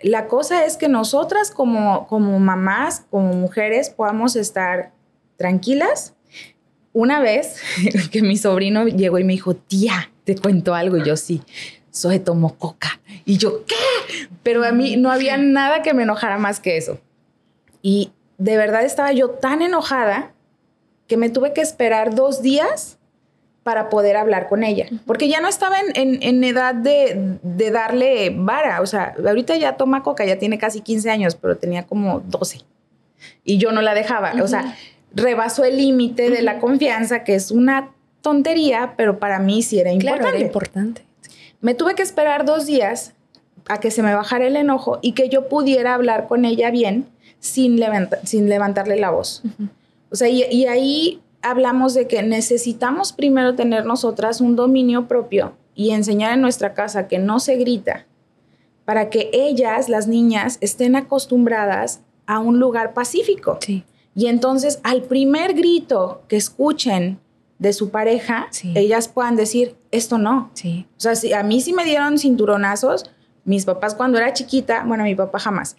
La 0.00 0.28
cosa 0.28 0.64
es 0.64 0.76
que 0.76 0.88
nosotras 0.88 1.50
como, 1.50 2.06
como 2.06 2.38
mamás, 2.38 3.06
como 3.10 3.32
mujeres, 3.32 3.90
podamos 3.90 4.36
estar 4.36 4.92
tranquilas. 5.36 6.14
Una 6.92 7.20
vez 7.20 7.56
que 8.12 8.22
mi 8.22 8.36
sobrino 8.36 8.86
llegó 8.86 9.18
y 9.18 9.24
me 9.24 9.32
dijo, 9.32 9.54
tía, 9.54 10.10
te 10.28 10.36
cuento 10.36 10.74
algo, 10.74 10.98
y 10.98 11.04
yo 11.04 11.16
sí, 11.16 11.40
soy 11.90 12.18
tomó 12.18 12.58
coca. 12.58 13.00
Y 13.24 13.38
yo, 13.38 13.64
¿qué? 13.64 13.74
Pero 14.42 14.62
a 14.62 14.72
mí 14.72 14.98
no 14.98 15.10
había 15.10 15.38
nada 15.38 15.80
que 15.80 15.94
me 15.94 16.02
enojara 16.02 16.36
más 16.36 16.60
que 16.60 16.76
eso. 16.76 16.98
Y 17.80 18.12
de 18.36 18.58
verdad 18.58 18.84
estaba 18.84 19.10
yo 19.12 19.30
tan 19.30 19.62
enojada 19.62 20.32
que 21.06 21.16
me 21.16 21.30
tuve 21.30 21.54
que 21.54 21.62
esperar 21.62 22.14
dos 22.14 22.42
días 22.42 22.98
para 23.62 23.88
poder 23.88 24.18
hablar 24.18 24.48
con 24.48 24.64
ella, 24.64 24.86
porque 25.06 25.28
ya 25.28 25.40
no 25.40 25.48
estaba 25.48 25.76
en, 25.94 26.44
edad 26.44 26.74
de, 26.74 27.38
darle 27.70 28.30
vara, 28.34 28.82
o 28.82 28.86
sea, 28.86 29.14
ahorita 29.26 29.56
ya 29.56 29.78
toma 29.78 30.02
coca, 30.02 30.26
ya 30.26 30.38
tiene 30.38 30.58
casi 30.58 30.82
15 30.82 31.10
años, 31.10 31.36
pero 31.36 31.56
tenía 31.56 31.86
como 31.86 32.20
12 32.20 32.60
y 33.44 33.56
yo 33.56 33.72
no 33.72 33.80
la 33.80 33.94
dejaba, 33.94 34.34
o 34.42 34.48
sea, 34.48 34.76
rebasó 35.14 35.64
el 35.64 35.78
límite 35.78 36.30
de 36.30 36.42
la 36.42 36.58
confianza, 36.58 37.24
que 37.24 37.34
es 37.34 37.50
una 37.50 37.90
tontería, 38.20 38.94
pero 38.96 39.18
para 39.18 39.38
mí 39.38 39.62
sí 39.62 39.78
era 39.78 39.92
importante. 39.92 40.28
era 40.28 40.38
importante. 40.38 41.02
Me 41.60 41.74
tuve 41.74 41.94
que 41.94 42.02
esperar 42.02 42.44
dos 42.44 42.66
días 42.66 43.14
a 43.68 43.80
que 43.80 43.90
se 43.90 44.02
me 44.02 44.14
bajara 44.14 44.46
el 44.46 44.56
enojo 44.56 44.98
y 45.02 45.12
que 45.12 45.28
yo 45.28 45.48
pudiera 45.48 45.94
hablar 45.94 46.26
con 46.26 46.44
ella 46.44 46.70
bien 46.70 47.06
sin, 47.40 47.80
sin 48.24 48.48
levantarle 48.48 48.96
la 48.96 49.10
voz. 49.10 49.42
O 50.10 50.16
sea, 50.16 50.28
y, 50.28 50.66
ahí 50.66 51.20
hablamos 51.42 51.94
de 51.94 52.06
que 52.06 52.22
necesitamos 52.22 53.12
primero 53.12 53.54
tener 53.54 53.84
nosotras 53.84 54.40
un 54.40 54.56
dominio 54.56 55.06
propio 55.06 55.54
y 55.74 55.90
enseñar 55.90 56.34
en 56.34 56.40
nuestra 56.40 56.74
casa 56.74 57.08
que 57.08 57.18
no 57.18 57.40
se 57.40 57.56
grita 57.56 58.06
para 58.84 59.10
que 59.10 59.30
ellas, 59.32 59.88
las 59.90 60.08
niñas, 60.08 60.56
estén 60.62 60.96
acostumbradas 60.96 62.00
a 62.26 62.38
un 62.38 62.58
lugar 62.58 62.94
pacífico. 62.94 63.58
Sí. 63.60 63.84
Y 64.14 64.26
entonces 64.26 64.80
al 64.82 65.02
primer 65.02 65.52
grito 65.52 66.22
que 66.26 66.36
escuchen 66.36 67.20
de 67.58 67.72
su 67.72 67.90
pareja, 67.90 68.48
ellas 68.74 69.08
puedan 69.08 69.36
decir, 69.36 69.76
esto 69.90 70.18
no. 70.18 70.50
Sí. 70.54 70.86
O 70.96 71.00
sea, 71.00 71.16
si 71.16 71.32
a 71.32 71.42
mí 71.42 71.60
sí 71.60 71.72
me 71.72 71.84
dieron 71.84 72.18
cinturonazos, 72.18 73.10
mis 73.44 73.64
papás 73.64 73.94
cuando 73.94 74.18
era 74.18 74.32
chiquita, 74.32 74.84
bueno, 74.84 75.04
mi 75.04 75.14
papá 75.14 75.38
jamás, 75.38 75.76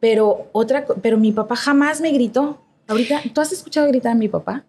pero 0.00 0.48
otra, 0.52 0.86
pero 1.02 1.18
mi 1.18 1.32
papá 1.32 1.56
jamás 1.56 2.00
me 2.00 2.10
gritó. 2.10 2.60
Ahorita, 2.88 3.20
¿tú 3.32 3.40
has 3.40 3.52
escuchado 3.52 3.86
gritar 3.86 4.12
a 4.12 4.14
mi 4.16 4.28
papá? 4.28 4.64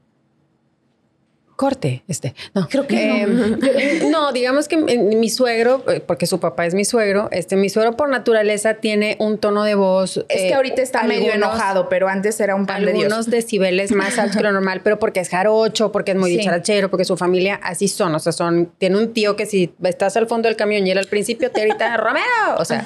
Corte, 1.61 2.03
este. 2.07 2.33
No, 2.55 2.67
creo 2.67 2.87
que 2.87 3.27
no. 3.27 4.09
no. 4.09 4.31
digamos 4.31 4.67
que 4.67 4.77
mi 4.77 5.29
suegro, 5.29 5.83
eh, 5.87 5.99
porque 5.99 6.25
su 6.25 6.39
papá 6.39 6.65
es 6.65 6.73
mi 6.73 6.85
suegro, 6.85 7.29
este, 7.31 7.55
mi 7.55 7.69
suegro 7.69 7.95
por 7.95 8.09
naturaleza 8.09 8.73
tiene 8.73 9.15
un 9.19 9.37
tono 9.37 9.63
de 9.63 9.75
voz. 9.75 10.17
Es 10.27 10.41
que 10.41 10.47
eh, 10.49 10.53
ahorita 10.55 10.81
está 10.81 11.03
medio 11.03 11.31
enojado, 11.31 11.87
pero 11.87 12.07
antes 12.07 12.39
era 12.39 12.55
un 12.55 12.65
pan 12.65 12.83
de 12.83 12.93
Dios. 12.93 13.03
Algunos 13.03 13.29
decibeles 13.29 13.91
más 13.91 14.17
altos 14.17 14.37
que 14.37 14.41
lo 14.41 14.51
normal, 14.51 14.81
pero 14.83 14.97
porque 14.97 15.19
es 15.19 15.29
jarocho, 15.29 15.91
porque 15.91 16.13
es 16.13 16.17
muy 16.17 16.31
dicharachero, 16.35 16.89
porque 16.89 17.05
su 17.05 17.15
familia 17.15 17.59
así 17.61 17.87
son. 17.87 18.15
O 18.15 18.19
sea, 18.19 18.31
son, 18.31 18.71
tiene 18.79 18.97
un 18.97 19.13
tío 19.13 19.35
que 19.35 19.45
si 19.45 19.71
estás 19.83 20.17
al 20.17 20.25
fondo 20.25 20.47
del 20.47 20.55
camión 20.55 20.87
y 20.87 20.89
él 20.89 20.97
al 20.97 21.05
principio 21.05 21.51
te 21.51 21.61
grita, 21.61 21.95
Romero. 21.97 22.25
O 22.57 22.65
sea, 22.65 22.83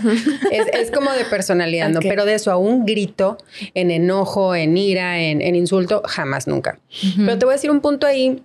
es, 0.51 0.91
como 0.91 1.13
de 1.13 1.23
personalidad, 1.23 1.88
¿no? 1.88 2.01
Pero 2.01 2.26
de 2.26 2.34
eso 2.34 2.51
a 2.51 2.57
un 2.57 2.86
grito, 2.86 3.38
en 3.73 3.89
enojo, 3.89 4.53
en 4.53 4.76
ira, 4.76 5.21
en, 5.21 5.55
insulto, 5.55 6.01
jamás, 6.05 6.45
nunca. 6.45 6.78
Pero 7.15 7.38
te 7.38 7.45
voy 7.45 7.53
a 7.53 7.55
decir 7.55 7.71
un 7.71 7.80
punto 7.80 8.05
ahí 8.05 8.43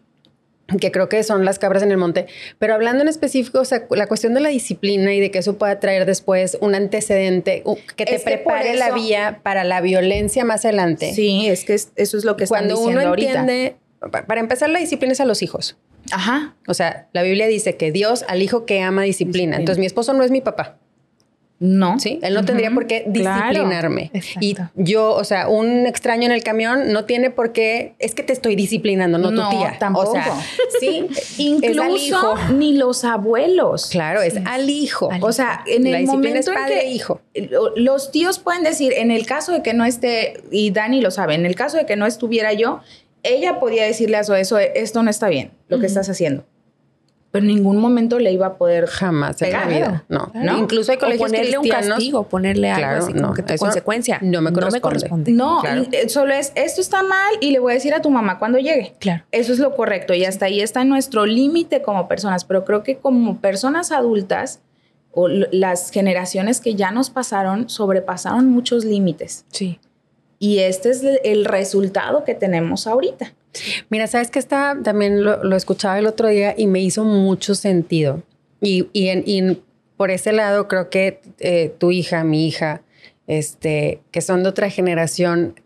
que 0.78 0.92
creo 0.92 1.08
que 1.08 1.22
son 1.22 1.44
las 1.44 1.58
cabras 1.58 1.82
en 1.82 1.90
el 1.90 1.96
monte, 1.96 2.26
pero 2.58 2.74
hablando 2.74 3.02
en 3.02 3.08
específico, 3.08 3.60
o 3.60 3.64
sea, 3.64 3.86
la 3.90 4.06
cuestión 4.06 4.34
de 4.34 4.40
la 4.40 4.48
disciplina 4.48 5.14
y 5.14 5.20
de 5.20 5.30
que 5.30 5.38
eso 5.38 5.56
pueda 5.56 5.80
traer 5.80 6.06
después 6.06 6.58
un 6.60 6.74
antecedente 6.74 7.62
que 7.96 8.04
te 8.04 8.18
prepare 8.18 8.76
la 8.76 8.92
vía 8.92 9.40
para 9.42 9.64
la 9.64 9.80
violencia 9.80 10.44
más 10.44 10.64
adelante. 10.64 11.12
Sí, 11.14 11.48
es 11.48 11.64
que 11.64 11.74
eso 11.74 11.92
es 11.96 12.24
lo 12.24 12.36
que 12.36 12.44
están 12.44 12.68
Cuando 12.68 12.80
uno 12.80 13.00
entiende, 13.00 13.76
para 14.26 14.40
empezar, 14.40 14.70
la 14.70 14.78
disciplina 14.78 15.12
es 15.12 15.20
a 15.20 15.24
los 15.24 15.42
hijos. 15.42 15.76
Ajá. 16.12 16.56
O 16.66 16.74
sea, 16.74 17.08
la 17.12 17.22
Biblia 17.22 17.46
dice 17.46 17.76
que 17.76 17.92
Dios 17.92 18.24
al 18.28 18.42
hijo 18.42 18.64
que 18.64 18.80
ama 18.80 19.02
disciplina. 19.02 19.56
Entonces, 19.56 19.78
mi 19.78 19.86
esposo 19.86 20.12
no 20.12 20.24
es 20.24 20.30
mi 20.30 20.40
papá. 20.40 20.78
No. 21.60 21.98
Sí, 21.98 22.18
él 22.22 22.32
no 22.32 22.42
tendría 22.42 22.70
por 22.70 22.86
qué 22.86 23.04
disciplinarme. 23.06 24.10
y 24.40 24.56
yo, 24.76 25.10
o 25.10 25.24
sea, 25.24 25.46
un 25.48 25.86
extraño 25.86 26.24
en 26.24 26.32
el 26.32 26.42
camión 26.42 26.90
no 26.90 27.04
tiene 27.04 27.30
por 27.30 27.52
qué, 27.52 27.94
es 27.98 28.14
que 28.14 28.22
te 28.22 28.32
estoy 28.32 28.56
disciplinando, 28.56 29.18
no, 29.18 29.28
tu 29.28 29.56
tía. 29.56 29.76
Tampoco. 29.78 30.10
O 30.10 30.12
sea, 30.14 30.40
sí, 30.80 31.06
incluso 31.36 32.34
ni 32.54 32.78
los 32.78 33.04
abuelos. 33.04 33.90
Claro, 33.90 34.22
es 34.22 34.38
al 34.46 34.70
hijo. 34.70 35.10
O 35.20 35.32
sea, 35.32 35.62
en 35.66 35.86
el 35.86 36.06
momento 36.06 36.38
es 36.38 36.46
padre 36.46 36.74
en 36.76 36.80
que 36.80 36.90
hijo. 36.94 37.20
los 37.76 38.10
tíos 38.10 38.38
pueden 38.38 38.62
decir, 38.62 38.94
en 38.94 39.10
el 39.10 39.26
caso 39.26 39.52
de 39.52 39.62
que 39.62 39.74
no 39.74 39.84
esté, 39.84 40.42
y 40.50 40.70
Dani 40.70 41.02
lo 41.02 41.10
sabe, 41.10 41.34
en 41.34 41.44
el 41.44 41.56
caso 41.56 41.76
de 41.76 41.84
que 41.84 41.96
no 41.96 42.06
estuviera 42.06 42.54
yo, 42.54 42.80
ella 43.22 43.60
podía 43.60 43.84
decirle 43.84 44.16
a 44.16 44.24
su 44.24 44.32
eso, 44.32 44.58
esto 44.58 45.02
no 45.02 45.10
está 45.10 45.28
bien, 45.28 45.50
lo 45.68 45.78
que 45.78 45.84
estás 45.84 46.08
haciendo 46.08 46.46
pero 47.30 47.44
en 47.44 47.54
ningún 47.54 47.76
momento 47.76 48.18
le 48.18 48.32
iba 48.32 48.46
a 48.46 48.54
poder 48.56 48.86
jamás 48.86 49.40
en 49.42 49.52
la 49.52 49.66
vida. 49.66 50.04
No. 50.08 50.30
Incluso 50.58 50.92
hay 50.92 50.98
colegios 50.98 51.30
ponerle 51.30 51.58
un 51.58 51.68
castigo, 51.68 52.24
ponerle 52.24 52.70
algo 52.70 53.04
así 53.04 53.12
como 53.12 53.34
que 53.34 53.56
consecuencia. 53.56 54.18
No 54.20 54.40
me 54.40 54.52
corresponde. 54.52 55.32
No, 55.32 55.62
eh, 55.64 56.08
solo 56.08 56.34
es 56.34 56.52
esto 56.54 56.80
está 56.80 57.02
mal 57.02 57.34
y 57.40 57.52
le 57.52 57.58
voy 57.58 57.72
a 57.72 57.74
decir 57.74 57.94
a 57.94 58.02
tu 58.02 58.10
mamá 58.10 58.38
cuando 58.38 58.58
llegue. 58.58 58.94
Claro. 58.98 59.24
Eso 59.30 59.52
es 59.52 59.58
lo 59.58 59.76
correcto 59.76 60.14
y 60.14 60.24
hasta 60.24 60.46
ahí 60.46 60.60
está 60.60 60.84
nuestro 60.84 61.26
límite 61.26 61.82
como 61.82 62.08
personas, 62.08 62.44
pero 62.44 62.64
creo 62.64 62.82
que 62.82 62.98
como 62.98 63.40
personas 63.40 63.92
adultas 63.92 64.60
o 65.12 65.28
las 65.28 65.90
generaciones 65.90 66.60
que 66.60 66.74
ya 66.74 66.90
nos 66.90 67.10
pasaron 67.10 67.68
sobrepasaron 67.68 68.48
muchos 68.48 68.84
límites. 68.84 69.44
Sí. 69.50 69.78
Y 70.38 70.58
este 70.60 70.90
es 70.90 71.04
el 71.22 71.44
resultado 71.44 72.24
que 72.24 72.34
tenemos 72.34 72.86
ahorita. 72.86 73.34
Mira, 73.88 74.06
sabes 74.06 74.30
que 74.30 74.38
está, 74.38 74.78
también 74.82 75.24
lo, 75.24 75.56
escuchaba 75.56 75.98
el 75.98 76.06
otro 76.06 76.28
día 76.28 76.54
y 76.56 76.66
me 76.66 76.80
hizo 76.80 77.04
mucho 77.04 77.54
sentido. 77.54 78.22
Y, 78.60 78.88
y, 78.92 79.58
por 79.96 80.10
ese 80.10 80.32
lado 80.32 80.66
creo 80.66 80.88
que 80.88 81.20
eh, 81.40 81.74
tu 81.78 81.90
hija, 81.90 82.24
mi 82.24 82.46
hija, 82.46 82.82
este, 83.26 84.00
que 84.10 84.22
son 84.22 84.42
de 84.42 84.48
otra 84.48 84.70
generación, 84.70 85.60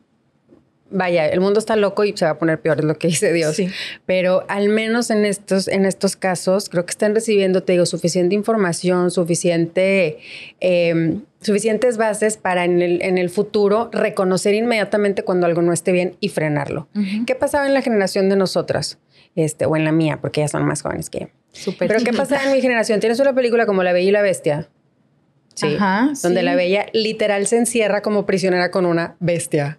vaya, 0.94 1.28
el 1.28 1.40
mundo 1.40 1.58
está 1.58 1.76
loco 1.76 2.04
y 2.04 2.16
se 2.16 2.24
va 2.24 2.32
a 2.32 2.38
poner 2.38 2.60
peor, 2.60 2.78
es 2.78 2.84
lo 2.84 2.94
que 2.96 3.08
dice 3.08 3.32
Dios. 3.32 3.60
Pero 4.06 4.44
al 4.48 4.68
menos 4.68 5.10
en 5.10 5.24
estos, 5.24 5.68
en 5.68 5.84
estos 5.84 6.16
casos, 6.16 6.68
creo 6.68 6.86
que 6.86 6.92
están 6.92 7.14
recibiendo, 7.14 7.62
te 7.62 7.72
digo, 7.72 7.84
suficiente 7.84 8.34
información, 8.34 9.10
suficiente, 9.10 10.18
em, 10.60 11.22
suficientes 11.40 11.96
bases 11.96 12.36
para 12.36 12.64
en 12.64 12.80
el, 12.80 13.02
en 13.02 13.18
el, 13.18 13.28
futuro 13.28 13.90
reconocer 13.92 14.54
inmediatamente 14.54 15.24
cuando 15.24 15.46
algo 15.46 15.60
no 15.60 15.72
esté 15.72 15.92
bien 15.92 16.16
y 16.20 16.28
frenarlo. 16.28 16.88
¿Qué 17.26 17.34
pasaba 17.34 17.66
en 17.66 17.74
la 17.74 17.82
generación 17.82 18.28
de 18.28 18.36
nosotras? 18.36 18.98
Este, 19.36 19.66
o 19.66 19.76
en 19.76 19.84
la 19.84 19.90
mía, 19.90 20.18
porque 20.20 20.42
ya 20.42 20.48
son 20.48 20.64
más 20.64 20.82
jóvenes 20.82 21.10
que 21.10 21.20
yo. 21.20 21.26
Pero 21.78 21.98
¿qué 22.04 22.12
pasaba 22.12 22.44
en 22.44 22.52
mi 22.52 22.60
generación? 22.60 23.00
Tienes 23.00 23.18
una 23.18 23.34
película 23.34 23.66
como 23.66 23.82
La 23.82 23.92
Bella 23.92 24.08
y 24.08 24.12
la 24.12 24.22
Bestia 24.22 24.68
Sí. 25.54 25.76
donde 26.22 26.42
la 26.42 26.56
bella 26.56 26.86
literal 26.92 27.46
se 27.46 27.56
encierra 27.56 28.02
como 28.02 28.26
prisionera 28.26 28.70
con 28.70 28.86
una 28.86 29.16
bestia. 29.20 29.76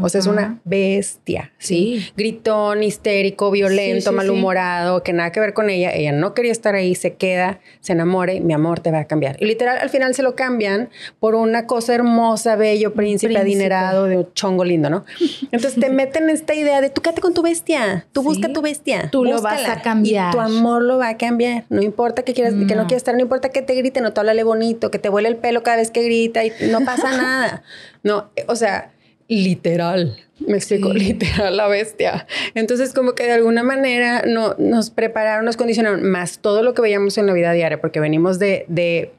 O 0.00 0.08
sea, 0.08 0.20
es 0.20 0.26
una 0.26 0.60
bestia. 0.64 1.52
¿sí? 1.58 2.06
Gritón, 2.16 2.82
histérico, 2.82 3.50
violento, 3.50 4.12
malhumorado, 4.12 5.02
que 5.02 5.12
nada 5.12 5.32
que 5.32 5.40
ver 5.40 5.52
con 5.52 5.68
ella. 5.70 5.92
Ella 5.92 6.12
no 6.12 6.34
quería 6.34 6.52
estar 6.52 6.74
ahí, 6.74 6.94
se 6.94 7.14
queda, 7.14 7.60
se 7.80 7.92
enamora 7.92 8.34
y 8.34 8.40
mi 8.40 8.52
amor 8.52 8.80
te 8.80 8.90
va 8.90 9.00
a 9.00 9.04
cambiar. 9.06 9.36
Y 9.40 9.46
literal, 9.46 9.78
al 9.78 9.90
final 9.90 10.14
se 10.14 10.22
lo 10.22 10.36
cambian 10.36 10.90
por 11.18 11.34
una 11.34 11.66
cosa 11.66 11.94
hermosa, 11.94 12.56
bello, 12.56 12.94
príncipe, 12.94 13.36
adinerado, 13.36 14.04
de 14.04 14.18
un 14.18 14.32
chongo 14.34 14.64
lindo, 14.64 14.90
¿no? 14.90 15.04
Entonces 15.50 15.80
te 15.80 15.90
meten 15.90 16.30
esta 16.30 16.54
idea 16.54 16.80
de 16.80 16.90
tú 16.90 17.02
quédate 17.02 17.20
con 17.20 17.34
tu 17.34 17.42
bestia, 17.42 18.06
tú 18.12 18.22
busca 18.22 18.52
tu 18.52 18.62
bestia. 18.62 19.08
Tú 19.10 19.24
lo 19.24 19.42
vas 19.42 19.68
a 19.68 19.82
cambiar. 19.82 20.28
Y 20.28 20.32
tu 20.32 20.40
amor 20.40 20.82
lo 20.82 20.98
va 20.98 21.08
a 21.08 21.16
cambiar. 21.16 21.64
No 21.68 21.82
importa 21.82 22.22
que 22.22 22.32
quieras, 22.32 22.54
que 22.54 22.74
no 22.74 22.86
quieras 22.86 22.98
estar, 22.98 23.14
no 23.14 23.20
importa 23.20 23.48
que 23.48 23.62
te 23.62 23.74
grite, 23.74 24.00
no 24.00 24.12
te 24.12 24.20
háblale 24.20 24.44
bonito, 24.44 24.90
que 24.90 24.98
te 24.98 25.08
huele 25.16 25.28
el 25.28 25.36
pelo 25.36 25.62
cada 25.62 25.78
vez 25.78 25.90
que 25.90 26.02
grita 26.02 26.44
y 26.44 26.52
no 26.70 26.84
pasa 26.84 27.10
nada. 27.16 27.62
No, 28.02 28.30
o 28.46 28.56
sea, 28.56 28.92
literal. 29.28 30.16
Me 30.38 30.58
explico, 30.58 30.92
literal 30.92 31.56
la 31.56 31.66
bestia. 31.66 32.26
Entonces, 32.54 32.92
como 32.92 33.14
que 33.14 33.24
de 33.24 33.32
alguna 33.32 33.62
manera 33.62 34.22
no, 34.26 34.54
nos 34.58 34.90
prepararon, 34.90 35.44
nos 35.46 35.56
condicionaron 35.56 36.02
más 36.02 36.38
todo 36.38 36.62
lo 36.62 36.74
que 36.74 36.82
veíamos 36.82 37.16
en 37.16 37.26
la 37.26 37.32
vida 37.32 37.52
diaria, 37.52 37.80
porque 37.80 38.00
venimos 38.00 38.38
de, 38.38 38.66
de 38.68 39.12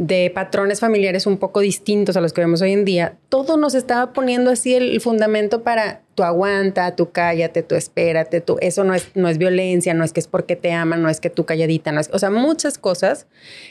de 0.00 0.30
patrones 0.34 0.80
familiares 0.80 1.26
un 1.26 1.36
poco 1.36 1.60
distintos 1.60 2.16
a 2.16 2.22
los 2.22 2.32
que 2.32 2.40
vemos 2.40 2.62
hoy 2.62 2.72
en 2.72 2.86
día, 2.86 3.16
todo 3.28 3.58
nos 3.58 3.74
estaba 3.74 4.14
poniendo 4.14 4.50
así 4.50 4.74
el, 4.74 4.98
fundamento 5.02 5.62
para 5.62 6.00
tu 6.20 6.24
aguanta, 6.24 6.94
tu 6.96 7.12
cállate, 7.12 7.62
tu 7.62 7.76
espérate, 7.76 8.42
tu, 8.42 8.58
eso 8.60 8.84
no 8.84 8.94
es, 8.94 9.08
no 9.14 9.30
es 9.30 9.38
violencia, 9.38 9.94
no 9.94 10.04
es 10.04 10.12
que 10.12 10.20
es 10.20 10.26
porque 10.26 10.54
te 10.54 10.70
aman, 10.70 11.00
no 11.00 11.08
es 11.08 11.18
que 11.18 11.30
tú 11.30 11.46
calladita, 11.46 11.92
no 11.92 12.00
es, 12.00 12.10
o 12.12 12.18
sea, 12.18 12.28
muchas 12.28 12.76
cosas 12.76 13.26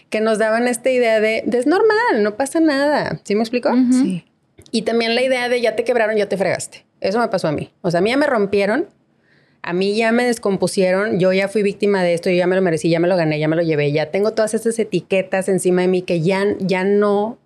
que 0.09 0.19
nos 0.19 0.39
daban 0.39 0.67
esta 0.67 0.89
idea 0.89 1.19
de, 1.19 1.43
es 1.45 1.67
normal, 1.67 2.23
no 2.23 2.37
pasa 2.37 2.59
nada. 2.59 3.21
¿Sí 3.23 3.35
me 3.35 3.41
explico? 3.41 3.69
Sí. 3.91 4.25
Y 4.71 4.81
también 4.81 5.13
la 5.13 5.21
idea 5.21 5.47
de 5.47 5.61
ya 5.61 5.75
te 5.75 5.83
quebraron, 5.83 6.17
ya 6.17 6.27
te 6.27 6.37
fregaste. 6.37 6.87
Eso 7.01 7.19
me 7.19 7.27
pasó 7.27 7.47
a 7.47 7.51
mí. 7.51 7.71
O 7.81 7.91
sea, 7.91 7.99
a 7.99 8.01
mí 8.01 8.09
ya 8.09 8.17
me 8.17 8.25
rompieron 8.25 8.87
a 9.61 9.73
mí 9.73 9.95
ya 9.95 10.11
me 10.11 10.23
descompusieron, 10.23 11.19
yo 11.19 11.33
ya 11.33 11.49
fui 11.49 11.63
víctima 11.63 12.01
de 12.01 12.13
esto, 12.13 12.29
yo 12.29 12.37
ya 12.37 12.47
me 12.47 12.55
lo 12.55 12.61
merecí, 12.61 12.89
ya 12.89 12.99
me 12.99 13.09
lo 13.09 13.17
gané, 13.17 13.39
ya 13.39 13.49
me 13.49 13.57
lo 13.57 13.61
llevé, 13.61 13.91
ya 13.91 14.09
tengo 14.09 14.31
todas 14.31 14.53
esas 14.53 14.79
etiquetas 14.79 15.49
encima 15.49 15.81
de 15.81 15.89
mí 15.89 16.01
que 16.01 16.21
ya, 16.21 16.55
ya 16.59 16.85
no, 16.85 17.37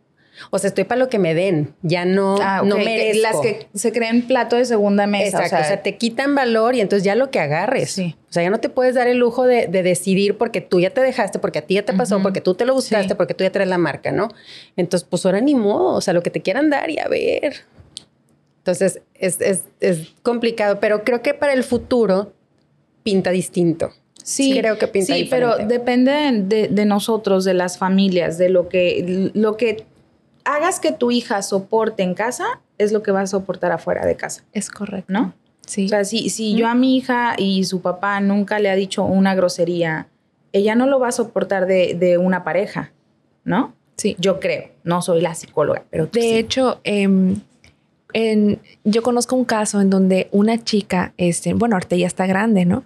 o 0.50 0.60
sea, 0.60 0.70
estoy 0.70 0.84
para 0.84 1.00
lo 1.00 1.10
que 1.10 1.20
me 1.20 1.34
den, 1.34 1.74
ya 1.82 2.06
no, 2.06 2.38
ah, 2.42 2.62
no 2.66 2.78
merezco. 2.78 3.22
Las 3.22 3.40
que 3.40 3.68
se 3.74 3.92
creen 3.92 4.24
plato 4.24 4.56
de 4.56 4.66
segunda 4.66 5.08
mesa. 5.08 5.44
Exacto, 5.44 5.66
o 5.66 5.68
sea, 5.68 5.84
te 5.84 5.98
quitan 5.98 6.36
valor 6.36 6.76
y 6.76 6.82
entonces 6.82 7.04
ya 7.04 7.16
lo 7.16 7.30
que 7.30 7.40
agarres. 7.40 7.92
Sí. 7.92 8.16
O 8.30 8.34
sea, 8.34 8.44
ya 8.44 8.50
no 8.50 8.60
te 8.60 8.70
puedes 8.70 8.96
dar 8.96 9.08
el 9.08 9.18
lujo 9.18 9.46
de, 9.46 9.68
decidir 9.68 10.38
porque 10.38 10.60
tú 10.60 10.80
ya 10.80 10.90
te 10.90 11.02
dejaste, 11.02 11.40
porque 11.40 11.60
a 11.60 11.62
ti 11.62 11.76
ya 11.76 11.86
te 11.86 11.94
pasó, 11.94 12.22
porque 12.22 12.42
tú 12.42 12.56
te 12.56 12.66
lo 12.66 12.74
buscaste, 12.74 13.16
porque 13.16 13.34
tú 13.34 13.44
ya 13.44 13.52
traes 13.52 13.70
la 13.70 13.78
marca, 13.78 14.12
¿no? 14.12 14.30
Entonces, 14.76 15.08
pues 15.08 15.26
ahora 15.26 15.40
ni 15.40 15.54
modo, 15.56 15.94
o 15.94 16.02
sea, 16.02 16.14
lo 16.14 16.24
que 16.24 16.32
te 16.32 16.42
quieran 16.42 16.70
dar 16.70 16.90
y 16.90 16.98
a 16.98 17.08
ver. 17.08 17.66
Entonces, 18.58 19.02
es, 19.14 19.38
es, 19.40 20.14
complicado, 20.24 20.80
pero 20.80 21.04
creo 21.04 21.22
que 21.22 21.34
para 21.34 21.54
el 21.54 21.64
futuro 21.64 22.34
pinta 23.04 23.30
distinto. 23.30 23.92
Sí, 24.24 24.58
creo 24.58 24.78
que 24.78 24.88
pinta 24.88 25.14
sí, 25.14 25.28
pero 25.30 25.58
depende 25.58 26.12
de, 26.44 26.70
de, 26.70 26.86
nosotros, 26.86 27.44
de 27.44 27.54
las 27.54 27.78
familias, 27.78 28.38
de 28.38 28.48
lo 28.48 28.70
que, 28.70 29.32
lo 29.34 29.58
que 29.58 29.86
hagas 30.46 30.80
que 30.80 30.91
tu 30.91 31.12
hija 31.12 31.41
soporte 31.41 32.04
en 32.04 32.14
casa 32.14 32.62
es 32.78 32.91
lo 32.91 33.04
que 33.04 33.12
va 33.12 33.22
a 33.22 33.28
soportar 33.28 33.72
afuera 33.72 34.06
de 34.06 34.16
casa. 34.16 34.44
Es 34.54 34.70
correcto. 34.70 35.12
¿No? 35.12 35.34
Sí. 35.66 35.86
O 35.86 35.89
sea, 35.89 36.04
si, 36.04 36.30
si 36.30 36.56
yo 36.56 36.68
a 36.68 36.76
mi 36.76 36.98
hija 36.98 37.36
y 37.38 37.64
su 37.64 37.82
papá 37.82 38.20
nunca 38.20 38.60
le 38.60 38.70
ha 38.70 38.76
dicho 38.76 39.04
una 39.04 39.34
grosería, 39.36 40.08
ella 40.52 40.76
no 40.76 40.86
lo 40.88 41.00
va 41.00 41.10
a 41.10 41.12
soportar 41.12 41.66
de, 41.66 41.96
de 41.96 42.18
una 42.18 42.44
pareja, 42.44 42.91
¿no? 43.46 43.74
Sí. 43.96 44.16
Yo 44.20 44.39
creo. 44.39 44.72
No 44.84 45.02
soy 45.02 45.22
la 45.22 45.36
psicóloga, 45.36 45.84
pero. 45.89 46.08
De 46.08 46.38
hecho, 46.38 46.82
eh, 46.84 48.58
yo 48.84 49.04
conozco 49.04 49.36
un 49.36 49.46
caso 49.46 49.82
en 49.82 49.89
donde 49.89 50.28
una 50.32 50.64
chica, 50.64 51.14
este, 51.18 51.54
bueno, 51.54 51.76
ahorita 51.76 51.96
ya 51.96 52.08
está 52.08 52.26
grande, 52.26 52.66
¿no? 52.66 52.84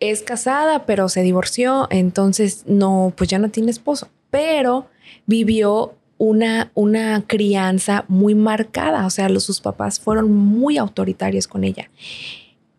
Es 0.00 0.22
casada, 0.22 0.84
pero 0.84 1.08
se 1.08 1.22
divorció, 1.22 1.86
entonces 1.90 2.64
no, 2.66 3.12
pues 3.16 3.30
ya 3.30 3.38
no 3.38 3.50
tiene 3.50 3.70
esposo, 3.70 4.08
pero 4.30 4.86
vivió 5.26 5.94
una, 6.22 6.70
una 6.74 7.26
crianza 7.26 8.04
muy 8.06 8.36
marcada, 8.36 9.04
o 9.06 9.10
sea, 9.10 9.28
los, 9.28 9.42
sus 9.42 9.60
papás 9.60 9.98
fueron 9.98 10.30
muy 10.30 10.78
autoritarios 10.78 11.48
con 11.48 11.64
ella. 11.64 11.90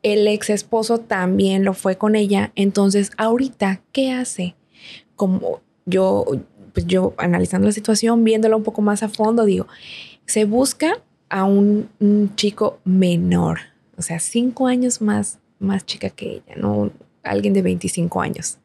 El 0.02 0.26
ex 0.30 0.50
esposo 0.50 1.00
también 1.00 1.66
lo 1.66 1.74
fue 1.74 1.98
con 1.98 2.16
ella, 2.16 2.54
entonces 2.56 3.12
ahorita, 3.18 3.82
¿qué 3.92 4.14
hace? 4.14 4.56
Como 5.18 5.60
yo, 5.86 6.24
pues 6.72 6.88
yo 6.88 7.16
analizando 7.18 7.68
la 7.68 7.74
situación, 7.74 8.24
viéndola 8.24 8.56
un 8.56 8.64
poco 8.64 8.82
más 8.82 9.04
a 9.04 9.10
fondo, 9.10 9.44
digo, 9.44 9.68
se 10.26 10.46
busca 10.46 11.04
a 11.28 11.44
un, 11.44 11.90
chico 12.38 12.80
menor, 12.86 13.60
o 13.98 14.02
sea, 14.02 14.22
cinco 14.22 14.68
años 14.68 15.02
más, 15.02 15.40
más 15.60 15.86
chica 15.86 16.10
que 16.10 16.36
ella, 16.36 16.56
¿no? 16.56 16.92
Alguien 17.24 17.54
de 17.54 17.62
25 17.62 18.22
años. 18.22 18.58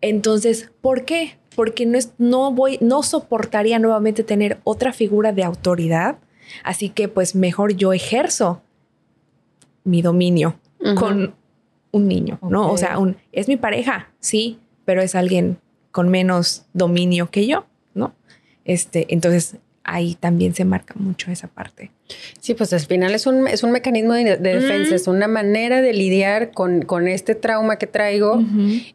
Entonces, 0.00 0.70
¿por 0.80 1.04
qué? 1.04 1.36
Porque 1.54 1.86
no, 1.86 1.98
es, 1.98 2.12
no, 2.18 2.52
voy, 2.52 2.78
no 2.80 3.02
soportaría 3.02 3.78
nuevamente 3.78 4.24
tener 4.24 4.58
otra 4.64 4.92
figura 4.92 5.32
de 5.32 5.44
autoridad, 5.44 6.18
así 6.64 6.88
que 6.88 7.08
pues 7.08 7.34
mejor 7.34 7.74
yo 7.74 7.92
ejerzo 7.92 8.62
mi 9.84 10.02
dominio 10.02 10.58
con 10.96 11.34
un 11.90 12.08
niño, 12.08 12.38
¿no? 12.42 12.70
O 12.70 12.76
sea, 12.76 12.98
un, 12.98 13.16
es 13.32 13.48
mi 13.48 13.56
pareja, 13.56 14.08
sí, 14.18 14.58
pero 14.84 15.02
es 15.02 15.14
alguien 15.14 15.58
con 15.90 16.08
menos 16.08 16.64
dominio 16.72 17.30
que 17.30 17.46
yo, 17.46 17.66
¿no? 17.94 18.14
Este, 18.64 19.12
entonces 19.12 19.56
ahí 19.84 20.14
también 20.14 20.54
se 20.54 20.64
marca 20.64 20.94
mucho 20.96 21.30
esa 21.30 21.48
parte. 21.48 21.90
Sí, 22.40 22.54
pues 22.54 22.72
al 22.72 22.80
final 22.80 23.14
es 23.14 23.26
un, 23.26 23.48
es 23.48 23.62
un 23.62 23.72
mecanismo 23.72 24.12
de, 24.12 24.36
defensa, 24.36 24.94
es 24.94 25.06
una 25.06 25.28
manera 25.28 25.80
de 25.80 25.92
lidiar 25.92 26.50
con, 26.50 26.82
con 26.82 27.08
este 27.08 27.34
trauma 27.34 27.76
que 27.76 27.86
traigo. 27.86 28.42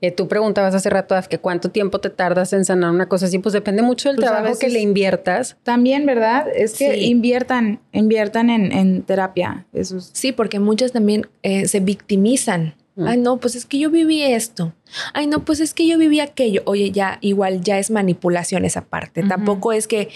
Eh, 0.01 0.11
tú 0.11 0.27
preguntabas 0.27 0.75
hace 0.75 0.89
rato, 0.89 1.15
que 1.27 1.39
cuánto 1.39 1.69
tiempo 1.69 1.99
te 1.99 2.09
tardas 2.09 2.53
en 2.53 2.65
sanar 2.65 2.91
una 2.91 3.07
cosa 3.07 3.25
así, 3.25 3.39
pues 3.39 3.53
depende 3.53 3.81
mucho 3.81 4.09
del 4.09 4.17
pues 4.17 4.29
trabajo 4.29 4.59
que 4.59 4.69
le 4.69 4.79
inviertas. 4.79 5.57
También, 5.63 6.05
¿verdad? 6.05 6.47
Es 6.53 6.77
que 6.77 6.97
inviertan, 6.97 7.79
inviertan 7.91 8.49
en, 8.49 9.01
terapia. 9.03 9.65
Eso 9.73 9.99
Sí, 9.99 10.31
porque 10.31 10.59
muchas 10.59 10.91
también 10.91 11.27
eh, 11.43 11.67
se 11.67 11.79
victimizan 11.79 12.75
Ay, 13.05 13.17
no, 13.17 13.37
pues 13.37 13.55
es 13.55 13.65
que 13.65 13.79
yo 13.79 13.89
viví 13.89 14.23
esto. 14.23 14.73
Ay, 15.13 15.27
no, 15.27 15.45
pues 15.45 15.59
es 15.59 15.73
que 15.73 15.87
yo 15.87 15.97
viví 15.97 16.19
aquello. 16.19 16.61
Oye, 16.65 16.91
ya 16.91 17.19
igual 17.21 17.61
ya 17.61 17.77
es 17.77 17.91
manipulación 17.91 18.65
esa 18.65 18.85
parte. 18.85 19.23
Tampoco 19.23 19.71
es 19.73 19.87
que 19.87 20.09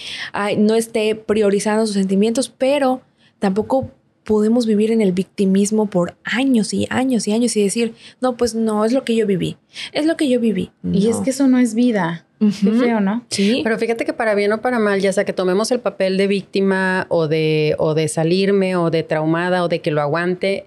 no 0.58 0.76
esté 0.76 1.16
priorizando 1.16 1.86
sus 1.86 1.96
sentimientos, 1.96 2.50
pero 2.50 3.02
tampoco 3.40 3.92
podemos 4.24 4.66
vivir 4.66 4.92
en 4.92 5.02
el 5.02 5.12
victimismo 5.12 5.88
por 5.88 6.16
años 6.24 6.74
y 6.74 6.88
años 6.90 7.28
y 7.28 7.34
años 7.34 7.56
y 7.58 7.64
decir, 7.64 7.94
no, 8.22 8.38
pues 8.38 8.56
no, 8.56 8.86
es 8.86 8.94
lo 8.94 9.04
que 9.04 9.16
yo 9.16 9.26
viví. 9.26 9.58
Es 9.92 10.06
lo 10.06 10.16
que 10.16 10.30
yo 10.30 10.40
viví. 10.40 10.72
Y 10.92 11.08
es 11.08 11.18
que 11.18 11.32
eso 11.32 11.48
no 11.48 11.58
es 11.58 11.76
vida. 11.76 12.26
Qué 12.40 12.72
feo, 12.72 13.00
¿no? 13.02 13.24
Sí. 13.30 13.62
Pero 13.64 13.78
fíjate 13.78 14.04
que 14.04 14.14
para 14.14 14.34
bien 14.34 14.52
o 14.52 14.62
para 14.62 14.80
mal, 14.80 15.00
ya 15.00 15.14
sea 15.14 15.26
que 15.26 15.34
tomemos 15.34 15.70
el 15.72 15.80
papel 15.80 16.18
de 16.18 16.26
víctima 16.26 17.06
o 17.10 17.28
de, 17.28 17.76
o 17.78 17.94
de 17.94 18.08
salirme 18.08 18.76
o 18.76 18.90
de 18.90 19.04
traumada 19.04 19.64
o 19.64 19.68
de 19.68 19.82
que 19.82 19.92
lo 19.92 20.02
aguante, 20.02 20.66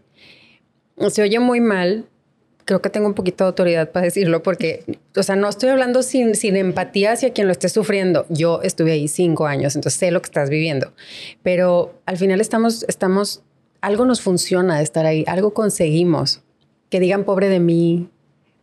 se 1.11 1.23
oye 1.23 1.39
muy 1.39 1.61
mal. 1.61 2.07
Creo 2.65 2.81
que 2.81 2.89
tengo 2.89 3.07
un 3.07 3.15
poquito 3.15 3.45
de 3.45 3.49
autoridad 3.49 3.91
para 3.91 4.05
decirlo 4.05 4.43
porque, 4.43 4.99
o 5.15 5.23
sea, 5.23 5.37
no 5.37 5.49
estoy 5.49 5.69
hablando 5.69 6.03
sin, 6.03 6.35
sin 6.35 6.57
empatía 6.57 7.13
hacia 7.13 7.33
quien 7.33 7.47
lo 7.47 7.53
esté 7.53 7.69
sufriendo. 7.69 8.25
Yo 8.31 8.63
estuve 8.63 8.93
ahí 8.93 9.07
cinco 9.07 9.47
años, 9.47 9.77
entonces 9.77 9.99
sé 9.99 10.11
lo 10.11 10.23
que 10.23 10.27
estás 10.27 10.49
viviendo. 10.49 10.93
Pero 11.43 12.01
al 12.07 12.17
final 12.17 12.41
estamos, 12.41 12.85
estamos, 12.89 13.43
algo 13.83 14.07
nos 14.07 14.23
funciona 14.23 14.79
de 14.79 14.85
estar 14.85 15.05
ahí, 15.05 15.25
algo 15.27 15.53
conseguimos. 15.53 16.41
Que 16.89 17.01
digan 17.01 17.25
pobre 17.25 17.49
de 17.49 17.61
mí, 17.61 18.09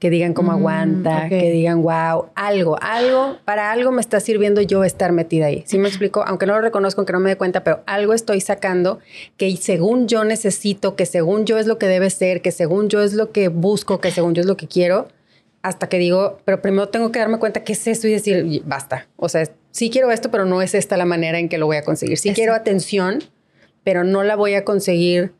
que 0.01 0.09
digan 0.09 0.33
cómo 0.33 0.51
mm, 0.51 0.55
aguanta, 0.55 1.29
que 1.29 1.51
digan 1.51 1.83
wow, 1.83 2.31
algo, 2.33 2.75
algo, 2.81 3.37
para 3.45 3.71
algo 3.71 3.91
me 3.91 4.01
está 4.01 4.19
sirviendo 4.19 4.59
yo 4.63 4.83
estar 4.83 5.11
metida 5.11 5.45
ahí. 5.45 5.63
¿Sí 5.67 5.77
me 5.77 5.87
explico? 5.87 6.23
Aunque 6.25 6.47
no 6.47 6.53
lo 6.53 6.61
reconozco, 6.61 7.01
aunque 7.01 7.13
no 7.13 7.19
me 7.19 7.29
dé 7.29 7.37
cuenta, 7.37 7.63
pero 7.63 7.83
algo 7.85 8.15
estoy 8.15 8.41
sacando 8.41 8.97
que 9.37 9.55
según 9.57 10.07
yo 10.07 10.23
necesito, 10.23 10.95
que 10.95 11.05
según 11.05 11.45
yo 11.45 11.59
es 11.59 11.67
lo 11.67 11.77
que 11.77 11.85
debe 11.85 12.09
ser, 12.09 12.41
que 12.41 12.51
según 12.51 12.89
yo 12.89 13.03
es 13.03 13.13
lo 13.13 13.31
que 13.31 13.49
busco, 13.49 14.01
que 14.01 14.09
según 14.09 14.33
yo 14.33 14.41
es 14.41 14.47
lo 14.47 14.57
que 14.57 14.67
quiero, 14.67 15.07
hasta 15.61 15.87
que 15.87 15.99
digo, 15.99 16.39
pero 16.45 16.63
primero 16.63 16.89
tengo 16.89 17.11
que 17.11 17.19
darme 17.19 17.37
cuenta 17.37 17.63
qué 17.63 17.73
es 17.73 17.85
esto 17.85 18.07
y 18.07 18.13
decir, 18.13 18.63
basta. 18.65 19.07
O 19.17 19.29
sea, 19.29 19.47
sí 19.69 19.91
quiero 19.91 20.09
esto, 20.09 20.31
pero 20.31 20.45
no 20.45 20.63
es 20.63 20.73
esta 20.73 20.97
la 20.97 21.05
manera 21.05 21.37
en 21.37 21.47
que 21.47 21.59
lo 21.59 21.67
voy 21.67 21.77
a 21.77 21.83
conseguir. 21.83 22.17
Sí 22.17 22.33
quiero 22.33 22.55
atención, 22.55 23.19
pero 23.83 24.03
no 24.03 24.23
la 24.23 24.35
voy 24.35 24.55
a 24.55 24.65
conseguir 24.65 25.31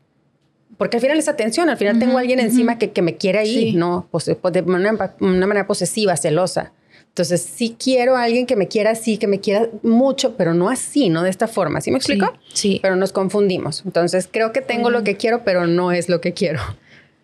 porque 0.82 0.96
al 0.96 1.00
final 1.00 1.16
es 1.16 1.28
atención, 1.28 1.68
al 1.68 1.76
final 1.76 2.00
tengo 2.00 2.18
a 2.18 2.20
alguien 2.22 2.40
encima 2.40 2.76
que, 2.76 2.90
que, 2.90 3.02
me 3.02 3.16
quiere 3.16 3.38
ahí, 3.38 3.72
¿no? 3.72 4.08
Pues, 4.10 4.28
pues, 4.40 4.52
de 4.52 4.62
una, 4.62 4.90
manera 5.20 5.64
posesiva, 5.64 6.16
celosa. 6.16 6.72
Entonces, 7.06 7.40
sí 7.40 7.76
quiero 7.78 8.16
a 8.16 8.24
alguien 8.24 8.46
que 8.46 8.56
me 8.56 8.66
quiera 8.66 8.90
así, 8.90 9.16
que 9.16 9.28
me 9.28 9.38
quiera 9.38 9.68
mucho, 9.84 10.36
pero 10.36 10.54
no 10.54 10.68
así, 10.68 11.08
no 11.08 11.22
de 11.22 11.30
esta 11.30 11.46
forma. 11.46 11.80
¿Sí 11.80 11.92
me 11.92 11.98
explico? 11.98 12.32
Sí. 12.52 12.80
Pero 12.82 12.96
nos 12.96 13.12
confundimos. 13.12 13.84
Entonces, 13.86 14.28
creo 14.28 14.52
que 14.52 14.60
tengo 14.60 14.90
lo 14.90 15.04
que 15.04 15.16
quiero, 15.16 15.44
pero 15.44 15.68
no 15.68 15.92
es 15.92 16.08
lo 16.08 16.20
que 16.20 16.32
quiero. 16.32 16.58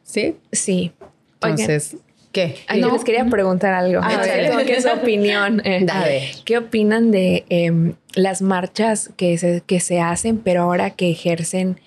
¿Sí? 0.04 0.36
Sí. 0.52 0.92
Entonces, 1.42 1.96
¿Qué? 2.30 2.54
no, 2.78 2.92
les 2.92 3.02
quería 3.02 3.24
preguntar 3.24 3.74
algo. 3.74 4.00
A 4.04 4.18
ver. 4.18 4.66
¿Qué 4.66 4.74
es 4.74 4.84
su 4.84 4.90
opinión? 4.90 5.62
Eh, 5.64 5.80
Dale. 5.82 6.30
¿Qué 6.44 6.58
opinan 6.58 7.10
de 7.10 7.44
em, 7.48 7.94
las 8.14 8.40
marchas 8.40 9.10
que 9.16 9.36
se, 9.36 9.64
que 9.66 9.80
se 9.80 9.98
hacen, 9.98 10.38
pero 10.38 10.62
ahora 10.62 10.90
que 10.90 11.10
ejercen, 11.10 11.80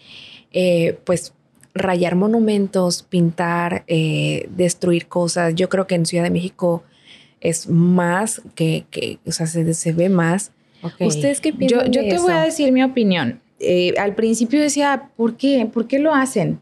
eh, 0.51 0.99
pues, 1.05 1.33
rayar 1.73 2.15
monumentos, 2.15 3.03
pintar, 3.03 3.83
eh, 3.87 4.49
destruir 4.55 5.07
cosas? 5.07 5.55
Yo 5.55 5.69
creo 5.69 5.87
que 5.87 5.95
en 5.95 6.05
Ciudad 6.05 6.23
de 6.23 6.31
México 6.31 6.83
es 7.39 7.67
más 7.67 8.41
que, 8.55 8.85
que 8.91 9.19
o 9.25 9.31
sea, 9.31 9.47
se, 9.47 9.73
se 9.73 9.93
ve 9.93 10.09
más. 10.09 10.51
¿Ustedes 10.99 11.41
qué 11.41 11.51
Yo, 11.51 11.57
piensan 11.57 11.91
yo 11.91 12.01
de 12.01 12.09
te 12.09 12.15
eso? 12.15 12.23
voy 12.23 12.33
a 12.33 12.41
decir 12.41 12.71
mi 12.71 12.83
opinión. 12.83 13.41
Eh, 13.59 13.93
al 13.99 14.15
principio 14.15 14.59
decía, 14.59 15.11
¿por 15.15 15.37
qué? 15.37 15.69
¿Por 15.71 15.87
qué 15.87 15.99
lo 15.99 16.13
hacen? 16.13 16.59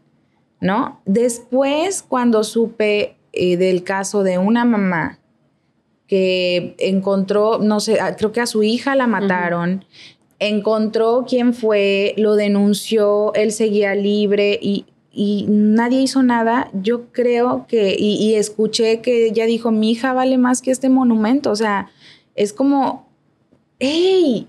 ¿No? 0.60 1.00
Después, 1.06 2.02
cuando 2.06 2.44
supe 2.44 3.16
eh, 3.32 3.56
del 3.56 3.82
caso 3.82 4.22
de 4.22 4.36
una 4.36 4.64
mamá 4.66 5.18
que 6.06 6.74
encontró, 6.78 7.58
no 7.60 7.80
sé, 7.80 8.00
ah, 8.00 8.16
creo 8.16 8.32
que 8.32 8.40
a 8.40 8.46
su 8.46 8.62
hija 8.62 8.96
la 8.96 9.06
mataron, 9.06 9.84
encontró 10.40 11.24
quién 11.26 11.54
fue, 11.54 12.14
lo 12.16 12.34
denunció, 12.34 13.32
él 13.34 13.52
seguía 13.52 13.94
libre 13.94 14.58
y, 14.60 14.86
y 15.12 15.46
nadie 15.48 16.00
hizo 16.00 16.22
nada, 16.22 16.70
yo 16.72 17.06
creo 17.12 17.66
que, 17.68 17.96
y, 17.98 18.14
y 18.16 18.34
escuché 18.36 19.00
que 19.00 19.26
ella 19.26 19.46
dijo, 19.46 19.70
mi 19.72 19.90
hija 19.90 20.12
vale 20.12 20.38
más 20.38 20.62
que 20.62 20.70
este 20.70 20.88
monumento, 20.88 21.50
o 21.50 21.56
sea, 21.56 21.90
es 22.36 22.52
como, 22.52 23.08
hey, 23.78 24.46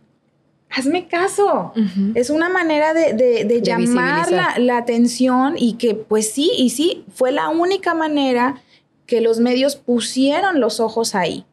hazme 0.70 1.07
caso. 1.07 1.74
Es 2.16 2.30
una 2.30 2.47
manera 2.49 2.93
de, 2.93 3.14
de- 3.14 3.43
de 3.45 3.62
llamar 3.62 4.26
la, 4.32 4.59
la 4.59 4.78
atención 4.78 5.55
y 5.57 5.74
que 5.74 5.95
pues 5.95 6.32
sí, 6.32 6.49
y 6.57 6.70
sí, 6.70 7.03
fue 7.14 7.32
la 7.32 7.49
única 7.49 7.93
manera 7.93 8.62
que 9.05 9.20
los 9.20 9.39
medios 9.39 9.76
pusieron 9.76 10.59
los 10.62 10.80
ojos 10.80 11.16
ahí. 11.16 11.43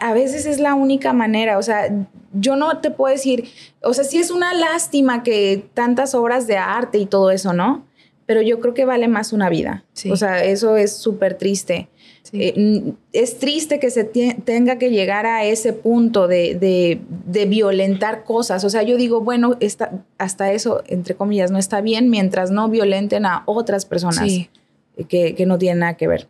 A 0.00 0.14
veces 0.14 0.46
es 0.46 0.58
la 0.58 0.74
única 0.74 1.12
manera, 1.12 1.58
o 1.58 1.62
sea, 1.62 1.88
yo 2.32 2.56
no 2.56 2.78
te 2.78 2.90
puedo 2.90 3.12
decir, 3.14 3.48
o 3.82 3.92
sea, 3.94 4.04
sí 4.04 4.18
es 4.18 4.30
una 4.30 4.54
lástima 4.54 5.22
que 5.22 5.64
tantas 5.74 6.14
obras 6.14 6.46
de 6.46 6.56
arte 6.56 6.98
y 6.98 7.06
todo 7.06 7.30
eso, 7.30 7.52
¿no? 7.52 7.84
Pero 8.26 8.40
yo 8.40 8.60
creo 8.60 8.72
que 8.72 8.84
vale 8.84 9.08
más 9.08 9.32
una 9.32 9.48
vida. 9.50 9.84
Sí. 9.92 10.10
O 10.10 10.16
sea, 10.16 10.42
eso 10.44 10.76
es 10.76 10.92
súper 10.96 11.34
triste. 11.34 11.88
Sí. 12.22 12.38
Eh, 12.40 12.92
es 13.12 13.38
triste 13.38 13.80
que 13.80 13.90
se 13.90 14.04
tenga 14.04 14.78
que 14.78 14.90
llegar 14.90 15.26
a 15.26 15.44
ese 15.44 15.72
punto 15.72 16.28
de, 16.28 16.54
de- 16.54 17.00
de 17.26 17.46
violentar 17.46 18.22
cosas. 18.24 18.62
O 18.64 18.70
sea, 18.70 18.82
yo 18.84 18.96
digo, 18.96 19.20
bueno, 19.20 19.56
está, 19.60 19.90
hasta 20.18 20.52
eso, 20.52 20.82
entre 20.86 21.14
comillas, 21.16 21.50
no 21.50 21.58
está 21.58 21.80
bien 21.80 22.10
mientras 22.10 22.50
no 22.52 22.68
violenten 22.68 23.26
a 23.26 23.42
otras 23.46 23.84
personas 23.86 24.24
Sí. 24.30 24.48
que, 25.08 25.34
que 25.34 25.44
no 25.46 25.58
tienen 25.58 25.80
nada 25.80 25.94
que 25.96 26.06
ver. 26.06 26.28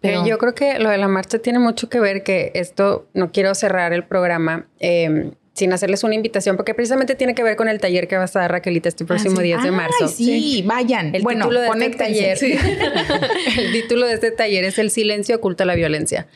Pero 0.00 0.26
yo 0.26 0.38
creo 0.38 0.54
que 0.54 0.78
lo 0.78 0.90
de 0.90 0.98
la 0.98 1.08
marcha 1.08 1.38
tiene 1.38 1.58
mucho 1.58 1.88
que 1.88 2.00
ver 2.00 2.22
que 2.22 2.52
esto, 2.54 3.08
no 3.14 3.32
quiero 3.32 3.54
cerrar 3.54 3.92
el 3.92 4.04
programa 4.04 4.66
eh, 4.78 5.32
sin 5.56 5.72
hacerles 5.72 6.04
una 6.04 6.14
invitación, 6.14 6.56
porque 6.56 6.74
precisamente 6.74 7.14
tiene 7.14 7.34
que 7.34 7.42
ver 7.42 7.56
con 7.56 7.68
el 7.68 7.80
taller 7.80 8.06
que 8.08 8.16
va 8.16 8.22
a 8.22 8.24
estar 8.26 8.50
Raquelita 8.50 8.88
este 8.90 9.04
próximo 9.06 9.36
sí. 9.38 9.42
10 9.44 9.62
de 9.62 9.68
Ay, 9.70 9.74
marzo. 9.74 10.08
sí, 10.08 10.62
vayan. 10.66 11.14
El 11.14 11.22
bueno, 11.22 11.46
título 11.46 11.60
de 11.62 11.68
este 11.68 11.90
taller, 11.96 12.38
el 13.58 13.72
título 13.72 14.06
de 14.06 14.14
este 14.14 14.30
taller 14.30 14.64
es 14.64 14.78
El 14.78 14.90
silencio 14.90 15.36
oculta 15.36 15.64
la 15.64 15.74
violencia. 15.74 16.26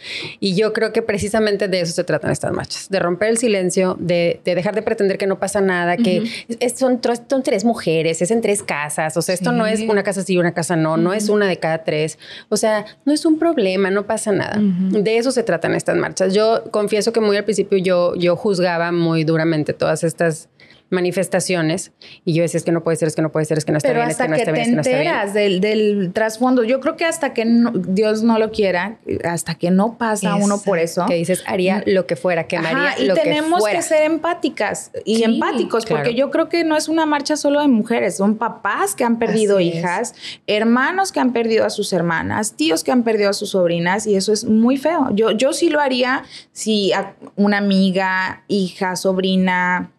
Y 0.41 0.55
yo 0.55 0.73
creo 0.73 0.93
que 0.93 1.03
precisamente 1.03 1.69
de 1.69 1.81
eso 1.81 1.93
se 1.93 2.05
tratan 2.05 2.31
estas 2.31 2.53
marchas, 2.53 2.89
de 2.89 2.99
romper 2.99 3.29
el 3.29 3.39
silencio, 3.39 3.97
de, 4.01 4.41
de 4.45 4.55
dejar 4.55 4.75
de 4.75 4.83
pretender 4.83 5.19
que 5.19 5.27
no 5.27 5.39
pasa 5.39 5.61
nada, 5.61 5.97
que 5.97 6.23
es- 6.59 6.79
son, 6.79 7.01
son 7.29 7.43
tres 7.43 7.65
mujeres, 7.65 8.23
es 8.23 8.31
en 8.31 8.41
tres 8.41 8.63
casas, 8.63 9.17
o 9.17 9.23
sea, 9.23 9.35
esto 9.35 9.51
Sí. 9.51 9.57
no 9.57 9.67
es 9.67 9.81
una 9.81 10.03
casa 10.03 10.23
sí 10.23 10.35
y 10.35 10.39
una 10.39 10.53
casa 10.55 10.77
no, 10.77 10.97
no 10.97 11.13
es 11.13 11.29
una 11.29 11.47
de 11.47 11.59
cada 11.59 11.85
tres, 11.85 12.19
o 12.49 12.57
sea, 12.57 12.87
no 13.05 13.13
es 13.13 13.25
un 13.27 13.39
problema, 13.39 13.91
no 13.91 14.07
pasa 14.07 14.33
nada. 14.33 14.59
Ujú. 14.59 15.03
De 15.03 15.19
eso 15.19 15.31
se 15.31 15.43
tratan 15.43 15.75
estas 15.75 15.97
marchas. 15.97 16.33
Yo 16.33 16.65
confieso 16.71 17.13
que 17.13 17.21
muy 17.21 17.37
al 17.37 17.45
principio 17.45 17.77
yo, 17.79 18.15
yo 18.15 18.37
juzgaba 18.37 18.93
muy 18.93 19.10
duramente 19.25 19.73
todas 19.73 20.05
estas 20.05 20.49
manifestaciones 20.91 21.93
y 22.25 22.35
yo 22.35 22.43
decía 22.43 22.59
es 22.59 22.65
que 22.65 22.73
no 22.73 22.83
puede 22.83 22.97
ser, 22.97 23.09
es 23.09 23.17
que 23.17 23.23
no 23.23 23.31
puede 23.33 23.47
ser, 23.47 23.59
es 23.59 23.65
que 23.65 23.73
no 23.73 23.79
está 23.79 23.89
Pero 23.89 24.01
bien, 24.01 24.11
es 24.11 24.17
que 24.17 24.29
no 24.29 24.35
que 24.37 24.43
está 24.43 24.53
te 24.53 24.53
bien, 24.53 24.63
es 24.63 24.69
que 24.71 24.75
no 24.77 24.81
está 24.83 24.91
bien. 24.91 25.07
enteras 25.09 25.35
del, 25.35 25.61
del 25.61 26.13
trasfondo, 26.13 26.65
yo 26.65 26.81
creo 26.81 26.97
que 26.97 27.05
hasta 27.05 27.33
que 27.33 27.45
no- 27.45 27.73
Dios 27.73 28.23
no 28.23 28.39
lo 28.39 28.51
quiera, 28.51 28.99
hasta 29.25 29.55
que 29.55 29.71
no 29.71 29.97
pasa 29.99 30.35
uno 30.35 30.61
por 30.61 30.79
eso. 30.79 31.07
Que 31.07 31.15
dices, 31.15 31.43
haría 31.47 31.83
lo 31.87 32.07
que 32.07 32.17
fuera, 32.17 32.45
quemaría 32.47 32.89
Ajá, 32.91 33.01
y 33.01 33.07
lo 33.07 33.15
tenemos 33.15 33.55
que 33.59 33.61
fuera. 33.61 33.77
que 33.79 33.83
ser 33.83 34.03
empáticas 34.05 34.91
y 35.05 35.17
Sí, 35.17 35.25
empáticos, 35.25 35.85
claro. 35.87 36.03
porque 36.03 36.15
yo 36.17 36.31
creo 36.31 36.49
que 36.49 36.65
no 36.65 36.77
es 36.77 36.89
una 36.89 37.07
marcha 37.07 37.37
solo 37.37 37.61
de 37.61 37.69
mujeres, 37.69 38.17
son 38.17 38.37
papás 38.37 38.95
que 38.95 39.05
han 39.05 39.19
perdido 39.19 39.57
Así 39.59 39.69
es. 39.71 39.75
hijas, 39.77 40.15
hermanos 40.47 41.13
que 41.13 41.21
han 41.21 41.33
perdido 41.33 41.65
a 41.65 41.71
sus 41.71 41.93
hermanas, 41.93 42.55
tíos 42.55 42.85
que 42.85 42.93
han 42.93 43.03
perdido 43.05 43.31
a 43.31 43.33
sus 43.33 43.51
sobrinas, 43.51 44.07
y 44.07 44.17
eso 44.17 44.33
es 44.33 44.45
muy 44.45 44.77
feo. 44.77 45.09
Yo, 45.15 45.31
yo 45.31 45.53
sí 45.53 45.71
lo 45.71 45.81
haría 45.81 46.25
si 46.53 46.93
a- 46.93 47.15
una 47.37 47.59
amiga, 47.59 48.43
hija, 48.49 48.97
sobrina, 48.97 49.91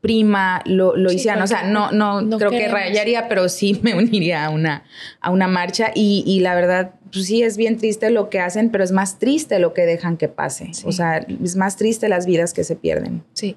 prima 0.00 0.62
lo, 0.64 0.96
lo 0.96 1.10
Sí, 1.10 1.16
hicieran. 1.16 1.42
O 1.42 1.46
sea, 1.46 1.64
no, 1.64 1.92
no, 1.92 2.20
no 2.20 2.38
creo 2.38 2.50
que 2.50 2.68
rayaría, 2.68 3.28
pero 3.28 3.48
sí 3.48 3.78
me 3.82 3.94
uniría 3.94 4.44
a 4.44 4.50
una, 4.50 4.84
a 5.20 5.30
una 5.30 5.48
marcha. 5.48 5.90
Y, 5.94 6.24
y 6.26 6.40
la 6.40 6.54
verdad, 6.54 6.92
pues 7.12 7.26
sí, 7.26 7.42
es 7.42 7.56
bien 7.56 7.76
triste 7.76 8.10
lo 8.10 8.30
que 8.30 8.40
hacen, 8.40 8.70
pero 8.70 8.84
es 8.84 8.92
más 8.92 9.18
triste 9.18 9.58
lo 9.58 9.74
que 9.74 9.82
dejan 9.82 10.16
que 10.16 10.28
pase. 10.28 10.72
Sí. 10.72 10.84
O 10.86 10.92
sea, 10.92 11.18
es 11.18 11.56
más 11.56 11.76
triste 11.76 12.08
las 12.08 12.26
vidas 12.26 12.54
que 12.54 12.64
se 12.64 12.76
pierden. 12.76 13.22
Sí. 13.32 13.56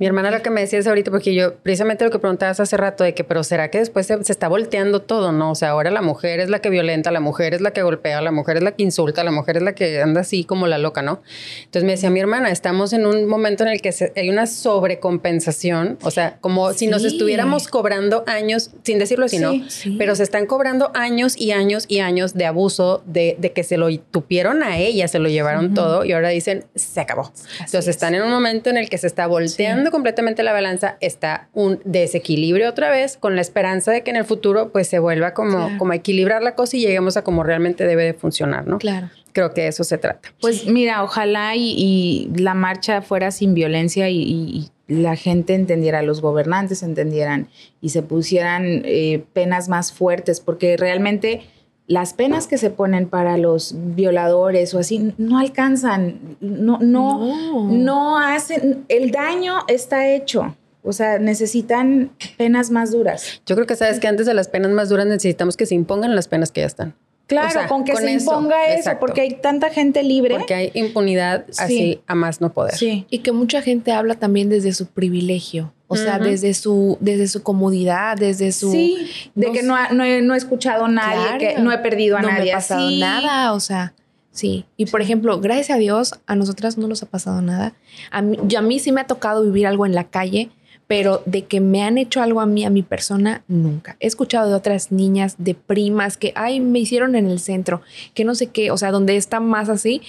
Mi 0.00 0.06
hermana 0.06 0.30
lo 0.30 0.42
que 0.42 0.50
me 0.50 0.62
decía 0.62 0.78
es 0.78 0.86
ahorita, 0.86 1.10
porque 1.10 1.34
yo 1.34 1.54
precisamente 1.56 2.04
lo 2.04 2.10
que 2.10 2.18
preguntabas 2.18 2.58
hace 2.58 2.76
rato 2.76 3.04
de 3.04 3.14
que, 3.14 3.22
pero 3.22 3.44
será 3.44 3.70
que 3.70 3.78
después 3.78 4.06
se, 4.06 4.24
se 4.24 4.32
está 4.32 4.48
volteando 4.48 5.02
todo, 5.02 5.30
¿no? 5.30 5.50
O 5.52 5.54
sea, 5.54 5.68
ahora 5.70 5.90
la 5.90 6.00
mujer 6.02 6.40
es 6.40 6.48
la 6.48 6.60
que 6.60 6.70
violenta, 6.70 7.10
la 7.10 7.20
mujer 7.20 7.52
es 7.54 7.60
la 7.60 7.72
que 7.72 7.82
golpea, 7.82 8.20
la 8.22 8.32
mujer 8.32 8.56
es 8.56 8.62
la 8.62 8.72
que 8.72 8.82
insulta, 8.82 9.22
la 9.24 9.30
mujer 9.30 9.58
es 9.58 9.62
la 9.62 9.74
que 9.74 10.00
anda 10.00 10.22
así 10.22 10.44
como 10.44 10.66
la 10.66 10.78
loca, 10.78 11.02
¿no? 11.02 11.20
Entonces 11.58 11.84
me 11.84 11.92
decía 11.92 12.08
mi 12.10 12.18
hermana, 12.18 12.50
estamos 12.50 12.92
en 12.94 13.04
un 13.04 13.26
momento 13.26 13.62
en 13.62 13.68
el 13.68 13.82
que 13.82 13.92
se- 13.92 14.12
hay 14.16 14.30
una 14.30 14.46
sobrecompensación, 14.46 15.98
o 16.02 16.10
sea, 16.10 16.38
como 16.40 16.72
si 16.72 16.86
nos 16.86 17.04
estuviéramos 17.04 17.68
cobrando 17.68 18.24
años, 18.26 18.70
sin 18.84 18.98
decirlo 18.98 19.26
así, 19.26 19.38
¿no? 19.38 19.52
Sí. 19.68 19.96
Pero 19.98 20.14
se 20.14 20.22
están 20.22 20.46
cobrando 20.46 20.90
años 20.94 21.36
y 21.36 21.50
años 21.52 21.84
y 21.88 21.98
años 22.00 22.34
de 22.34 22.46
abuso, 22.46 23.02
de, 23.06 23.36
de 23.38 23.52
que 23.52 23.64
se 23.64 23.76
lo 23.76 23.88
tupieron 24.10 24.62
a 24.62 24.78
ella, 24.78 25.08
se 25.08 25.18
lo 25.18 25.28
llevaron 25.28 25.74
todo 25.74 26.04
y 26.04 26.12
ahora 26.12 26.30
dicen, 26.30 26.64
se 26.74 27.00
acabó. 27.00 27.32
Entonces 27.58 27.80
es. 27.80 27.88
están 27.88 28.14
en 28.14 28.22
un 28.22 28.30
momento 28.30 28.70
en 28.70 28.78
el 28.78 28.88
que 28.88 28.96
se 28.98 29.06
está 29.06 29.26
volteando 29.26 29.89
completamente 29.90 30.42
la 30.42 30.52
balanza, 30.52 30.96
está 31.00 31.48
un 31.52 31.80
desequilibrio 31.84 32.68
otra 32.68 32.90
vez, 32.90 33.16
con 33.16 33.34
la 33.36 33.40
esperanza 33.42 33.92
de 33.92 34.02
que 34.02 34.10
en 34.10 34.16
el 34.16 34.24
futuro 34.24 34.70
pues 34.72 34.88
se 34.88 34.98
vuelva 34.98 35.34
como, 35.34 35.58
Claro. 35.58 35.78
como 35.78 35.92
a 35.92 35.96
equilibrar 35.96 36.42
la 36.42 36.54
cosa 36.54 36.76
y 36.76 36.80
lleguemos 36.80 37.16
a 37.16 37.22
como 37.24 37.42
realmente 37.42 37.86
debe 37.86 38.04
de 38.04 38.14
funcionar, 38.14 38.66
¿no? 38.66 38.78
Claro. 38.78 39.08
Creo 39.32 39.54
que 39.54 39.60
de 39.62 39.68
eso 39.68 39.84
se 39.84 39.96
trata. 39.98 40.28
Pues 40.40 40.66
mira, 40.66 41.04
ojalá 41.04 41.54
y, 41.54 41.74
y 41.76 42.30
la 42.40 42.54
marcha 42.54 43.00
fuera 43.02 43.30
sin 43.30 43.54
violencia 43.54 44.08
y, 44.08 44.16
y- 44.22 44.70
y 44.88 44.94
la 45.02 45.14
gente 45.14 45.54
entendiera, 45.54 46.02
los 46.02 46.20
gobernantes 46.20 46.82
entendieran 46.82 47.46
y 47.80 47.90
se 47.90 48.02
pusieran 48.02 48.82
eh, 48.84 49.22
penas 49.32 49.68
más 49.68 49.92
fuertes, 49.92 50.40
porque 50.40 50.76
realmente 50.76 51.42
las 51.90 52.14
penas 52.14 52.46
que 52.46 52.56
se 52.56 52.70
ponen 52.70 53.08
para 53.08 53.36
los 53.36 53.74
violadores 53.76 54.72
o 54.74 54.78
así 54.78 55.12
no 55.18 55.40
alcanzan, 55.40 56.36
no, 56.40 56.78
no, 56.78 57.18
No. 57.18 57.64
no 57.68 58.18
hacen, 58.18 58.84
el 58.88 59.10
daño 59.10 59.58
está 59.66 60.08
hecho. 60.08 60.54
O 60.84 60.92
sea, 60.92 61.18
necesitan 61.18 62.12
penas 62.38 62.70
más 62.70 62.92
duras. 62.92 63.42
Yo 63.44 63.56
creo 63.56 63.66
que 63.66 63.74
sabes 63.74 63.98
que 63.98 64.06
antes 64.06 64.24
de 64.24 64.34
las 64.34 64.46
penas 64.46 64.70
más 64.70 64.88
duras 64.88 65.04
necesitamos 65.06 65.56
que 65.56 65.66
se 65.66 65.74
impongan 65.74 66.14
las 66.14 66.28
penas 66.28 66.52
que 66.52 66.60
ya 66.60 66.66
están. 66.68 66.94
Claro, 67.30 67.48
O 67.48 67.52
sea, 67.52 67.66
con 67.68 67.84
que 67.84 67.92
con 67.92 68.02
se 68.02 68.12
eso, 68.14 68.32
imponga 68.34 68.66
eso, 68.66 68.76
exacto. 68.80 69.00
porque 69.00 69.20
hay 69.22 69.34
tanta 69.40 69.70
gente 69.70 70.02
libre. 70.02 70.34
Porque 70.36 70.52
hay 70.54 70.70
impunidad 70.74 71.44
Sí. 71.50 71.62
así 71.62 72.00
a 72.06 72.14
más 72.14 72.40
no 72.42 72.52
poder. 72.52 72.74
sí. 72.74 73.06
Y 73.08 73.20
que 73.20 73.30
mucha 73.32 73.62
gente 73.62 73.92
habla 73.92 74.16
también 74.16 74.48
desde 74.48 74.72
su 74.74 74.86
privilegio, 74.86 75.72
o 75.86 75.96
sea, 75.96 76.18
desde 76.18 76.52
su 76.54 76.98
desde 77.00 77.26
su 77.28 77.42
comodidad, 77.42 78.16
desde 78.16 78.52
su 78.52 78.70
Sí, 78.72 79.08
de 79.34 79.46
no 79.46 79.52
que 79.52 79.62
no, 79.62 79.76
ha- 79.76 79.90
no 79.90 80.04
he, 80.04 80.20
no 80.22 80.34
he 80.34 80.36
escuchado 80.36 80.84
a 80.86 80.88
nadie, 80.88 81.22
Claro. 81.22 81.38
que 81.38 81.62
no 81.62 81.72
he 81.72 81.78
perdido 81.78 82.16
a 82.16 82.22
no 82.22 82.28
nadie 82.28 82.44
me 82.46 82.52
ha 82.52 82.56
pasado 82.56 82.90
nada, 82.90 83.52
o 83.54 83.60
sea, 83.60 83.94
sí. 84.32 84.64
Y 84.76 84.86
por 84.86 85.00
ejemplo, 85.00 85.40
gracias 85.40 85.70
a 85.70 85.76
Dios, 85.78 86.14
a 86.26 86.34
nosotras 86.36 86.78
no 86.78 86.88
nos 86.88 87.02
ha 87.02 87.06
pasado 87.06 87.40
nada. 87.42 87.74
A 88.10 88.22
mí, 88.22 88.38
yo- 88.44 88.58
a 88.58 88.62
mí 88.62 88.78
sí 88.80 88.90
me 88.92 89.00
ha 89.00 89.06
tocado 89.06 89.42
vivir 89.42 89.66
algo 89.66 89.86
en 89.86 89.94
la 89.94 90.04
calle, 90.04 90.50
pero 90.90 91.22
de 91.24 91.44
que 91.44 91.60
me 91.60 91.84
han 91.84 91.98
hecho 91.98 92.20
algo 92.20 92.40
a 92.40 92.46
mí, 92.46 92.64
a 92.64 92.68
mi 92.68 92.82
persona, 92.82 93.44
nunca. 93.46 93.96
He 94.00 94.08
escuchado 94.08 94.48
de 94.48 94.56
otras 94.56 94.90
niñas, 94.90 95.36
de 95.38 95.54
primas, 95.54 96.16
que, 96.16 96.32
ay, 96.34 96.58
me 96.58 96.80
hicieron 96.80 97.14
en 97.14 97.28
el 97.28 97.38
centro, 97.38 97.80
que 98.12 98.24
no 98.24 98.34
sé 98.34 98.48
qué, 98.48 98.72
o 98.72 98.76
sea, 98.76 98.90
donde 98.90 99.16
está 99.16 99.38
más 99.38 99.68
así. 99.68 100.02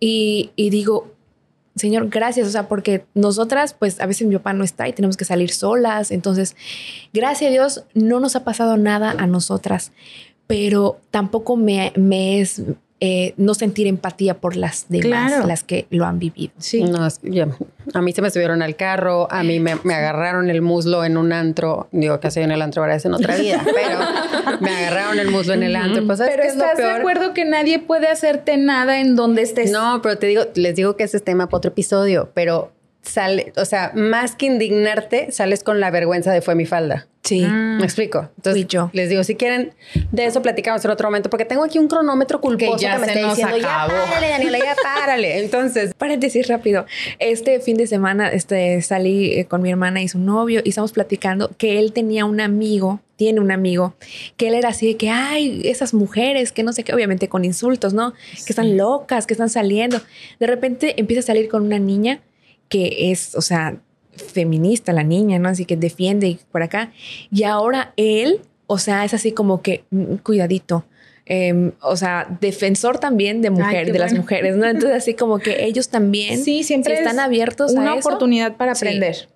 Y, 0.00 0.50
digo, 0.56 1.12
Señor, 1.76 2.08
gracias, 2.08 2.48
o 2.48 2.50
sea, 2.50 2.68
porque 2.68 3.04
nosotras, 3.12 3.74
pues 3.74 4.00
a 4.00 4.06
veces 4.06 4.26
mi 4.26 4.34
papá 4.36 4.54
no 4.54 4.64
está 4.64 4.88
y 4.88 4.94
tenemos 4.94 5.18
que 5.18 5.26
salir 5.26 5.50
solas, 5.50 6.10
entonces, 6.10 6.56
gracias 7.12 7.50
a 7.50 7.52
Dios, 7.52 7.84
no 7.92 8.18
nos 8.18 8.34
ha 8.34 8.44
pasado 8.44 8.78
nada 8.78 9.10
a 9.10 9.26
nosotras, 9.26 9.92
pero 10.46 11.00
tampoco 11.10 11.56
me, 11.56 11.92
me 11.96 12.40
es 12.40 12.62
eh, 13.00 13.34
no 13.36 13.54
sentir 13.54 13.86
empatía 13.86 14.34
por 14.34 14.56
las 14.56 14.86
demás, 14.88 15.44
las 15.46 15.64
que 15.64 15.86
lo 15.90 16.06
han 16.06 16.18
vivido. 16.18 16.52
Sí. 16.58 16.84
No, 16.84 17.06
a 17.92 18.02
mí 18.02 18.12
se 18.12 18.22
me 18.22 18.30
subieron 18.30 18.62
al 18.62 18.76
carro, 18.76 19.30
a 19.30 19.42
mí 19.42 19.58
me, 19.58 19.72
agarraron 19.72 20.48
el 20.48 20.62
muslo 20.62 21.04
en 21.04 21.16
un 21.16 21.32
antro, 21.32 21.88
digo 21.90 22.20
que 22.20 22.28
en 22.36 22.52
el 22.52 22.62
antro 22.62 22.82
ahora 22.82 22.94
es 22.94 23.04
en 23.04 23.14
otra 23.14 23.36
vida, 23.36 23.62
pero 23.74 24.60
me 24.60 24.70
agarraron 24.70 25.18
el 25.18 25.30
muslo 25.30 25.54
en 25.54 25.64
el 25.64 25.76
antro. 25.76 26.06
Pues, 26.06 26.20
pero 26.20 26.42
estás 26.44 26.76
de 26.76 26.90
acuerdo 26.90 27.34
que 27.34 27.44
nadie 27.44 27.80
puede 27.80 28.06
hacerte 28.06 28.56
nada 28.56 29.00
en 29.00 29.16
donde 29.16 29.42
estés. 29.42 29.70
No, 29.72 30.00
pero 30.00 30.16
te 30.16 30.26
digo, 30.26 30.44
les 30.54 30.76
digo 30.76 30.96
que 30.96 31.04
ese 31.04 31.16
es 31.16 31.24
tema 31.24 31.46
para 31.48 31.58
otro 31.58 31.70
episodio, 31.72 32.30
pero 32.32 32.72
sale, 33.04 33.52
o 33.56 33.64
sea, 33.64 33.92
más 33.94 34.34
que 34.34 34.46
indignarte, 34.46 35.30
sales 35.32 35.62
con 35.62 35.80
la 35.80 35.90
vergüenza 35.90 36.32
de 36.32 36.40
fue 36.40 36.54
mi 36.54 36.66
falda. 36.66 37.06
Sí. 37.24 37.40
Mm. 37.40 37.78
Me 37.78 37.84
explico. 37.84 38.28
Entonces, 38.36 38.68
yo. 38.68 38.90
les 38.92 39.08
digo, 39.08 39.24
si 39.24 39.34
quieren, 39.34 39.72
de 40.12 40.26
eso 40.26 40.42
platicamos 40.42 40.84
en 40.84 40.90
otro 40.90 41.08
momento, 41.08 41.30
porque 41.30 41.46
tengo 41.46 41.64
aquí 41.64 41.78
un 41.78 41.88
cronómetro 41.88 42.40
culposo 42.40 42.76
que, 42.76 42.82
ya 42.82 42.98
me 42.98 43.06
está 43.06 43.28
diciendo, 43.28 43.56
ya 43.56 43.86
párale, 43.86 44.28
Daniela, 44.28 44.58
ya 44.58 44.76
párale. 44.82 45.38
Entonces, 45.42 45.94
paréntesis 45.94 46.48
rápido. 46.48 46.84
Este 47.18 47.60
fin 47.60 47.78
de 47.78 47.86
semana 47.86 48.28
este, 48.28 48.82
salí 48.82 49.32
eh, 49.32 49.46
con 49.46 49.62
mi 49.62 49.70
hermana 49.70 50.02
y 50.02 50.08
su 50.08 50.18
novio 50.18 50.60
y 50.62 50.68
estamos 50.68 50.92
platicando 50.92 51.50
que 51.56 51.78
él 51.78 51.94
tenía 51.94 52.26
un 52.26 52.42
amigo, 52.42 53.00
tiene 53.16 53.40
un 53.40 53.50
amigo, 53.50 53.94
que 54.36 54.48
él 54.48 54.54
era 54.54 54.68
así 54.68 54.86
de 54.86 54.96
que, 54.98 55.08
ay, 55.08 55.62
esas 55.64 55.94
mujeres, 55.94 56.52
que 56.52 56.62
no 56.62 56.74
sé 56.74 56.84
qué, 56.84 56.94
obviamente 56.94 57.30
con 57.30 57.46
insultos, 57.46 57.94
¿no? 57.94 58.12
Que 58.44 58.52
están 58.52 58.76
locas, 58.76 59.26
que 59.26 59.32
están 59.32 59.48
saliendo. 59.48 59.98
De 60.40 60.46
repente 60.46 61.00
empieza 61.00 61.20
a 61.20 61.22
salir 61.22 61.48
con 61.48 61.62
una 61.62 61.78
niña 61.78 62.20
que 62.68 63.10
es, 63.10 63.34
o 63.34 63.42
sea, 63.42 63.78
feminista 64.16 64.92
la 64.92 65.02
niña, 65.02 65.38
¿no? 65.38 65.48
Así 65.48 65.64
que 65.64 65.76
defiende 65.76 66.38
por 66.52 66.62
acá. 66.62 66.92
Y 67.30 67.44
ahora 67.44 67.92
él, 67.96 68.40
o 68.66 68.78
sea, 68.78 69.04
es 69.04 69.14
así 69.14 69.32
como 69.32 69.62
que, 69.62 69.84
mm, 69.90 70.16
cuidadito. 70.16 70.84
Em, 71.26 71.72
o 71.80 71.96
sea, 71.96 72.26
defensor 72.40 72.98
también 72.98 73.40
de 73.40 73.48
mujer, 73.48 73.90
de 73.90 73.98
las 73.98 74.12
mujeres, 74.12 74.56
¿no? 74.56 74.66
Entonces, 74.66 74.92
así 74.92 75.14
como 75.14 75.38
que 75.38 75.64
ellos 75.64 75.88
también 75.88 76.44
sí, 76.44 76.64
siempre 76.64 76.94
están 76.94 77.18
abiertos 77.18 77.72
una 77.72 77.80
a 77.80 77.84
una 77.92 77.94
oportunidad 77.94 78.56
para 78.56 78.72
aprender. 78.72 79.28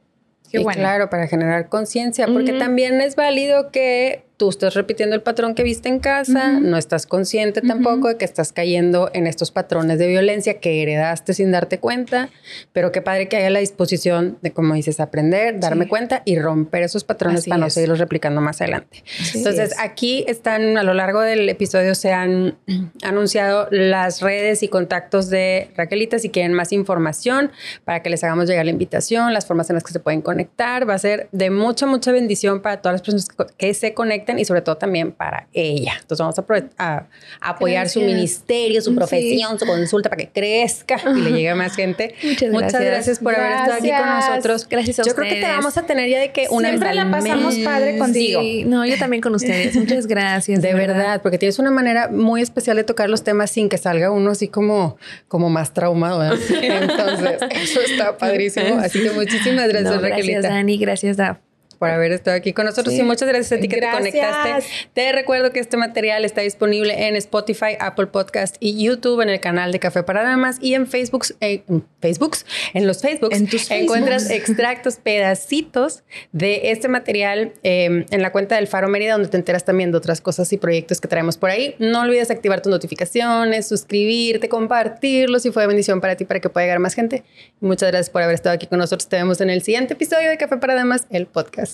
Qué 0.51 0.59
bueno. 0.59 0.81
Claro, 0.81 1.09
para 1.09 1.27
generar 1.29 1.69
conciencia, 1.69 2.27
porque 2.27 2.53
también 2.53 3.01
es 3.01 3.17
válido 3.17 3.71
que 3.71 4.28
tú 4.39 4.49
estás 4.49 4.75
repitiendo 4.75 5.17
el 5.17 5.23
patrón 5.23 5.55
que 5.57 5.65
viste 5.65 5.89
en 5.89 5.99
casa, 5.99 6.61
no 6.61 6.79
estás 6.79 7.07
consciente 7.07 7.61
tampoco 7.61 8.07
de 8.07 8.17
que 8.17 8.25
estás 8.25 8.53
cayendo 8.53 9.11
en 9.13 9.27
estos 9.27 9.51
patrones 9.51 9.99
de 9.99 10.07
violencia 10.07 10.61
que 10.61 10.81
heredaste 10.81 11.35
sin 11.35 11.51
darte 11.51 11.81
cuenta, 11.81 12.31
pero 12.73 12.93
qué 12.93 13.03
padre 13.03 13.29
que 13.29 13.37
haya 13.37 13.51
la 13.51 13.59
disposición 13.59 14.39
de, 14.41 14.53
como 14.53 14.75
dices, 14.75 15.01
aprender, 15.01 15.59
darme 15.59 15.89
cuenta 15.89 16.23
y 16.25 16.39
romper 16.39 16.85
esos 16.85 17.03
patrones 17.03 17.47
para 17.47 17.59
no 17.59 17.69
seguirlos 17.69 17.99
replicando 17.99 18.41
más 18.41 18.61
adelante. 18.61 19.03
Entonces, 19.35 19.75
aquí 19.77 20.25
están, 20.29 20.79
a 20.79 20.85
lo 20.85 20.95
largo 20.95 21.21
del 21.21 21.49
episodio 21.49 21.97
se 21.97 22.13
han 22.13 22.57
anunciado 23.03 23.67
las 23.73 24.23
redes 24.23 24.63
y 24.63 24.69
contactos 24.69 25.31
de 25.31 25.71
Raquelita 25.77 26.21
si 26.21 26.31
quieren 26.31 26.53
más 26.53 26.73
información 26.73 27.51
para 27.85 28.03
que 28.03 28.11
les 28.11 28.23
hagamos 28.23 28.49
llegar 28.49 28.65
la 28.65 28.71
invitación, 28.71 29.35
las 29.35 29.47
formas 29.47 29.69
en 29.69 29.75
las 29.75 29.83
que 29.83 29.93
se 29.93 29.99
pueden 29.99 30.23
conectar. 30.23 30.89
Va 30.89 30.95
a 30.95 30.99
ser 30.99 31.29
de 31.33 31.51
mucha, 31.51 31.87
mucha 31.87 32.13
bendición 32.13 32.63
para 32.63 32.81
todas 32.81 32.95
las 32.95 33.03
personas 33.03 33.29
que 33.57 33.75
se 33.75 33.95
conecten 34.29 34.39
y 34.39 34.45
sobre 34.45 34.63
todo 34.63 34.77
también 34.77 35.13
para 35.13 35.49
ella. 35.53 35.95
Entonces 36.01 36.19
vamos 36.19 36.73
a, 36.79 37.07
apoyar 37.41 37.89
su 37.89 38.01
ministerio, 38.01 38.81
su 38.83 38.95
profesión, 38.95 39.59
su 39.59 39.67
consulta 39.67 40.09
para 40.09 40.25
que 40.25 40.31
crezca 40.31 41.01
y 41.17 41.21
le 41.21 41.31
llegue 41.31 41.51
a 41.51 41.55
más 41.55 41.75
gente. 41.75 42.15
Muchas 42.51 42.81
gracias. 42.81 43.19
por 43.19 43.35
haber 43.35 43.53
estado 43.53 43.75
aquí 43.75 43.91
con 43.91 44.09
nosotros. 44.09 44.69
Gracias 44.69 45.01
a 45.01 45.03
Yo 45.05 45.15
creo 45.15 45.29
que 45.29 45.41
te 45.41 45.47
vamos 45.47 45.77
a 45.77 45.83
tener 45.83 46.09
ya 46.09 46.21
de 46.21 46.33
que 46.33 46.47
una 46.51 46.69
Siempre 46.69 46.89
vez 46.89 46.97
la 46.97 47.11
pasamos 47.11 47.57
padre 47.59 47.99
contigo. 47.99 48.41
No, 48.67 48.85
yo 48.85 48.99
también 48.99 49.21
con 49.21 49.35
ustedes. 49.35 49.77
Muchas 49.77 50.07
gracias. 50.07 50.63
De, 50.63 50.75
verdad. 50.75 51.23
porque 51.23 51.39
tienes 51.39 51.59
una 51.59 51.71
manera 51.71 52.09
muy 52.09 52.41
especial 52.41 52.77
de 52.77 52.85
tocar 52.85 53.11
los 53.11 53.25
temas 53.25 53.51
sin 53.51 53.69
que 53.69 53.79
salga 53.79 54.11
uno 54.11 54.31
así 54.31 54.49
como, 54.49 54.97
como 55.29 55.51
más 55.51 55.73
traumado. 55.73 56.23
Entonces, 56.63 57.41
eso 57.51 57.81
está 57.81 58.17
padrísimo. 58.17 58.79
Así 58.79 59.03
que 59.03 59.11
muchísimas 59.11 59.69
gracias, 59.69 59.95
no, 59.95 60.01
Gracias, 60.01 60.43
Dani. 60.43 60.79
Gracias, 60.79 61.17
Daf 61.17 61.48
por 61.79 61.91
haber 61.91 62.13
estado 62.13 62.37
aquí 62.37 62.53
con 62.53 62.67
nosotros 62.67 62.95
y 62.95 63.03
muchas 63.03 63.29
gracias 63.29 63.53
a 63.53 63.61
ti 63.61 63.69
que 63.69 63.81
te 63.81 63.91
conectaste. 63.91 64.67
Te 64.95 65.13
recuerdo 65.13 65.53
que 65.53 65.61
este 65.61 65.77
material 65.77 66.25
está 66.25 66.41
disponible 66.41 67.09
en 67.09 67.17
Spotify, 67.17 67.77
Apple 67.79 68.09
Podcast 68.09 68.57
y 68.61 68.83
YouTube 68.83 69.21
en 69.21 69.29
el 69.29 69.41
canal 69.41 69.73
de 69.73 69.79
Café 69.79 70.03
para 70.03 70.23
Damas 70.23 70.59
y 70.61 70.75
en 70.75 70.87
Facebook, 70.87 71.27
eh, 71.41 71.63
Facebooks, 72.01 72.47
en 72.75 72.87
los 72.87 73.01
Facebooks 73.01 73.37
en 73.37 73.49
tus 73.49 73.71
encuentras 73.71 74.31
extractos, 74.31 74.97
pedacitos 74.97 76.03
de 76.33 76.71
este 76.71 76.89
material 76.89 77.53
em, 77.63 78.07
en 78.11 78.23
la 78.23 78.33
cuenta 78.33 78.57
del 78.57 78.67
Faro 78.67 78.89
Mérida 78.89 79.13
donde 79.13 79.29
te 79.29 79.37
enteras 79.37 79.65
también 79.65 79.93
de 79.93 79.99
otras 79.99 80.21
cosas 80.21 80.53
y 80.53 80.57
proyectos 80.57 81.01
que 81.01 81.09
traemos 81.09 81.37
por 81.37 81.51
ahí. 81.51 81.75
No 81.79 82.03
olvides 82.03 82.31
activar 82.31 82.61
tus 82.61 82.71
notificaciones, 82.71 83.69
suscribirte, 83.69 84.49
compartirlo 84.49 85.39
si 85.39 85.51
fue 85.51 85.63
de 85.63 85.69
bendición 85.69 86.01
para 86.01 86.17
ti 86.17 86.25
para 86.25 86.41
que 86.41 86.49
pueda 86.49 86.67
llegar 86.67 86.79
más 86.81 86.95
gente. 86.95 87.25
Muchas 87.61 87.91
gracias 87.91 88.11
por 88.11 88.23
haber 88.23 88.35
estado 88.35 88.55
aquí 88.55 88.67
con 88.67 88.79
nosotros. 88.79 89.09
Te 89.09 89.17
vemos 89.17 89.41
en 89.41 89.51
el 89.51 89.63
siguiente 89.63 89.95
episodio 89.95 90.29
de 90.29 90.37
Café 90.37 90.57
para 90.57 90.75
Damas, 90.75 91.07
el 91.11 91.27
podcast. 91.27 91.68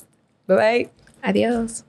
Bye 0.46 0.56
bye. 0.56 0.90
Adiós. 1.22 1.84